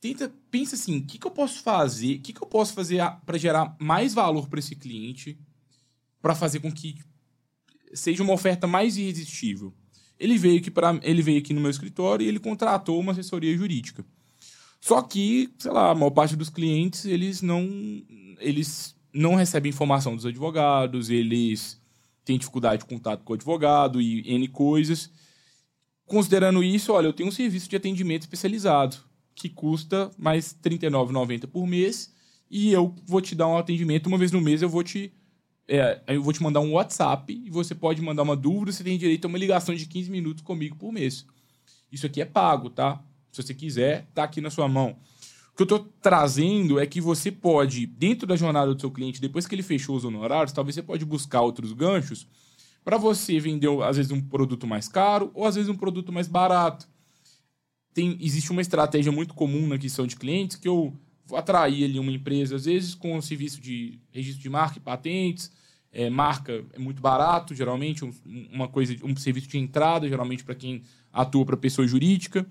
tenta 0.00 0.32
pensa 0.50 0.76
assim 0.76 0.98
o 0.98 1.04
que, 1.04 1.18
que 1.18 1.26
eu 1.26 1.30
posso 1.30 1.60
fazer 1.60 2.16
o 2.16 2.20
que, 2.20 2.32
que 2.32 2.42
eu 2.42 2.46
posso 2.46 2.72
fazer 2.72 3.00
para 3.26 3.36
gerar 3.36 3.74
mais 3.80 4.14
valor 4.14 4.48
para 4.48 4.60
esse 4.60 4.76
cliente 4.76 5.36
para 6.20 6.34
fazer 6.34 6.60
com 6.60 6.70
que 6.70 6.96
seja 7.92 8.22
uma 8.22 8.32
oferta 8.32 8.66
mais 8.66 8.96
irresistível. 8.96 9.72
Ele 10.18 10.36
veio 10.36 10.58
aqui 10.58 10.70
para 10.70 10.98
ele 11.02 11.22
veio 11.22 11.38
aqui 11.38 11.54
no 11.54 11.60
meu 11.60 11.70
escritório 11.70 12.24
e 12.24 12.28
ele 12.28 12.38
contratou 12.38 13.00
uma 13.00 13.12
assessoria 13.12 13.56
jurídica. 13.56 14.04
Só 14.80 15.02
que, 15.02 15.50
sei 15.58 15.70
lá, 15.70 15.90
a 15.90 15.94
maior 15.94 16.10
parte 16.10 16.36
dos 16.36 16.50
clientes, 16.50 17.04
eles 17.04 17.42
não 17.42 17.68
eles 18.38 18.94
não 19.12 19.34
recebem 19.34 19.70
informação 19.70 20.14
dos 20.14 20.24
advogados, 20.24 21.10
eles 21.10 21.80
têm 22.24 22.38
dificuldade 22.38 22.82
de 22.82 22.88
contato 22.88 23.24
com 23.24 23.32
o 23.32 23.36
advogado 23.36 24.00
e 24.00 24.22
N 24.34 24.48
coisas. 24.48 25.10
Considerando 26.06 26.62
isso, 26.62 26.92
olha, 26.92 27.06
eu 27.06 27.12
tenho 27.12 27.28
um 27.28 27.32
serviço 27.32 27.68
de 27.68 27.76
atendimento 27.76 28.22
especializado 28.22 28.96
que 29.34 29.48
custa 29.48 30.10
mais 30.18 30.56
R$ 30.64 30.70
39,90 30.70 31.46
por 31.46 31.66
mês 31.66 32.12
e 32.50 32.72
eu 32.72 32.94
vou 33.06 33.20
te 33.20 33.34
dar 33.34 33.48
um 33.48 33.56
atendimento 33.56 34.06
uma 34.06 34.18
vez 34.18 34.32
no 34.32 34.40
mês, 34.40 34.60
eu 34.60 34.68
vou 34.68 34.82
te 34.82 35.12
é, 35.70 36.02
eu 36.08 36.22
vou 36.22 36.32
te 36.32 36.42
mandar 36.42 36.58
um 36.60 36.72
WhatsApp 36.72 37.32
e 37.32 37.48
você 37.48 37.76
pode 37.76 38.02
mandar 38.02 38.24
uma 38.24 38.34
dúvida, 38.34 38.72
você 38.72 38.82
tem 38.82 38.98
direito 38.98 39.24
a 39.26 39.28
uma 39.28 39.38
ligação 39.38 39.72
de 39.72 39.86
15 39.86 40.10
minutos 40.10 40.42
comigo 40.42 40.74
por 40.74 40.92
mês. 40.92 41.24
Isso 41.92 42.06
aqui 42.06 42.20
é 42.20 42.24
pago, 42.24 42.68
tá? 42.68 43.00
Se 43.30 43.40
você 43.40 43.54
quiser, 43.54 44.08
tá 44.12 44.24
aqui 44.24 44.40
na 44.40 44.50
sua 44.50 44.66
mão. 44.66 44.96
O 45.52 45.56
que 45.56 45.62
eu 45.62 45.66
tô 45.66 45.78
trazendo 46.02 46.80
é 46.80 46.86
que 46.86 47.00
você 47.00 47.30
pode, 47.30 47.86
dentro 47.86 48.26
da 48.26 48.34
jornada 48.34 48.74
do 48.74 48.80
seu 48.80 48.90
cliente, 48.90 49.20
depois 49.20 49.46
que 49.46 49.54
ele 49.54 49.62
fechou 49.62 49.94
os 49.94 50.04
honorários, 50.04 50.52
talvez 50.52 50.74
você 50.74 50.82
pode 50.82 51.04
buscar 51.04 51.42
outros 51.42 51.72
ganchos 51.72 52.26
para 52.84 52.96
você 52.96 53.38
vender, 53.38 53.68
às 53.84 53.96
vezes, 53.96 54.10
um 54.10 54.20
produto 54.20 54.66
mais 54.66 54.88
caro 54.88 55.30
ou 55.34 55.46
às 55.46 55.54
vezes 55.54 55.70
um 55.70 55.76
produto 55.76 56.10
mais 56.12 56.26
barato. 56.26 56.88
Tem, 57.94 58.18
existe 58.20 58.50
uma 58.50 58.60
estratégia 58.60 59.12
muito 59.12 59.34
comum 59.34 59.68
na 59.68 59.76
aquisição 59.76 60.06
de 60.06 60.16
clientes 60.16 60.56
que 60.56 60.66
eu 60.66 60.92
vou 61.26 61.38
atrair 61.38 61.84
ali 61.84 61.98
uma 62.00 62.10
empresa, 62.10 62.56
às 62.56 62.64
vezes 62.64 62.94
com 62.94 63.16
um 63.16 63.22
serviço 63.22 63.60
de 63.60 64.00
registro 64.10 64.42
de 64.42 64.48
marca 64.48 64.78
e 64.78 64.80
patentes, 64.80 65.52
é, 65.92 66.08
marca 66.08 66.64
é 66.72 66.78
muito 66.78 67.02
barato, 67.02 67.54
geralmente, 67.54 68.04
um, 68.04 68.12
uma 68.52 68.68
coisa, 68.68 68.94
um 69.02 69.16
serviço 69.16 69.48
de 69.48 69.58
entrada, 69.58 70.08
geralmente 70.08 70.44
para 70.44 70.54
quem 70.54 70.82
atua 71.12 71.44
para 71.44 71.56
pessoa 71.56 71.86
jurídica. 71.86 72.46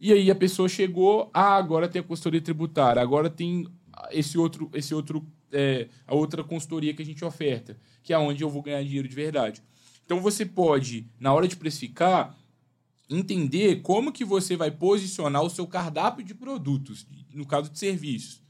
E 0.00 0.12
aí 0.12 0.30
a 0.30 0.34
pessoa 0.34 0.68
chegou, 0.68 1.30
ah, 1.32 1.56
agora 1.56 1.88
tem 1.88 2.00
a 2.00 2.04
consultoria 2.04 2.40
tributária, 2.40 3.02
agora 3.02 3.28
tem 3.28 3.66
esse 4.10 4.38
outro, 4.38 4.70
esse 4.72 4.94
outro, 4.94 5.24
é, 5.52 5.88
a 6.06 6.14
outra 6.14 6.42
consultoria 6.42 6.94
que 6.94 7.02
a 7.02 7.04
gente 7.04 7.24
oferta, 7.24 7.76
que 8.02 8.12
é 8.12 8.18
onde 8.18 8.42
eu 8.42 8.50
vou 8.50 8.62
ganhar 8.62 8.82
dinheiro 8.82 9.06
de 9.06 9.14
verdade. 9.14 9.62
Então 10.04 10.20
você 10.20 10.44
pode, 10.44 11.06
na 11.20 11.32
hora 11.32 11.46
de 11.46 11.56
precificar, 11.56 12.36
entender 13.08 13.82
como 13.82 14.12
que 14.12 14.24
você 14.24 14.56
vai 14.56 14.70
posicionar 14.70 15.42
o 15.42 15.50
seu 15.50 15.66
cardápio 15.66 16.24
de 16.24 16.34
produtos, 16.34 17.06
no 17.34 17.46
caso 17.46 17.70
de 17.70 17.78
serviços. 17.78 18.40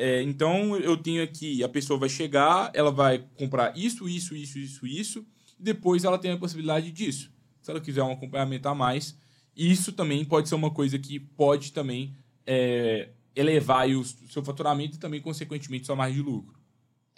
É, 0.00 0.22
então 0.22 0.76
eu 0.76 0.96
tenho 0.96 1.24
aqui, 1.24 1.64
a 1.64 1.68
pessoa 1.68 1.98
vai 1.98 2.08
chegar, 2.08 2.70
ela 2.72 2.92
vai 2.92 3.18
comprar 3.36 3.76
isso, 3.76 4.08
isso, 4.08 4.32
isso, 4.36 4.56
isso, 4.56 4.86
isso, 4.86 5.26
e 5.58 5.62
depois 5.64 6.04
ela 6.04 6.16
tem 6.16 6.30
a 6.30 6.38
possibilidade 6.38 6.92
disso. 6.92 7.32
Se 7.60 7.68
ela 7.68 7.80
quiser 7.80 8.04
um 8.04 8.12
acompanhamento 8.12 8.68
a 8.68 8.74
mais, 8.76 9.18
isso 9.56 9.90
também 9.90 10.24
pode 10.24 10.48
ser 10.48 10.54
uma 10.54 10.70
coisa 10.70 11.00
que 11.00 11.18
pode 11.18 11.72
também 11.72 12.16
é, 12.46 13.08
elevar 13.34 13.88
o 13.88 14.04
seu 14.04 14.40
faturamento 14.40 14.94
e 14.94 15.00
também, 15.00 15.20
consequentemente, 15.20 15.86
sua 15.86 15.96
margem 15.96 16.22
de 16.22 16.22
lucro. 16.22 16.56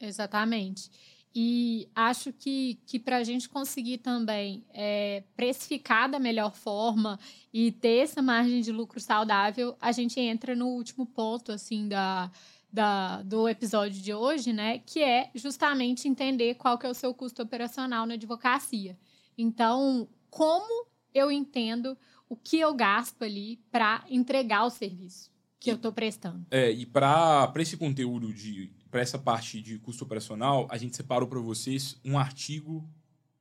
Exatamente. 0.00 0.90
E 1.34 1.86
acho 1.94 2.32
que, 2.32 2.80
que 2.86 2.98
para 2.98 3.18
a 3.18 3.24
gente 3.24 3.46
conseguir 3.46 3.98
também 3.98 4.64
é, 4.72 5.22
precificar 5.36 6.10
da 6.10 6.18
melhor 6.18 6.54
forma 6.54 7.20
e 7.52 7.70
ter 7.72 8.04
essa 8.04 8.22
margem 8.22 8.62
de 8.62 8.72
lucro 8.72 8.98
saudável, 8.98 9.76
a 9.78 9.92
gente 9.92 10.18
entra 10.18 10.56
no 10.56 10.68
último 10.68 11.04
ponto 11.04 11.52
assim 11.52 11.86
da, 11.86 12.30
da, 12.72 13.22
do 13.22 13.48
episódio 13.48 14.00
de 14.00 14.14
hoje, 14.14 14.52
né? 14.52 14.78
Que 14.78 15.02
é 15.02 15.30
justamente 15.34 16.08
entender 16.08 16.54
qual 16.54 16.78
que 16.78 16.86
é 16.86 16.90
o 16.90 16.94
seu 16.94 17.12
custo 17.12 17.42
operacional 17.42 18.06
na 18.06 18.14
advocacia. 18.14 18.98
Então, 19.36 20.08
como 20.30 20.86
eu 21.12 21.30
entendo 21.30 21.96
o 22.28 22.36
que 22.36 22.60
eu 22.60 22.72
gasto 22.74 23.22
ali 23.22 23.60
para 23.70 24.04
entregar 24.08 24.64
o 24.64 24.70
serviço 24.70 25.30
que 25.58 25.70
eu 25.70 25.74
estou 25.74 25.92
prestando? 25.92 26.46
É, 26.50 26.70
e 26.70 26.86
para 26.86 27.52
esse 27.56 27.76
conteúdo 27.76 28.32
de 28.32 28.70
para 28.90 29.00
essa 29.00 29.18
parte 29.18 29.60
de 29.62 29.78
custo 29.78 30.02
operacional, 30.02 30.66
a 30.68 30.76
gente 30.76 30.96
separou 30.96 31.28
para 31.28 31.38
vocês 31.38 31.96
um 32.04 32.18
artigo 32.18 32.84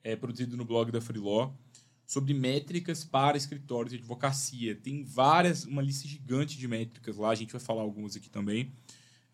é, 0.04 0.16
produzido 0.16 0.56
no 0.56 0.64
blog 0.64 0.92
da 0.92 1.02
Freelaw 1.02 1.58
sobre 2.06 2.34
métricas 2.34 3.04
para 3.04 3.38
escritórios 3.38 3.92
de 3.92 3.98
advocacia. 3.98 4.76
Tem 4.76 5.04
várias, 5.04 5.66
uma 5.66 5.82
lista 5.82 6.08
gigante 6.08 6.58
de 6.58 6.68
métricas 6.68 7.18
lá, 7.18 7.30
a 7.30 7.36
gente 7.36 7.52
vai 7.52 7.62
falar 7.62 7.82
algumas 7.82 8.16
aqui 8.16 8.30
também. 8.30 8.72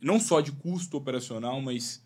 Não 0.06 0.20
só 0.20 0.40
de 0.40 0.52
custo 0.52 0.98
operacional, 0.98 1.60
mas 1.60 2.00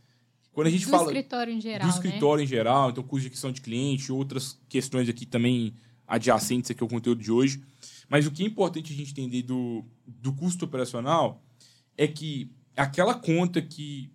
quando 0.53 0.67
a 0.67 0.69
gente 0.69 0.85
do 0.85 0.91
fala 0.91 1.11
escritório 1.11 1.53
em 1.53 1.59
geral, 1.59 1.85
do 1.85 1.93
escritório 1.93 2.37
né? 2.37 2.43
em 2.45 2.47
geral, 2.47 2.89
então 2.89 3.03
custo 3.03 3.23
de 3.23 3.27
aquisição 3.27 3.51
de 3.51 3.59
cliente, 3.59 4.09
outras 4.09 4.57
questões 4.69 5.09
aqui 5.09 5.25
também 5.25 5.73
adjacentes 6.07 6.71
aqui 6.71 6.81
ao 6.81 6.87
conteúdo 6.87 7.21
de 7.21 7.29
hoje. 7.29 7.61
Mas 8.07 8.25
o 8.25 8.31
que 8.31 8.41
é 8.41 8.45
importante 8.45 8.93
a 8.93 8.95
gente 8.95 9.11
entender 9.11 9.43
do, 9.43 9.83
do 10.07 10.31
custo 10.31 10.63
operacional 10.63 11.43
é 11.97 12.07
que 12.07 12.49
aquela 12.73 13.13
conta 13.13 13.61
que 13.61 14.09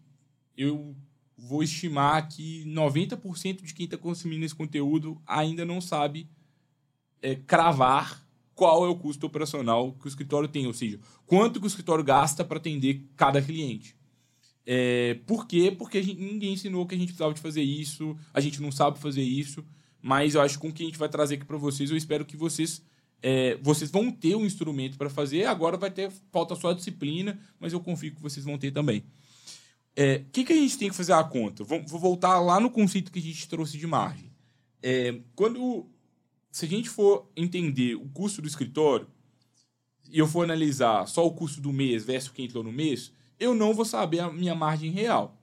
eu 0.56 0.96
vou 1.36 1.62
estimar 1.62 2.26
que 2.26 2.64
90% 2.64 3.62
de 3.62 3.74
quem 3.74 3.84
está 3.84 3.98
consumindo 3.98 4.46
esse 4.46 4.54
conteúdo 4.54 5.20
ainda 5.26 5.62
não 5.66 5.82
sabe 5.82 6.26
é, 7.20 7.34
cravar 7.34 8.23
qual 8.54 8.84
é 8.84 8.88
o 8.88 8.96
custo 8.96 9.26
operacional 9.26 9.92
que 9.92 10.06
o 10.06 10.08
escritório 10.08 10.48
tem, 10.48 10.66
ou 10.66 10.72
seja, 10.72 10.98
quanto 11.26 11.58
que 11.58 11.66
o 11.66 11.68
escritório 11.68 12.04
gasta 12.04 12.44
para 12.44 12.58
atender 12.58 13.04
cada 13.16 13.42
cliente. 13.42 13.96
É, 14.66 15.18
por 15.26 15.46
quê? 15.46 15.74
Porque 15.76 16.02
gente, 16.02 16.20
ninguém 16.20 16.54
ensinou 16.54 16.86
que 16.86 16.94
a 16.94 16.98
gente 16.98 17.08
precisava 17.08 17.34
de 17.34 17.40
fazer 17.40 17.62
isso, 17.62 18.16
a 18.32 18.40
gente 18.40 18.62
não 18.62 18.72
sabe 18.72 18.98
fazer 18.98 19.22
isso, 19.22 19.64
mas 20.00 20.34
eu 20.34 20.40
acho 20.40 20.54
que 20.54 20.60
com 20.60 20.68
o 20.68 20.72
que 20.72 20.82
a 20.82 20.86
gente 20.86 20.98
vai 20.98 21.08
trazer 21.08 21.34
aqui 21.34 21.44
para 21.44 21.58
vocês, 21.58 21.90
eu 21.90 21.96
espero 21.96 22.24
que 22.24 22.36
vocês 22.36 22.82
é, 23.26 23.56
vocês 23.62 23.90
vão 23.90 24.10
ter 24.10 24.36
um 24.36 24.44
instrumento 24.44 24.98
para 24.98 25.08
fazer, 25.08 25.46
agora 25.46 25.78
vai 25.78 25.90
ter, 25.90 26.12
falta 26.30 26.54
só 26.54 26.70
a 26.70 26.74
disciplina, 26.74 27.40
mas 27.58 27.72
eu 27.72 27.80
confio 27.80 28.14
que 28.14 28.20
vocês 28.20 28.44
vão 28.44 28.58
ter 28.58 28.70
também. 28.70 28.98
O 29.00 29.04
é, 29.96 30.24
que, 30.30 30.44
que 30.44 30.52
a 30.52 30.56
gente 30.56 30.76
tem 30.76 30.90
que 30.90 30.94
fazer 30.94 31.14
a 31.14 31.24
conta? 31.24 31.64
Vou, 31.64 31.82
vou, 31.86 31.98
voltar 31.98 32.38
lá 32.40 32.60
no 32.60 32.70
conceito 32.70 33.10
que 33.10 33.18
a 33.18 33.22
gente 33.22 33.48
trouxe 33.48 33.78
de 33.78 33.86
margem. 33.86 34.30
É, 34.82 35.20
quando, 35.34 35.88
se 36.54 36.66
a 36.66 36.68
gente 36.68 36.88
for 36.88 37.28
entender 37.36 37.96
o 37.96 38.08
custo 38.10 38.40
do 38.40 38.46
escritório, 38.46 39.08
e 40.08 40.20
eu 40.20 40.28
for 40.28 40.44
analisar 40.44 41.04
só 41.08 41.26
o 41.26 41.32
custo 41.32 41.60
do 41.60 41.72
mês 41.72 42.04
versus 42.04 42.30
o 42.30 42.32
que 42.32 42.44
entrou 42.44 42.62
no 42.62 42.70
mês, 42.70 43.10
eu 43.40 43.56
não 43.56 43.74
vou 43.74 43.84
saber 43.84 44.20
a 44.20 44.32
minha 44.32 44.54
margem 44.54 44.88
real. 44.88 45.42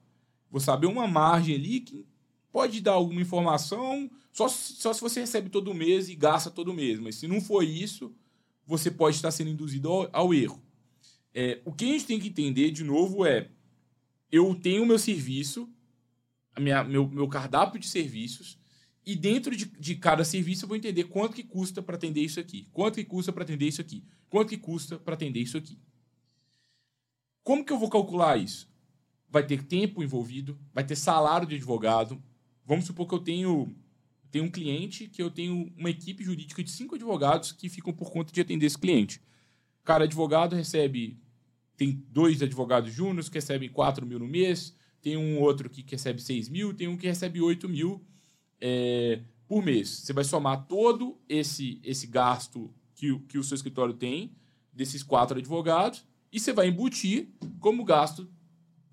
Vou 0.50 0.62
saber 0.62 0.88
uma 0.88 1.10
margem 1.10 1.54
ali 1.54 1.82
que 1.82 2.08
pode 2.50 2.80
dar 2.80 2.94
alguma 2.94 3.20
informação, 3.20 4.10
só, 4.32 4.48
só 4.48 4.94
se 4.94 5.02
você 5.02 5.20
recebe 5.20 5.50
todo 5.50 5.74
mês 5.74 6.08
e 6.08 6.16
gasta 6.16 6.50
todo 6.50 6.74
mês. 6.74 6.98
Mas 6.98 7.16
se 7.16 7.28
não 7.28 7.42
for 7.42 7.62
isso, 7.62 8.16
você 8.66 8.90
pode 8.90 9.18
estar 9.18 9.32
sendo 9.32 9.50
induzido 9.50 9.90
ao, 9.90 10.10
ao 10.14 10.34
erro. 10.34 10.64
É, 11.34 11.62
o 11.66 11.74
que 11.74 11.84
a 11.84 11.88
gente 11.90 12.06
tem 12.06 12.22
que 12.22 12.30
entender, 12.30 12.72
de 12.72 12.86
novo, 12.86 13.26
é: 13.26 13.50
eu 14.32 14.56
tenho 14.56 14.84
o 14.84 14.86
meu 14.86 14.98
serviço, 14.98 15.68
minha, 16.58 16.86
meu, 16.86 17.06
meu 17.06 17.28
cardápio 17.28 17.82
de 17.82 17.90
serviços, 17.90 18.61
e 19.06 19.16
dentro 19.16 19.56
de, 19.56 19.66
de 19.66 19.96
cada 19.96 20.24
serviço 20.24 20.66
eu 20.66 20.68
vou 20.68 20.78
entender 20.78 21.06
quanto 21.06 21.36
que 21.36 21.44
custa 21.44 21.82
para 21.82 21.96
atender 21.96 22.22
isso 22.22 22.40
aqui, 22.40 22.68
quanto 22.72 22.96
que 22.96 23.06
custa 23.06 23.34
para 23.34 23.44
atender 23.44 23.68
isso 23.68 23.82
aqui, 23.82 24.04
quanto 24.30 24.50
que 24.50 24.58
custa 24.58 24.98
para 24.98 25.16
atender 25.16 25.40
isso 25.40 25.58
aqui. 25.58 25.80
Como 27.44 27.66
que 27.66 27.74
eu 27.74 27.80
vou 27.80 27.90
calcular 27.90 28.38
isso? 28.38 28.70
Vai 29.30 29.46
ter 29.46 29.64
tempo 29.64 30.04
envolvido, 30.04 30.60
vai 30.74 30.84
ter 30.84 30.96
salário 30.96 31.48
de 31.48 31.56
advogado. 31.56 32.22
Vamos 32.66 32.86
supor 32.86 33.08
que 33.08 33.16
eu 33.16 33.20
tenho 33.20 33.76
tem 34.30 34.42
um 34.42 34.50
cliente 34.50 35.08
que 35.08 35.22
eu 35.22 35.30
tenho 35.30 35.74
uma 35.78 35.90
equipe 35.90 36.24
jurídica 36.24 36.64
de 36.64 36.72
cinco 36.72 36.96
advogados 36.96 37.52
que 37.52 37.68
ficam 37.68 37.92
por 37.92 38.12
conta 38.12 38.32
de 38.32 38.40
atender 38.40 38.66
esse 38.66 38.78
cliente. 38.78 39.22
Cada 39.84 40.06
advogado 40.06 40.56
recebe. 40.56 41.20
Tem 41.76 42.06
dois 42.10 42.42
advogados 42.42 42.94
júniores 42.94 43.28
que 43.28 43.36
recebem 43.36 43.68
4 43.68 44.06
mil 44.06 44.20
no 44.20 44.28
mês, 44.28 44.76
tem 45.02 45.18
um 45.18 45.40
outro 45.40 45.68
que 45.68 45.84
recebe 45.90 46.22
6 46.22 46.48
mil, 46.48 46.74
tem 46.76 46.88
um 46.88 46.96
que 46.96 47.08
recebe 47.08 47.42
8 47.42 47.68
mil 47.68 48.06
é, 48.62 49.22
por 49.48 49.64
mês. 49.64 49.90
Você 49.90 50.14
vai 50.14 50.24
somar 50.24 50.66
todo 50.68 51.20
esse, 51.28 51.82
esse 51.84 52.08
gasto 52.08 52.74
que, 52.96 53.18
que 53.28 53.38
o 53.38 53.44
seu 53.44 53.56
escritório 53.56 53.94
tem, 53.94 54.32
desses 54.72 55.04
quatro 55.04 55.38
advogados, 55.38 56.06
e 56.32 56.40
você 56.40 56.54
vai 56.54 56.68
embutir 56.68 57.28
como 57.60 57.84
gasto 57.84 58.30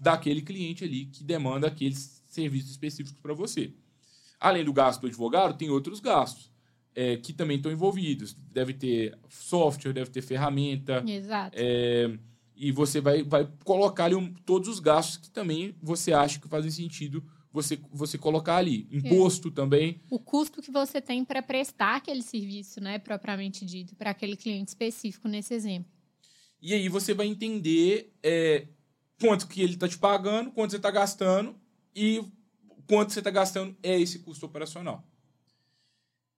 daquele 0.01 0.43
cliente 0.43 0.83
ali 0.83 1.07
que 1.07 1.23
demanda 1.23 1.67
aqueles 1.67 2.23
serviços 2.27 2.71
específicos 2.71 3.21
para 3.21 3.35
você. 3.35 3.73
Além 4.41 4.65
do 4.65 4.73
gasto 4.73 5.01
do 5.01 5.07
advogado, 5.07 5.57
tem 5.57 5.71
outros 5.71 6.01
gastos 6.01 6.51
é, 6.95 7.17
que 7.17 7.33
também 7.33 7.57
estão 7.57 7.71
envolvidos. 7.71 8.35
Deve 8.53 8.73
ter 8.73 9.17
software, 9.29 9.93
deve 9.93 10.11
ter 10.11 10.23
ferramenta. 10.23 11.05
Exato. 11.07 11.57
É, 11.57 12.19
e 12.57 12.73
você 12.73 13.01
vai, 13.01 13.23
vai 13.23 13.49
colocar 13.65 14.07
ali 14.07 14.17
um, 14.17 14.33
todos 14.35 14.69
os 14.69 14.81
gastos 14.81 15.17
que 15.17 15.31
também 15.31 15.77
você 15.81 16.13
acha 16.13 16.41
que 16.41 16.49
fazem 16.49 16.71
sentido 16.71 17.25
você, 17.53 17.79
você 17.93 18.19
colocar 18.19 18.57
ali. 18.57 18.87
Imposto 18.91 19.49
é. 19.49 19.51
também. 19.51 20.01
O 20.11 20.19
custo 20.19 20.63
que 20.63 20.71
você 20.71 21.01
tem 21.01 21.25
para 21.25 21.43
prestar 21.43 21.97
aquele 21.97 22.23
serviço, 22.23 22.81
né, 22.81 22.99
propriamente 22.99 23.65
dito, 23.65 23.97
para 23.97 24.11
aquele 24.11 24.37
cliente 24.37 24.69
específico 24.69 25.29
nesse 25.29 25.55
exemplo. 25.55 25.91
E 26.61 26.75
aí 26.75 26.89
você 26.89 27.15
vai 27.15 27.27
entender 27.27 28.13
é, 28.23 28.67
quanto 29.21 29.47
que 29.47 29.63
ele 29.63 29.75
está 29.75 29.89
te 29.89 29.99
pagando, 29.99 30.51
quanto 30.51 30.73
você 30.73 30.77
está 30.77 30.91
gastando 30.91 31.55
e 31.95 32.25
quanto 32.87 33.13
você 33.13 33.21
está 33.21 33.31
gastando 33.31 33.77
é 33.83 33.99
esse 34.01 34.21
custo 34.21 34.47
operacional. 34.47 35.07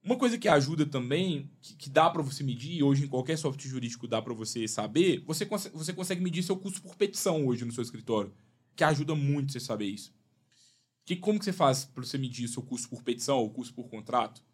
Uma 0.02 0.16
coisa 0.16 0.38
que 0.38 0.48
ajuda 0.48 0.86
também, 0.86 1.50
que, 1.60 1.74
que 1.76 1.90
dá 1.90 2.08
para 2.08 2.22
você 2.22 2.42
medir, 2.42 2.82
hoje 2.82 3.04
em 3.04 3.08
qualquer 3.08 3.36
software 3.36 3.68
jurídico 3.68 4.08
dá 4.08 4.20
para 4.22 4.32
você 4.32 4.66
saber, 4.66 5.22
você, 5.26 5.44
cons 5.44 5.70
você 5.74 5.92
consegue 5.92 6.22
medir 6.22 6.42
seu 6.42 6.56
custo 6.56 6.80
por 6.80 6.96
petição 6.96 7.46
hoje 7.46 7.66
no 7.66 7.72
seu 7.72 7.82
escritório, 7.82 8.32
que 8.74 8.82
ajuda 8.82 9.14
muito 9.14 9.52
você 9.52 9.60
saber 9.60 9.86
isso. 9.86 10.10
Que, 11.10 11.16
como 11.16 11.40
que 11.40 11.44
você 11.44 11.52
faz 11.52 11.84
para 11.84 12.04
você 12.04 12.16
medir 12.16 12.46
seu 12.46 12.62
custo 12.62 12.88
por 12.88 13.02
petição 13.02 13.38
ou 13.38 13.50
custo 13.50 13.74
por 13.74 13.88
contrato? 13.88 14.44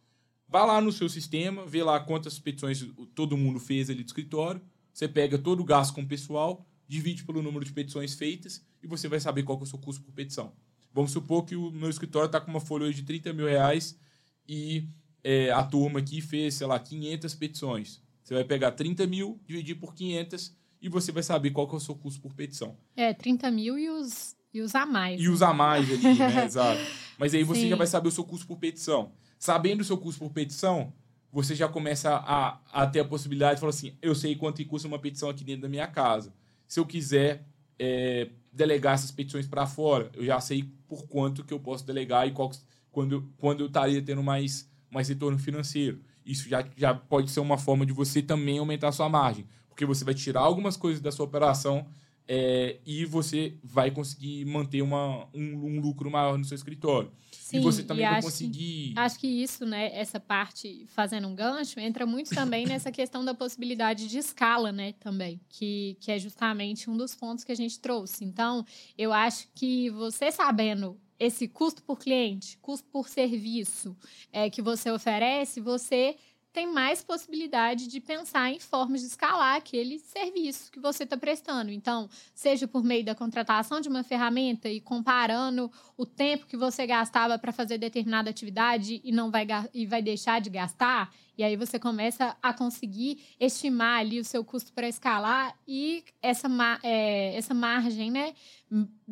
Vá 0.49 0.65
lá 0.65 0.81
no 0.81 0.91
seu 0.91 1.07
sistema, 1.07 1.67
vê 1.67 1.83
lá 1.83 2.01
quantas 2.01 2.39
petições 2.39 2.83
todo 3.15 3.37
mundo 3.37 3.61
fez 3.61 3.91
ali 3.91 4.03
do 4.03 4.07
escritório, 4.07 4.63
você 4.91 5.07
pega 5.07 5.37
todo 5.37 5.61
o 5.61 5.65
gasto 5.65 5.95
com 5.95 6.01
o 6.01 6.07
pessoal, 6.07 6.67
divide 6.89 7.25
pelo 7.25 7.43
número 7.43 7.63
de 7.63 7.75
petições 7.75 8.15
feitas 8.15 8.65
e 8.83 8.87
você 8.87 9.07
vai 9.07 9.21
saber 9.21 9.43
qual 9.43 9.61
é 9.61 9.65
o 9.65 9.67
seu 9.67 9.79
custo 9.79 10.03
por 10.03 10.15
petição. 10.15 10.55
Vamos 10.95 11.11
supor 11.11 11.45
que 11.45 11.55
o 11.55 11.71
meu 11.71 11.91
escritório 11.91 12.25
está 12.25 12.41
com 12.41 12.51
uma 12.51 12.59
folha 12.59 12.91
de 12.91 13.03
30 13.03 13.35
mil 13.35 13.47
reais 13.47 14.01
e 14.49 14.89
é, 15.23 15.51
a 15.51 15.63
turma 15.63 15.99
aqui 15.99 16.23
fez, 16.23 16.55
sei 16.55 16.67
lá, 16.67 16.81
500 16.81 17.35
petições. 17.35 18.03
Você 18.25 18.33
vai 18.33 18.45
pegar 18.45 18.73
30 18.73 19.07
mil, 19.07 19.39
dividir 19.47 19.75
por 19.75 19.95
500 19.95 20.57
e 20.81 20.89
você 20.89 21.13
vai 21.13 21.23
saber 21.23 21.51
qual 21.51 21.71
é 21.71 21.75
o 21.75 21.81
seu 21.81 21.95
custo 21.95 22.23
por 22.23 22.33
petição. 22.33 22.79
É, 22.97 23.13
30 23.13 23.51
mil 23.51 23.79
e 23.79 23.91
os, 23.91 24.35
e 24.57 24.61
os 24.61 24.75
a 24.75 24.87
mais. 24.87 25.21
E 25.21 25.25
né? 25.25 25.29
os 25.31 25.43
a 25.43 25.53
mais 25.53 25.91
ali, 25.91 26.15
né? 26.15 26.45
Exato. 26.47 26.81
Mas 27.19 27.35
aí 27.35 27.45
você 27.45 27.63
Sim. 27.63 27.69
já 27.71 27.77
vai 27.77 27.87
saber 27.87 28.09
o 28.09 28.13
seu 28.13 28.25
custo 28.25 28.47
por 28.47 28.59
petição. 28.59 29.13
Sabendo 29.39 29.81
o 29.81 29.85
seu 29.85 29.99
custo 29.99 30.21
por 30.21 30.33
petição, 30.33 30.93
você 31.33 31.55
já 31.55 31.69
começa 31.69 32.15
a, 32.15 32.59
a 32.73 32.87
ter 32.87 33.01
a 33.01 33.05
possibilidade 33.05 33.57
de 33.57 33.61
falar 33.61 33.71
assim: 33.71 33.95
eu 34.01 34.15
sei 34.15 34.35
quanto 34.35 34.65
custa 34.67 34.89
uma 34.89 34.99
petição 34.99 35.29
aqui 35.29 35.45
dentro 35.45 35.63
da 35.63 35.69
minha 35.69 35.87
casa. 35.87 36.33
Se 36.67 36.81
eu 36.81 36.87
quiser 36.87 37.47
é, 37.79 38.29
delegar 38.53 38.95
essas 38.95 39.11
petições 39.11 39.47
para 39.47 39.67
fora. 39.67 40.11
Eu 40.15 40.25
já 40.25 40.41
sei 40.41 40.65
por 40.89 41.07
quanto 41.07 41.45
que 41.45 41.53
eu 41.53 41.61
posso 41.61 41.87
delegar 41.87 42.27
e 42.27 42.33
qual, 42.33 42.51
quando, 42.91 43.31
quando 43.37 43.61
eu 43.61 43.67
estaria 43.67 44.01
tendo 44.01 44.23
mais, 44.23 44.69
mais 44.91 45.09
retorno 45.09 45.39
financeiro. 45.39 46.01
Isso 46.25 46.49
já, 46.49 46.65
já 46.77 46.95
pode 46.95 47.31
ser 47.31 47.41
uma 47.41 47.59
forma 47.59 47.85
de 47.85 47.93
você 47.93 48.23
também 48.23 48.59
aumentar 48.59 48.89
a 48.89 48.93
sua 48.93 49.09
margem, 49.09 49.47
porque 49.69 49.85
você 49.85 50.05
vai 50.05 50.15
tirar 50.15 50.41
algumas 50.41 50.77
coisas 50.77 51.01
da 51.01 51.13
sua 51.13 51.27
operação 51.27 51.87
é, 52.29 52.79
e 52.85 53.05
você 53.05 53.55
vai 53.63 53.91
conseguir 53.91 54.45
manter 54.45 54.83
uma, 54.83 55.29
um, 55.33 55.77
um 55.77 55.81
lucro 55.81 56.11
maior 56.11 56.37
no 56.37 56.45
seu 56.45 56.55
escritório. 56.55 57.11
Sim, 57.31 57.59
e 57.59 57.61
você 57.61 57.83
também 57.85 58.05
e 58.05 58.11
vai 58.11 58.23
conseguir. 58.23 58.93
Que, 58.93 58.95
acho 58.97 59.19
que 59.21 59.27
isso, 59.29 59.65
né, 59.65 59.97
essa 59.97 60.19
parte 60.19 60.85
fazendo 60.89 61.29
um 61.29 61.35
gancho, 61.35 61.79
entra 61.79 62.05
muito 62.05 62.35
também 62.35 62.67
nessa 62.67 62.91
questão 62.91 63.25
da 63.25 63.35
possibilidade 63.35 64.09
de 64.09 64.19
escala, 64.19 64.73
né, 64.73 64.93
também, 64.95 65.41
que, 65.49 65.97
que 66.01 66.11
é 66.11 66.19
justamente 66.19 66.91
um 66.91 66.97
dos 66.97 67.15
pontos 67.15 67.45
que 67.45 67.53
a 67.53 67.57
gente 67.57 67.79
trouxe. 67.79 68.25
Então, 68.25 68.65
eu 68.99 69.13
acho 69.13 69.49
que 69.55 69.91
você 69.91 70.33
sabendo 70.33 70.99
esse 71.19 71.47
custo 71.49 71.83
por 71.83 71.99
cliente, 71.99 72.59
custo 72.59 72.89
por 72.91 73.09
serviço 73.09 73.97
é, 74.33 74.51
que 74.51 74.61
você 74.61 74.91
oferece, 74.91 75.61
você 75.61 76.17
tem 76.57 76.67
mais 76.67 77.05
possibilidade 77.05 77.87
de 77.87 78.01
pensar 78.01 78.51
em 78.51 78.59
formas 78.59 79.03
de 79.03 79.09
escalar 79.09 79.57
aquele 79.57 79.99
serviço 79.99 80.73
que 80.73 80.81
você 80.81 81.05
está 81.05 81.15
prestando. 81.15 81.71
Então, 81.71 82.09
seja 82.35 82.67
por 82.67 82.83
meio 82.83 83.05
da 83.05 83.15
contratação 83.15 83.79
de 83.79 83.91
uma 83.91 84.03
ferramenta 84.03 84.67
e 84.67 84.81
comparando 84.81 85.71
o 85.99 86.07
tempo 86.07 86.47
que 86.47 86.57
você 86.57 86.87
gastava 86.87 87.39
para 87.39 87.53
fazer 87.53 87.77
determinada 87.77 88.31
atividade 88.31 89.03
e 89.05 89.13
não 89.13 89.31
vai, 89.31 89.47
e 89.75 89.85
vai 89.85 90.01
deixar 90.01 90.41
de 90.41 90.49
gastar, 90.49 91.13
e 91.37 91.45
aí 91.45 91.57
você 91.57 91.79
começa 91.79 92.35
a 92.43 92.55
conseguir 92.55 93.21
estimar 93.39 94.01
ali 94.01 94.19
o 94.19 94.25
seu 94.25 94.43
custo 94.43 94.73
para 94.73 94.89
escalar 94.89 95.55
e 95.69 96.03
essa, 96.23 96.49
é, 96.83 97.37
essa 97.37 97.53
margem, 97.53 98.11
né? 98.11 98.33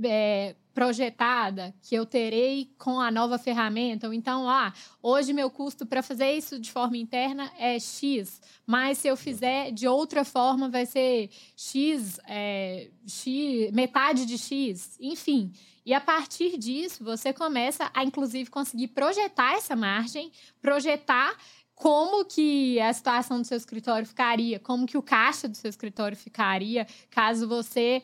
É, 0.03 0.57
projetada 0.75 1.72
que 1.81 1.95
eu 1.95 2.05
terei 2.05 2.68
com 2.77 3.01
a 3.01 3.11
nova 3.11 3.39
ferramenta. 3.39 4.12
Então, 4.12 4.51
ah, 4.51 4.75
hoje 5.01 5.33
meu 5.33 5.49
custo 5.49 5.87
para 5.87 6.03
fazer 6.03 6.33
isso 6.33 6.59
de 6.59 6.70
forma 6.72 6.97
interna 6.97 7.51
é 7.57 7.79
X, 7.79 8.43
mas 8.66 8.99
se 8.99 9.09
eu 9.09 9.16
fizer 9.16 9.70
de 9.70 9.87
outra 9.87 10.25
forma 10.25 10.68
vai 10.68 10.85
ser 10.85 11.31
X, 11.57 12.18
é, 12.27 12.91
X 13.07 13.70
metade 13.72 14.27
de 14.27 14.37
X, 14.37 14.97
enfim. 15.01 15.53
E 15.87 15.93
a 15.93 16.01
partir 16.01 16.57
disso, 16.57 17.05
você 17.05 17.33
começa 17.33 17.91
a, 17.95 18.03
inclusive, 18.03 18.51
conseguir 18.51 18.89
projetar 18.89 19.55
essa 19.55 19.77
margem, 19.77 20.33
projetar 20.61 21.37
como 21.75 22.25
que 22.25 22.81
a 22.81 22.93
situação 22.93 23.41
do 23.41 23.47
seu 23.47 23.57
escritório 23.57 24.07
ficaria, 24.07 24.59
como 24.59 24.87
que 24.87 24.97
o 24.97 25.03
caixa 25.03 25.47
do 25.47 25.57
seu 25.57 25.68
escritório 25.68 26.16
ficaria, 26.16 26.87
caso 27.11 27.47
você 27.47 28.03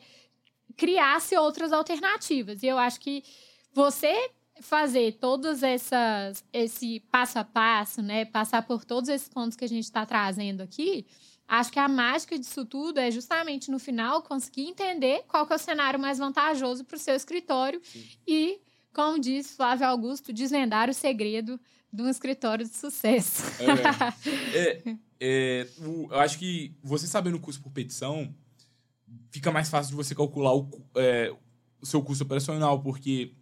criasse 0.81 1.37
outras 1.37 1.71
alternativas. 1.71 2.63
E 2.63 2.65
eu 2.65 2.79
acho 2.79 2.99
que 2.99 3.23
você 3.71 4.31
fazer 4.61 5.19
todos 5.19 5.61
essas 5.61 6.43
esse 6.51 7.01
passo 7.11 7.37
a 7.37 7.43
passo, 7.43 8.01
né, 8.01 8.25
passar 8.25 8.63
por 8.63 8.83
todos 8.83 9.07
esses 9.07 9.29
pontos 9.29 9.55
que 9.55 9.63
a 9.63 9.69
gente 9.69 9.83
está 9.83 10.07
trazendo 10.07 10.61
aqui, 10.61 11.05
acho 11.47 11.71
que 11.71 11.77
a 11.77 11.87
mágica 11.87 12.37
disso 12.37 12.65
tudo 12.65 12.99
é 12.99 13.11
justamente 13.11 13.69
no 13.69 13.77
final 13.77 14.23
conseguir 14.23 14.63
entender 14.63 15.23
qual 15.27 15.45
que 15.45 15.53
é 15.53 15.55
o 15.55 15.59
cenário 15.59 15.99
mais 15.99 16.17
vantajoso 16.17 16.83
para 16.83 16.95
o 16.95 16.99
seu 16.99 17.15
escritório 17.15 17.79
Sim. 17.83 18.03
e, 18.27 18.59
como 18.91 19.19
diz 19.19 19.55
Flávio 19.55 19.85
Augusto, 19.85 20.33
desvendar 20.33 20.89
o 20.89 20.95
segredo 20.95 21.59
de 21.93 22.01
um 22.01 22.09
escritório 22.09 22.65
de 22.65 22.75
sucesso. 22.75 23.43
É, 23.61 24.57
é, 24.57 24.97
é, 25.19 25.67
eu 25.79 26.19
acho 26.19 26.39
que 26.39 26.75
você 26.81 27.05
sabendo 27.05 27.37
o 27.37 27.39
custo 27.39 27.61
por 27.61 27.71
petição 27.71 28.33
fica 29.31 29.51
mais 29.51 29.69
fácil 29.69 29.91
de 29.91 29.95
você 29.95 30.13
calcular 30.13 30.55
o, 30.55 30.69
é, 30.95 31.33
o 31.81 31.85
seu 31.85 32.01
custo 32.01 32.23
operacional, 32.23 32.81
porque, 32.81 33.33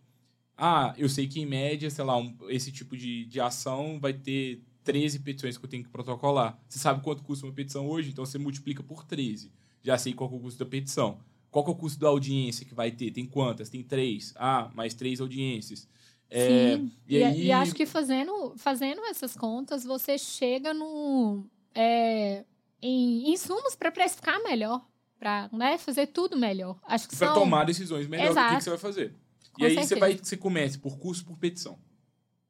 ah, 0.57 0.93
eu 0.97 1.09
sei 1.09 1.27
que 1.27 1.39
em 1.39 1.45
média, 1.45 1.89
sei 1.89 2.03
lá, 2.03 2.17
um, 2.17 2.35
esse 2.49 2.71
tipo 2.71 2.95
de, 2.95 3.25
de 3.25 3.39
ação 3.39 3.99
vai 3.99 4.13
ter 4.13 4.63
13 4.83 5.19
petições 5.19 5.57
que 5.57 5.65
eu 5.65 5.69
tenho 5.69 5.83
que 5.83 5.89
protocolar. 5.89 6.59
Você 6.67 6.79
sabe 6.79 7.03
quanto 7.03 7.23
custa 7.23 7.45
uma 7.45 7.53
petição 7.53 7.87
hoje? 7.87 8.09
Então 8.09 8.25
você 8.25 8.37
multiplica 8.37 8.81
por 8.81 9.03
13. 9.03 9.51
Já 9.83 9.97
sei 9.97 10.13
qual 10.13 10.31
é 10.31 10.35
o 10.35 10.39
custo 10.39 10.63
da 10.63 10.69
petição. 10.69 11.19
Qual 11.51 11.65
é 11.65 11.69
o 11.69 11.75
custo 11.75 11.99
da 11.99 12.07
audiência 12.07 12.65
que 12.65 12.73
vai 12.73 12.91
ter? 12.91 13.11
Tem 13.11 13.25
quantas? 13.25 13.69
Tem 13.69 13.83
três. 13.83 14.33
Ah, 14.37 14.69
mais 14.73 14.93
três 14.93 15.19
audiências. 15.19 15.87
É, 16.29 16.77
Sim. 16.77 16.91
E, 17.07 17.17
e, 17.17 17.23
aí... 17.23 17.45
e, 17.47 17.51
acho 17.51 17.73
que 17.73 17.85
fazendo, 17.85 18.53
fazendo 18.55 19.03
essas 19.05 19.35
contas, 19.35 19.83
você 19.83 20.17
chega 20.17 20.73
no, 20.73 21.43
é, 21.73 22.45
em 22.81 23.31
insumos 23.31 23.75
para 23.75 23.91
precificar 23.91 24.41
melhor 24.43 24.88
para 25.19 25.49
né, 25.51 25.77
fazer 25.77 26.07
tudo 26.07 26.37
melhor. 26.37 26.79
Acho 26.87 27.09
que 27.09 27.15
para 27.15 27.27
são... 27.27 27.35
tomar 27.35 27.65
decisões 27.65 28.07
melhores 28.07 28.33
do 28.33 28.41
que, 28.41 28.55
que, 28.55 28.63
você 28.63 28.69
vai 28.69 28.79
fazer. 28.79 29.15
Com 29.51 29.61
e 29.61 29.65
aí 29.65 29.75
você 29.75 29.95
vai 29.95 30.17
você 30.17 30.37
começa 30.37 30.79
por 30.79 30.97
curso 30.97 31.25
por 31.25 31.37
petição. 31.37 31.77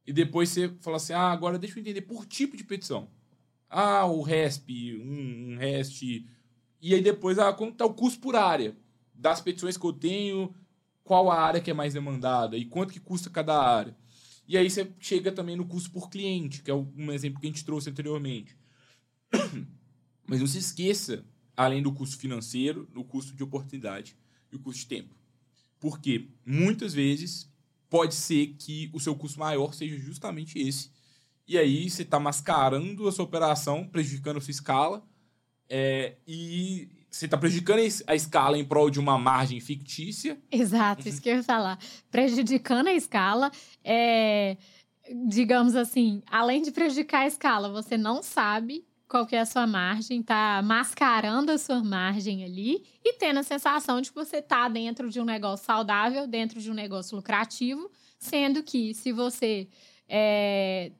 E 0.05 0.13
depois 0.13 0.49
você 0.49 0.69
fala 0.79 0.97
assim: 0.97 1.13
"Ah, 1.13 1.31
agora 1.31 1.57
deixa 1.57 1.77
eu 1.77 1.81
entender 1.81 2.01
por 2.01 2.25
tipo 2.25 2.55
de 2.55 2.63
petição". 2.63 3.09
Ah, 3.69 4.05
o 4.05 4.21
RESP, 4.21 4.97
um, 4.97 5.53
um 5.53 5.57
REST. 5.57 6.25
E 6.81 6.93
aí 6.93 7.01
depois, 7.01 7.37
ah, 7.37 7.51
quanto 7.51 7.75
tá 7.75 7.85
o 7.85 7.93
custo 7.93 8.19
por 8.19 8.35
área 8.35 8.75
das 9.13 9.41
petições 9.41 9.75
que 9.75 9.85
eu 9.85 9.93
tenho, 9.93 10.55
qual 11.03 11.29
a 11.29 11.39
área 11.39 11.59
que 11.59 11.69
é 11.69 11.73
mais 11.73 11.93
demandada 11.93 12.55
e 12.55 12.65
quanto 12.65 12.93
que 12.93 12.99
custa 12.99 13.29
cada 13.29 13.59
área. 13.59 13.95
E 14.47 14.57
aí 14.57 14.69
você 14.69 14.91
chega 14.99 15.31
também 15.31 15.55
no 15.55 15.65
custo 15.65 15.91
por 15.91 16.09
cliente, 16.09 16.63
que 16.63 16.71
é 16.71 16.73
um 16.73 17.11
exemplo 17.11 17.39
que 17.39 17.45
a 17.45 17.49
gente 17.49 17.65
trouxe 17.65 17.89
anteriormente. 17.89 18.55
Mas 20.27 20.39
não 20.39 20.47
se 20.47 20.57
esqueça 20.57 21.23
além 21.59 21.83
do 21.83 21.91
custo 21.91 22.17
financeiro, 22.17 22.87
no 22.93 23.03
custo 23.03 23.35
de 23.35 23.43
oportunidade 23.43 24.15
e 24.49 24.55
o 24.55 24.59
custo 24.59 24.79
de 24.79 24.87
tempo. 24.87 25.13
Porque 25.77 26.29
muitas 26.45 26.93
vezes 26.93 27.51
pode 27.89 28.15
ser 28.15 28.55
que 28.57 28.89
o 28.93 28.99
seu 28.99 29.13
custo 29.13 29.41
maior 29.41 29.73
seja 29.73 29.97
justamente 29.97 30.57
esse. 30.57 30.89
E 31.45 31.57
aí 31.57 31.89
você 31.89 32.03
está 32.03 32.17
mascarando 32.17 33.09
a 33.09 33.11
sua 33.11 33.25
operação, 33.25 33.85
prejudicando 33.85 34.37
a 34.37 34.41
sua 34.41 34.51
escala, 34.51 35.05
é, 35.67 36.15
e 36.25 36.87
você 37.11 37.25
está 37.25 37.37
prejudicando 37.37 37.81
a 38.07 38.15
escala 38.15 38.57
em 38.57 38.63
prol 38.63 38.89
de 38.89 38.99
uma 38.99 39.17
margem 39.17 39.59
fictícia. 39.59 40.39
Exato, 40.49 41.09
isso 41.09 41.21
que 41.21 41.29
eu 41.29 41.35
ia 41.35 41.43
falar. 41.43 41.77
Prejudicando 42.09 42.87
a 42.87 42.93
escala, 42.93 43.51
é, 43.83 44.55
digamos 45.27 45.75
assim, 45.75 46.23
além 46.25 46.61
de 46.61 46.71
prejudicar 46.71 47.23
a 47.23 47.27
escala, 47.27 47.69
você 47.69 47.97
não 47.97 48.23
sabe 48.23 48.87
qual 49.09 49.25
que 49.25 49.35
é 49.35 49.39
a 49.39 49.45
sua 49.45 49.65
margem, 49.65 50.21
tá 50.21 50.61
mascarando 50.63 51.51
a 51.51 51.57
sua 51.57 51.83
margem 51.83 52.45
ali 52.45 52.85
e 53.03 53.13
tendo 53.13 53.39
a 53.39 53.43
sensação 53.43 53.99
de 53.99 54.09
que 54.09 54.15
você 54.15 54.39
tá 54.39 54.69
dentro 54.69 55.09
de 55.09 55.19
um 55.19 55.25
negócio 55.25 55.65
saudável, 55.65 56.27
dentro 56.27 56.61
de 56.61 56.69
um 56.69 56.75
negócio 56.75 57.17
lucrativo, 57.17 57.89
sendo 58.19 58.61
que 58.61 58.93
se 58.93 59.11
você 59.11 59.67
é, 60.07 60.91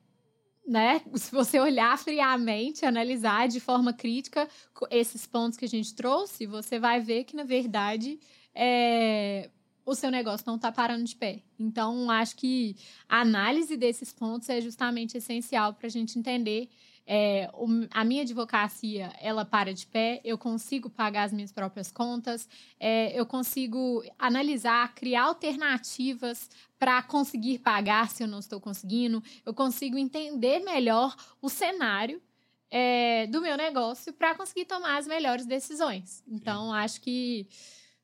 né, 0.66 1.00
se 1.14 1.30
você 1.30 1.60
olhar 1.60 1.96
friamente, 1.98 2.84
analisar 2.84 3.46
de 3.46 3.60
forma 3.60 3.92
crítica 3.92 4.48
esses 4.90 5.24
pontos 5.24 5.56
que 5.56 5.64
a 5.64 5.68
gente 5.68 5.94
trouxe, 5.94 6.46
você 6.46 6.80
vai 6.80 7.00
ver 7.00 7.22
que 7.22 7.36
na 7.36 7.44
verdade 7.44 8.18
é, 8.52 9.50
o 9.86 9.94
seu 9.94 10.10
negócio 10.10 10.44
não 10.48 10.56
está 10.56 10.72
parando 10.72 11.04
de 11.04 11.14
pé. 11.14 11.44
Então, 11.56 12.10
acho 12.10 12.34
que 12.34 12.74
a 13.08 13.20
análise 13.20 13.76
desses 13.76 14.12
pontos 14.12 14.48
é 14.48 14.60
justamente 14.60 15.16
essencial 15.16 15.74
para 15.74 15.86
a 15.86 15.90
gente 15.90 16.18
entender 16.18 16.68
é, 17.06 17.50
a 17.90 18.04
minha 18.04 18.22
advocacia 18.22 19.12
ela 19.20 19.44
para 19.44 19.74
de 19.74 19.86
pé, 19.86 20.20
eu 20.24 20.38
consigo 20.38 20.88
pagar 20.88 21.24
as 21.24 21.32
minhas 21.32 21.50
próprias 21.50 21.90
contas, 21.90 22.48
é, 22.78 23.18
eu 23.18 23.26
consigo 23.26 24.02
analisar, 24.18 24.94
criar 24.94 25.24
alternativas 25.24 26.48
para 26.78 27.02
conseguir 27.02 27.58
pagar 27.58 28.08
se 28.08 28.22
eu 28.22 28.28
não 28.28 28.38
estou 28.38 28.60
conseguindo, 28.60 29.22
eu 29.44 29.52
consigo 29.52 29.98
entender 29.98 30.60
melhor 30.60 31.14
o 31.42 31.48
cenário 31.48 32.22
é, 32.70 33.26
do 33.26 33.40
meu 33.40 33.56
negócio 33.56 34.12
para 34.12 34.34
conseguir 34.34 34.64
tomar 34.64 34.98
as 34.98 35.06
melhores 35.06 35.44
decisões. 35.44 36.22
Então, 36.28 36.72
acho 36.72 37.00
que. 37.00 37.48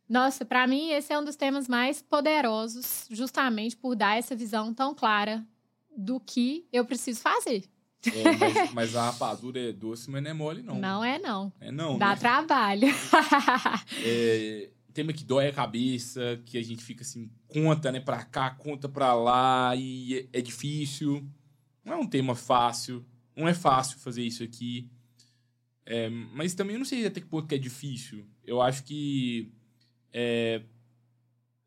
Nossa, 0.09 0.45
para 0.45 0.67
mim, 0.69 0.91
esse 0.91 1.13
é 1.13 1.19
um 1.19 1.25
dos 1.25 1.35
temas 1.35 1.67
mais 1.67 2.01
poderosos, 2.01 3.07
justamente 3.11 3.77
por 3.77 3.97
dar 3.97 4.17
essa 4.17 4.37
visão 4.37 4.73
tão 4.73 4.95
clara 4.95 5.45
do 5.97 6.21
que 6.21 6.65
eu 6.73 6.85
preciso 6.85 7.21
fazer. 7.21 7.65
É, 8.05 8.37
mas, 8.37 8.73
mas, 8.73 8.97
a 8.97 9.11
rapadura 9.11 9.59
é 9.59 9.73
doce, 9.73 10.11
mas 10.11 10.23
não 10.23 10.31
é 10.31 10.35
mole, 10.35 10.63
não. 10.63 10.79
Não 10.79 11.05
é, 11.05 11.19
não. 11.19 11.53
É, 11.61 11.73
não. 11.73 11.99
Dá 11.99 12.11
né? 12.11 12.17
trabalho. 12.17 12.89
é, 14.05 14.71
tema 14.97 15.13
que 15.13 15.25
dói 15.25 15.49
a 15.49 15.53
cabeça, 15.53 16.41
que 16.47 16.57
a 16.57 16.63
gente 16.63 16.83
fica 16.83 17.03
assim, 17.03 17.31
conta, 17.49 17.93
né, 17.93 18.01
pra 18.01 18.25
cá, 18.25 18.51
conta 18.51 18.89
pra 18.89 19.13
lá, 19.13 19.75
e 19.77 20.29
é, 20.33 20.39
é 20.39 20.41
difícil. 20.41 21.27
Não 21.85 21.95
é 21.95 21.97
um 21.97 22.07
tema 22.07 22.35
fácil. 22.35 23.05
Não 23.37 23.47
é 23.47 23.53
fácil 23.53 23.99
fazer 23.99 24.23
isso 24.23 24.43
aqui. 24.43 24.89
É, 25.85 26.09
mas 26.09 26.55
também 26.55 26.75
eu 26.75 26.79
não 26.79 26.87
sei 26.87 27.07
até 27.07 27.21
que 27.21 27.27
ponto 27.27 27.47
que 27.47 27.55
é 27.55 27.59
difícil. 27.59 28.27
Eu 28.45 28.63
acho 28.63 28.83
que. 28.85 29.53
É, 30.13 30.63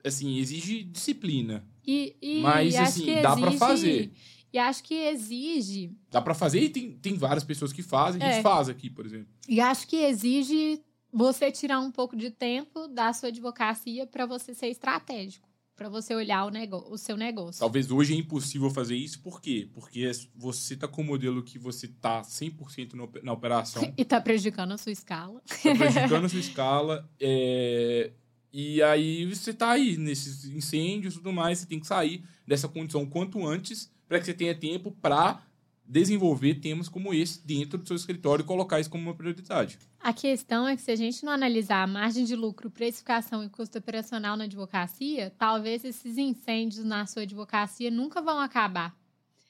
assim, 0.03 0.37
exige 0.37 0.83
disciplina. 0.83 1.65
E, 1.85 2.15
e 2.21 2.41
mas, 2.41 2.75
assim, 2.75 3.21
dá 3.21 3.31
exige... 3.31 3.41
pra 3.41 3.51
fazer. 3.51 4.11
E 4.51 4.57
acho 4.57 4.83
que 4.83 4.95
exige. 4.95 5.95
Dá 6.09 6.21
para 6.21 6.33
fazer 6.33 6.59
e 6.59 6.69
tem, 6.69 6.91
tem 6.93 7.15
várias 7.15 7.43
pessoas 7.43 7.71
que 7.71 7.83
fazem, 7.83 8.21
a 8.21 8.25
gente 8.25 8.39
é. 8.39 8.41
faz 8.41 8.69
aqui, 8.69 8.89
por 8.89 9.05
exemplo. 9.05 9.27
E 9.47 9.61
acho 9.61 9.87
que 9.87 9.97
exige 9.97 10.81
você 11.11 11.51
tirar 11.51 11.79
um 11.79 11.91
pouco 11.91 12.15
de 12.15 12.29
tempo 12.29 12.87
da 12.87 13.11
sua 13.13 13.29
advocacia 13.29 14.05
para 14.05 14.25
você 14.25 14.53
ser 14.53 14.67
estratégico 14.67 15.49
para 15.79 15.87
você 15.87 16.13
olhar 16.13 16.45
o, 16.45 16.93
o 16.93 16.97
seu 16.97 17.15
negócio. 17.15 17.61
Talvez 17.61 17.89
hoje 17.89 18.13
é 18.13 18.17
impossível 18.17 18.69
fazer 18.69 18.97
isso, 18.97 19.21
por 19.21 19.41
quê? 19.41 19.69
Porque 19.73 20.05
é 20.05 20.11
você 20.35 20.73
está 20.73 20.89
com 20.89 21.01
o 21.01 21.05
modelo 21.05 21.41
que 21.41 21.57
você 21.57 21.85
está 21.85 22.21
100% 22.21 22.95
no, 22.95 23.09
na 23.23 23.31
operação. 23.31 23.81
e 23.97 24.01
está 24.01 24.19
prejudicando 24.19 24.73
a 24.73 24.77
sua 24.77 24.91
escala. 24.91 25.41
Está 25.45 25.73
prejudicando 25.73 26.25
a 26.25 26.27
sua 26.29 26.39
escala. 26.41 27.09
É, 27.17 28.11
e 28.51 28.83
aí 28.83 29.25
você 29.33 29.51
está 29.51 29.71
aí 29.71 29.95
nesses 29.95 30.43
incêndios 30.43 31.13
e 31.13 31.17
tudo 31.19 31.31
mais, 31.31 31.59
você 31.59 31.65
tem 31.65 31.79
que 31.79 31.87
sair 31.87 32.25
dessa 32.45 32.67
condição 32.67 33.05
quanto 33.05 33.47
antes 33.47 33.89
para 34.09 34.19
que 34.19 34.25
você 34.25 34.33
tenha 34.33 34.55
tempo 34.55 34.91
para 34.91 35.41
desenvolver 35.85 36.55
temas 36.55 36.89
como 36.89 37.13
esse 37.13 37.45
dentro 37.45 37.77
do 37.77 37.87
seu 37.87 37.95
escritório 37.95 38.43
e 38.43 38.45
colocar 38.45 38.79
isso 38.79 38.89
como 38.89 39.03
uma 39.03 39.15
prioridade. 39.15 39.79
A 39.99 40.13
questão 40.13 40.67
é 40.67 40.75
que 40.75 40.81
se 40.81 40.91
a 40.91 40.95
gente 40.95 41.23
não 41.23 41.31
analisar 41.31 41.83
a 41.83 41.87
margem 41.87 42.25
de 42.25 42.35
lucro, 42.35 42.69
precificação 42.69 43.43
e 43.43 43.49
custo 43.49 43.77
operacional 43.77 44.35
na 44.35 44.43
advocacia, 44.43 45.33
talvez 45.37 45.83
esses 45.83 46.17
incêndios 46.17 46.83
na 46.83 47.05
sua 47.05 47.23
advocacia 47.23 47.89
nunca 47.89 48.21
vão 48.21 48.39
acabar. 48.39 48.95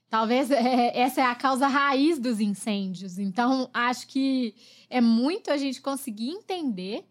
Talvez 0.10 0.50
é, 0.52 0.98
essa 0.98 1.22
é 1.22 1.26
a 1.26 1.36
causa 1.36 1.68
raiz 1.68 2.20
dos 2.20 2.40
incêndios. 2.40 3.18
Então, 3.18 3.70
acho 3.74 4.08
que 4.08 4.56
é 4.90 5.02
muito 5.02 5.52
a 5.52 5.58
gente 5.58 5.82
conseguir 5.82 6.30
entender 6.30 7.06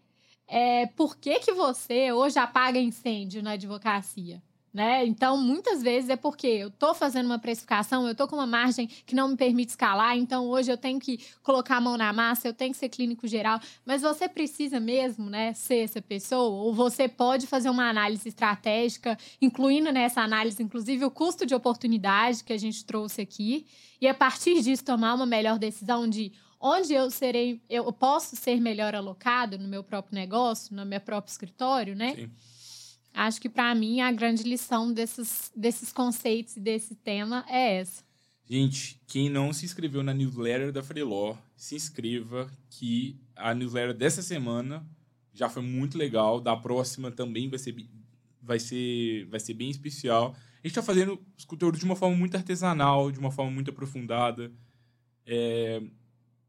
é, 0.47 0.87
por 0.87 1.17
que, 1.17 1.39
que 1.39 1.53
você 1.53 2.11
hoje 2.11 2.39
apaga 2.39 2.79
incêndio 2.79 3.43
na 3.43 3.51
advocacia. 3.51 4.41
Né? 4.71 5.03
Então, 5.03 5.35
muitas 5.35 5.81
vezes 5.81 6.11
é 6.11 6.15
porque 6.15 6.45
eu 6.45 6.67
estou 6.67 6.93
fazendo 6.93 7.25
uma 7.25 7.39
precificação, 7.39 8.05
eu 8.05 8.11
estou 8.11 8.27
com 8.27 8.35
uma 8.35 8.45
margem 8.45 8.85
que 8.85 9.15
não 9.15 9.29
me 9.29 9.35
permite 9.35 9.69
escalar, 9.69 10.15
então 10.15 10.45
hoje 10.45 10.71
eu 10.71 10.77
tenho 10.77 10.99
que 10.99 11.19
colocar 11.41 11.77
a 11.77 11.81
mão 11.81 11.97
na 11.97 12.13
massa, 12.13 12.47
eu 12.47 12.53
tenho 12.53 12.71
que 12.71 12.77
ser 12.77 12.87
clínico 12.87 13.27
geral, 13.27 13.59
mas 13.83 14.03
você 14.03 14.29
precisa 14.29 14.79
mesmo 14.79 15.27
né, 15.27 15.53
ser 15.55 15.77
essa 15.77 15.99
pessoa, 15.99 16.49
ou 16.49 16.71
você 16.71 17.07
pode 17.07 17.47
fazer 17.47 17.67
uma 17.67 17.89
análise 17.89 18.29
estratégica, 18.29 19.17
incluindo 19.41 19.91
nessa 19.91 20.21
análise, 20.21 20.61
inclusive, 20.61 21.03
o 21.03 21.09
custo 21.09 21.47
de 21.47 21.55
oportunidade 21.55 22.43
que 22.43 22.53
a 22.53 22.57
gente 22.57 22.85
trouxe 22.85 23.21
aqui, 23.21 23.65
e 23.99 24.07
a 24.07 24.13
partir 24.13 24.61
disso 24.61 24.85
tomar 24.85 25.15
uma 25.15 25.25
melhor 25.25 25.57
decisão 25.57 26.07
de 26.07 26.31
onde 26.59 26.93
eu 26.93 27.09
serei, 27.09 27.59
eu 27.69 27.91
posso 27.91 28.35
ser 28.35 28.61
melhor 28.61 28.93
alocado 28.93 29.57
no 29.57 29.67
meu 29.67 29.83
próprio 29.83 30.13
negócio, 30.13 30.75
no 30.75 30.85
meu 30.85 30.99
próprio 30.99 31.31
escritório, 31.31 31.95
né? 31.95 32.13
Sim. 32.15 32.29
Acho 33.13 33.41
que 33.41 33.49
para 33.49 33.73
mim 33.75 34.01
a 34.01 34.11
grande 34.11 34.43
lição 34.43 34.93
desses, 34.93 35.51
desses 35.55 35.91
conceitos 35.91 36.55
e 36.55 36.59
desse 36.59 36.95
tema 36.95 37.45
é 37.49 37.77
essa. 37.77 38.03
Gente, 38.45 38.99
quem 39.05 39.29
não 39.29 39.53
se 39.53 39.65
inscreveu 39.65 40.01
na 40.01 40.13
newsletter 40.13 40.71
da 40.71 40.81
Freeló, 40.81 41.35
se 41.55 41.75
inscreva 41.75 42.49
que 42.69 43.19
a 43.35 43.53
newsletter 43.53 43.95
dessa 43.95 44.21
semana 44.21 44.83
já 45.33 45.47
foi 45.47 45.61
muito 45.61 45.97
legal, 45.97 46.41
da 46.41 46.55
próxima 46.55 47.11
também 47.11 47.47
vai 47.47 47.59
ser 47.59 47.75
vai 48.41 48.59
ser 48.59 49.25
vai 49.25 49.39
ser 49.39 49.53
bem 49.53 49.69
especial. 49.69 50.35
A 50.35 50.67
gente 50.67 50.71
está 50.71 50.81
fazendo 50.81 51.21
os 51.37 51.45
conteúdos 51.45 51.79
de 51.79 51.85
uma 51.85 51.95
forma 51.95 52.17
muito 52.17 52.35
artesanal, 52.35 53.11
de 53.11 53.19
uma 53.19 53.31
forma 53.31 53.51
muito 53.51 53.69
aprofundada. 53.69 54.51
É, 55.25 55.81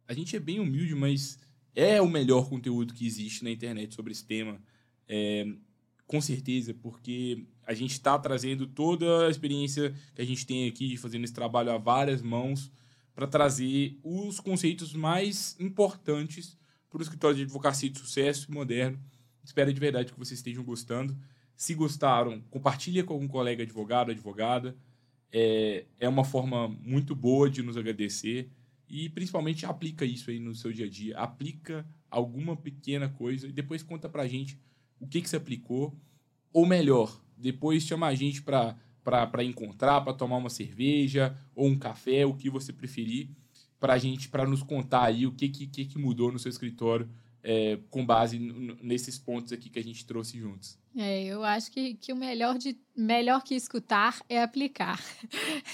a 0.08 0.14
gente 0.14 0.34
é 0.34 0.40
bem 0.40 0.58
humilde, 0.58 0.94
mas 0.94 1.38
é 1.74 2.00
o 2.00 2.08
melhor 2.08 2.48
conteúdo 2.48 2.94
que 2.94 3.06
existe 3.06 3.44
na 3.44 3.50
internet 3.50 3.94
sobre 3.94 4.12
esse 4.12 4.24
tema. 4.24 4.60
É, 5.06 5.46
com 6.10 6.20
certeza, 6.20 6.74
porque 6.74 7.46
a 7.64 7.72
gente 7.72 7.92
está 7.92 8.18
trazendo 8.18 8.66
toda 8.66 9.28
a 9.28 9.30
experiência 9.30 9.94
que 10.12 10.20
a 10.20 10.24
gente 10.24 10.44
tem 10.44 10.66
aqui, 10.66 10.96
fazendo 10.96 11.22
esse 11.22 11.32
trabalho 11.32 11.70
a 11.70 11.78
várias 11.78 12.20
mãos, 12.20 12.68
para 13.14 13.28
trazer 13.28 13.96
os 14.02 14.40
conceitos 14.40 14.92
mais 14.92 15.54
importantes 15.60 16.58
para 16.90 16.98
o 16.98 17.02
escritório 17.02 17.36
de 17.36 17.44
advocacia 17.44 17.88
de 17.88 17.96
sucesso 17.96 18.52
moderno. 18.52 18.98
Espero 19.44 19.72
de 19.72 19.78
verdade 19.78 20.12
que 20.12 20.18
vocês 20.18 20.40
estejam 20.40 20.64
gostando. 20.64 21.16
Se 21.54 21.74
gostaram, 21.74 22.40
compartilhe 22.50 23.04
com 23.04 23.14
algum 23.14 23.28
colega 23.28 23.62
advogado, 23.62 24.10
advogada. 24.10 24.76
É, 25.30 25.84
é 26.00 26.08
uma 26.08 26.24
forma 26.24 26.66
muito 26.66 27.14
boa 27.14 27.48
de 27.48 27.62
nos 27.62 27.76
agradecer 27.76 28.50
e 28.88 29.08
principalmente 29.10 29.64
aplica 29.64 30.04
isso 30.04 30.28
aí 30.28 30.40
no 30.40 30.56
seu 30.56 30.72
dia 30.72 30.86
a 30.86 30.90
dia. 30.90 31.16
Aplica 31.16 31.86
alguma 32.10 32.56
pequena 32.56 33.08
coisa 33.08 33.46
e 33.46 33.52
depois 33.52 33.80
conta 33.84 34.08
para 34.08 34.24
a 34.24 34.28
gente 34.28 34.58
o 35.00 35.06
que, 35.06 35.20
que 35.20 35.28
você 35.28 35.36
aplicou, 35.36 35.96
ou 36.52 36.66
melhor, 36.66 37.20
depois 37.36 37.82
chama 37.82 38.06
a 38.06 38.14
gente 38.14 38.42
para 38.42 38.76
para 39.02 39.42
encontrar, 39.42 40.02
para 40.02 40.12
tomar 40.12 40.36
uma 40.36 40.50
cerveja 40.50 41.34
ou 41.54 41.66
um 41.66 41.76
café, 41.76 42.26
o 42.26 42.34
que 42.34 42.50
você 42.50 42.70
preferir, 42.70 43.30
para 43.80 43.96
gente, 43.96 44.28
para 44.28 44.46
nos 44.46 44.62
contar 44.62 45.04
aí 45.04 45.26
o 45.26 45.32
que, 45.32 45.48
que, 45.48 45.66
que 45.66 45.98
mudou 45.98 46.30
no 46.30 46.38
seu 46.38 46.50
escritório 46.50 47.08
é, 47.42 47.78
com 47.90 48.04
base 48.04 48.38
nesses 48.82 49.18
pontos 49.18 49.52
aqui 49.52 49.70
que 49.70 49.78
a 49.78 49.82
gente 49.82 50.04
trouxe 50.04 50.38
juntos. 50.38 50.78
É, 50.96 51.24
eu 51.24 51.44
acho 51.44 51.70
que, 51.70 51.94
que 51.94 52.12
o 52.12 52.16
melhor, 52.16 52.58
de, 52.58 52.76
melhor 52.96 53.42
que 53.44 53.54
escutar 53.54 54.20
é 54.28 54.42
aplicar. 54.42 55.00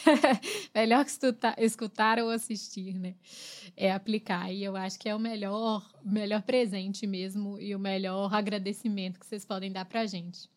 melhor 0.74 1.04
que 1.04 1.10
escutar, 1.10 1.54
escutar 1.58 2.18
ou 2.18 2.30
assistir, 2.30 2.94
né? 2.94 3.14
É 3.76 3.90
aplicar. 3.90 4.52
E 4.52 4.62
eu 4.62 4.76
acho 4.76 4.98
que 4.98 5.08
é 5.08 5.14
o 5.14 5.18
melhor, 5.18 5.90
melhor 6.04 6.42
presente 6.42 7.06
mesmo 7.06 7.58
e 7.58 7.74
o 7.74 7.78
melhor 7.78 8.32
agradecimento 8.34 9.18
que 9.18 9.26
vocês 9.26 9.44
podem 9.44 9.72
dar 9.72 9.86
pra 9.86 10.04
gente. 10.04 10.50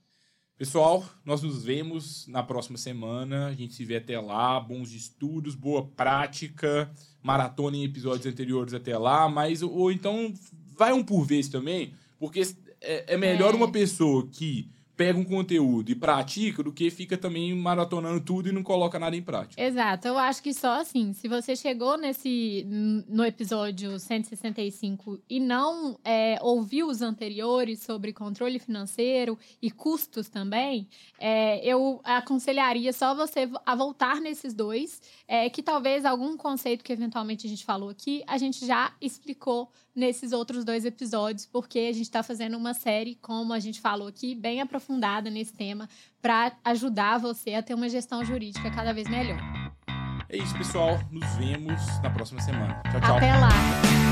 Pessoal, 0.60 1.06
nós 1.24 1.42
nos 1.42 1.64
vemos 1.64 2.28
na 2.28 2.44
próxima 2.44 2.78
semana. 2.78 3.48
A 3.48 3.54
gente 3.54 3.74
se 3.74 3.86
vê 3.86 3.96
até 3.96 4.20
lá. 4.20 4.60
Bons 4.60 4.92
estudos, 4.92 5.56
boa 5.56 5.88
prática, 5.88 6.92
maratona 7.24 7.78
em 7.78 7.86
episódios 7.86 8.26
anteriores 8.26 8.74
até 8.74 8.98
lá. 8.98 9.30
Mas, 9.30 9.62
ou 9.62 9.90
então, 9.90 10.34
vai 10.80 10.94
um 10.94 11.04
por 11.04 11.26
vez 11.26 11.50
também, 11.50 11.94
porque 12.18 12.42
é, 12.80 13.14
é 13.14 13.18
melhor 13.18 13.54
é. 13.54 13.58
uma 13.58 13.70
pessoa 13.70 14.26
que 14.32 14.70
pega 15.00 15.18
um 15.18 15.24
conteúdo 15.24 15.90
e 15.90 15.96
pratica 15.96 16.62
do 16.62 16.74
que 16.74 16.92
fica 16.92 17.18
também 17.18 17.56
maratonando 17.56 18.20
tudo 18.20 18.50
e 18.50 18.52
não 18.52 18.62
coloca 18.62 19.00
nada 19.00 19.16
em 19.16 19.22
prática. 19.22 19.62
Exato. 19.62 20.10
Eu 20.10 20.18
acho 20.18 20.44
que 20.44 20.54
só 20.54 20.82
assim, 20.82 21.14
se 21.14 21.26
você 21.30 21.56
chegou 21.56 21.98
nesse 21.98 22.66
no 23.08 23.24
episódio 23.24 23.98
165 23.98 25.22
e 25.30 25.40
não 25.40 25.98
é, 26.04 26.38
ouviu 26.42 26.88
os 26.88 27.02
anteriores 27.02 27.82
sobre 27.82 28.12
controle 28.12 28.60
financeiro 28.60 29.40
e 29.62 29.72
custos 29.72 30.28
também, 30.28 30.90
é, 31.18 31.66
eu 31.66 32.02
aconselharia 32.04 32.92
só 32.92 33.16
você 33.16 33.50
a 33.66 33.76
voltar 33.76 34.20
nesses 34.20 34.54
dois, 34.54 35.02
é, 35.26 35.50
que 35.50 35.64
talvez 35.64 36.04
algum 36.04 36.36
conceito 36.36 36.84
que 36.84 36.92
eventualmente 36.92 37.48
a 37.48 37.50
gente 37.50 37.64
falou 37.64 37.88
aqui, 37.88 38.22
a 38.28 38.38
gente 38.38 38.66
já 38.66 38.94
explicou 39.00 39.72
nesses 39.96 40.32
outros 40.32 40.64
dois 40.64 40.86
episódios, 40.86 41.46
porque 41.46 41.80
a 41.80 41.94
gente 41.94 42.04
está 42.04 42.24
fazendo 42.24 42.58
uma 42.58 42.74
série, 42.74 43.16
como 43.16 43.54
a 43.54 43.60
gente 43.60 43.82
falou 43.82 44.08
aqui, 44.08 44.36
bem 44.36 44.62
aprofundada 44.62 45.30
nesse 45.30 45.54
tema, 45.54 45.90
para 46.22 46.54
ajudar 46.64 47.20
você 47.20 47.54
a 47.54 47.64
ter 47.64 47.74
uma 47.74 47.90
gestão 47.90 48.24
jurídica 48.24 48.70
cada 48.72 48.94
vez 48.94 49.10
melhor. 49.10 49.40
É 50.30 50.38
isso, 50.38 50.56
pessoal. 50.58 51.00
Nos 51.12 51.28
vemos 51.38 51.82
na 52.04 52.10
próxima 52.12 52.40
semana. 52.42 52.82
Tchau, 52.92 53.02
tchau. 53.02 53.18
Até 53.18 53.34
lá. 53.36 54.09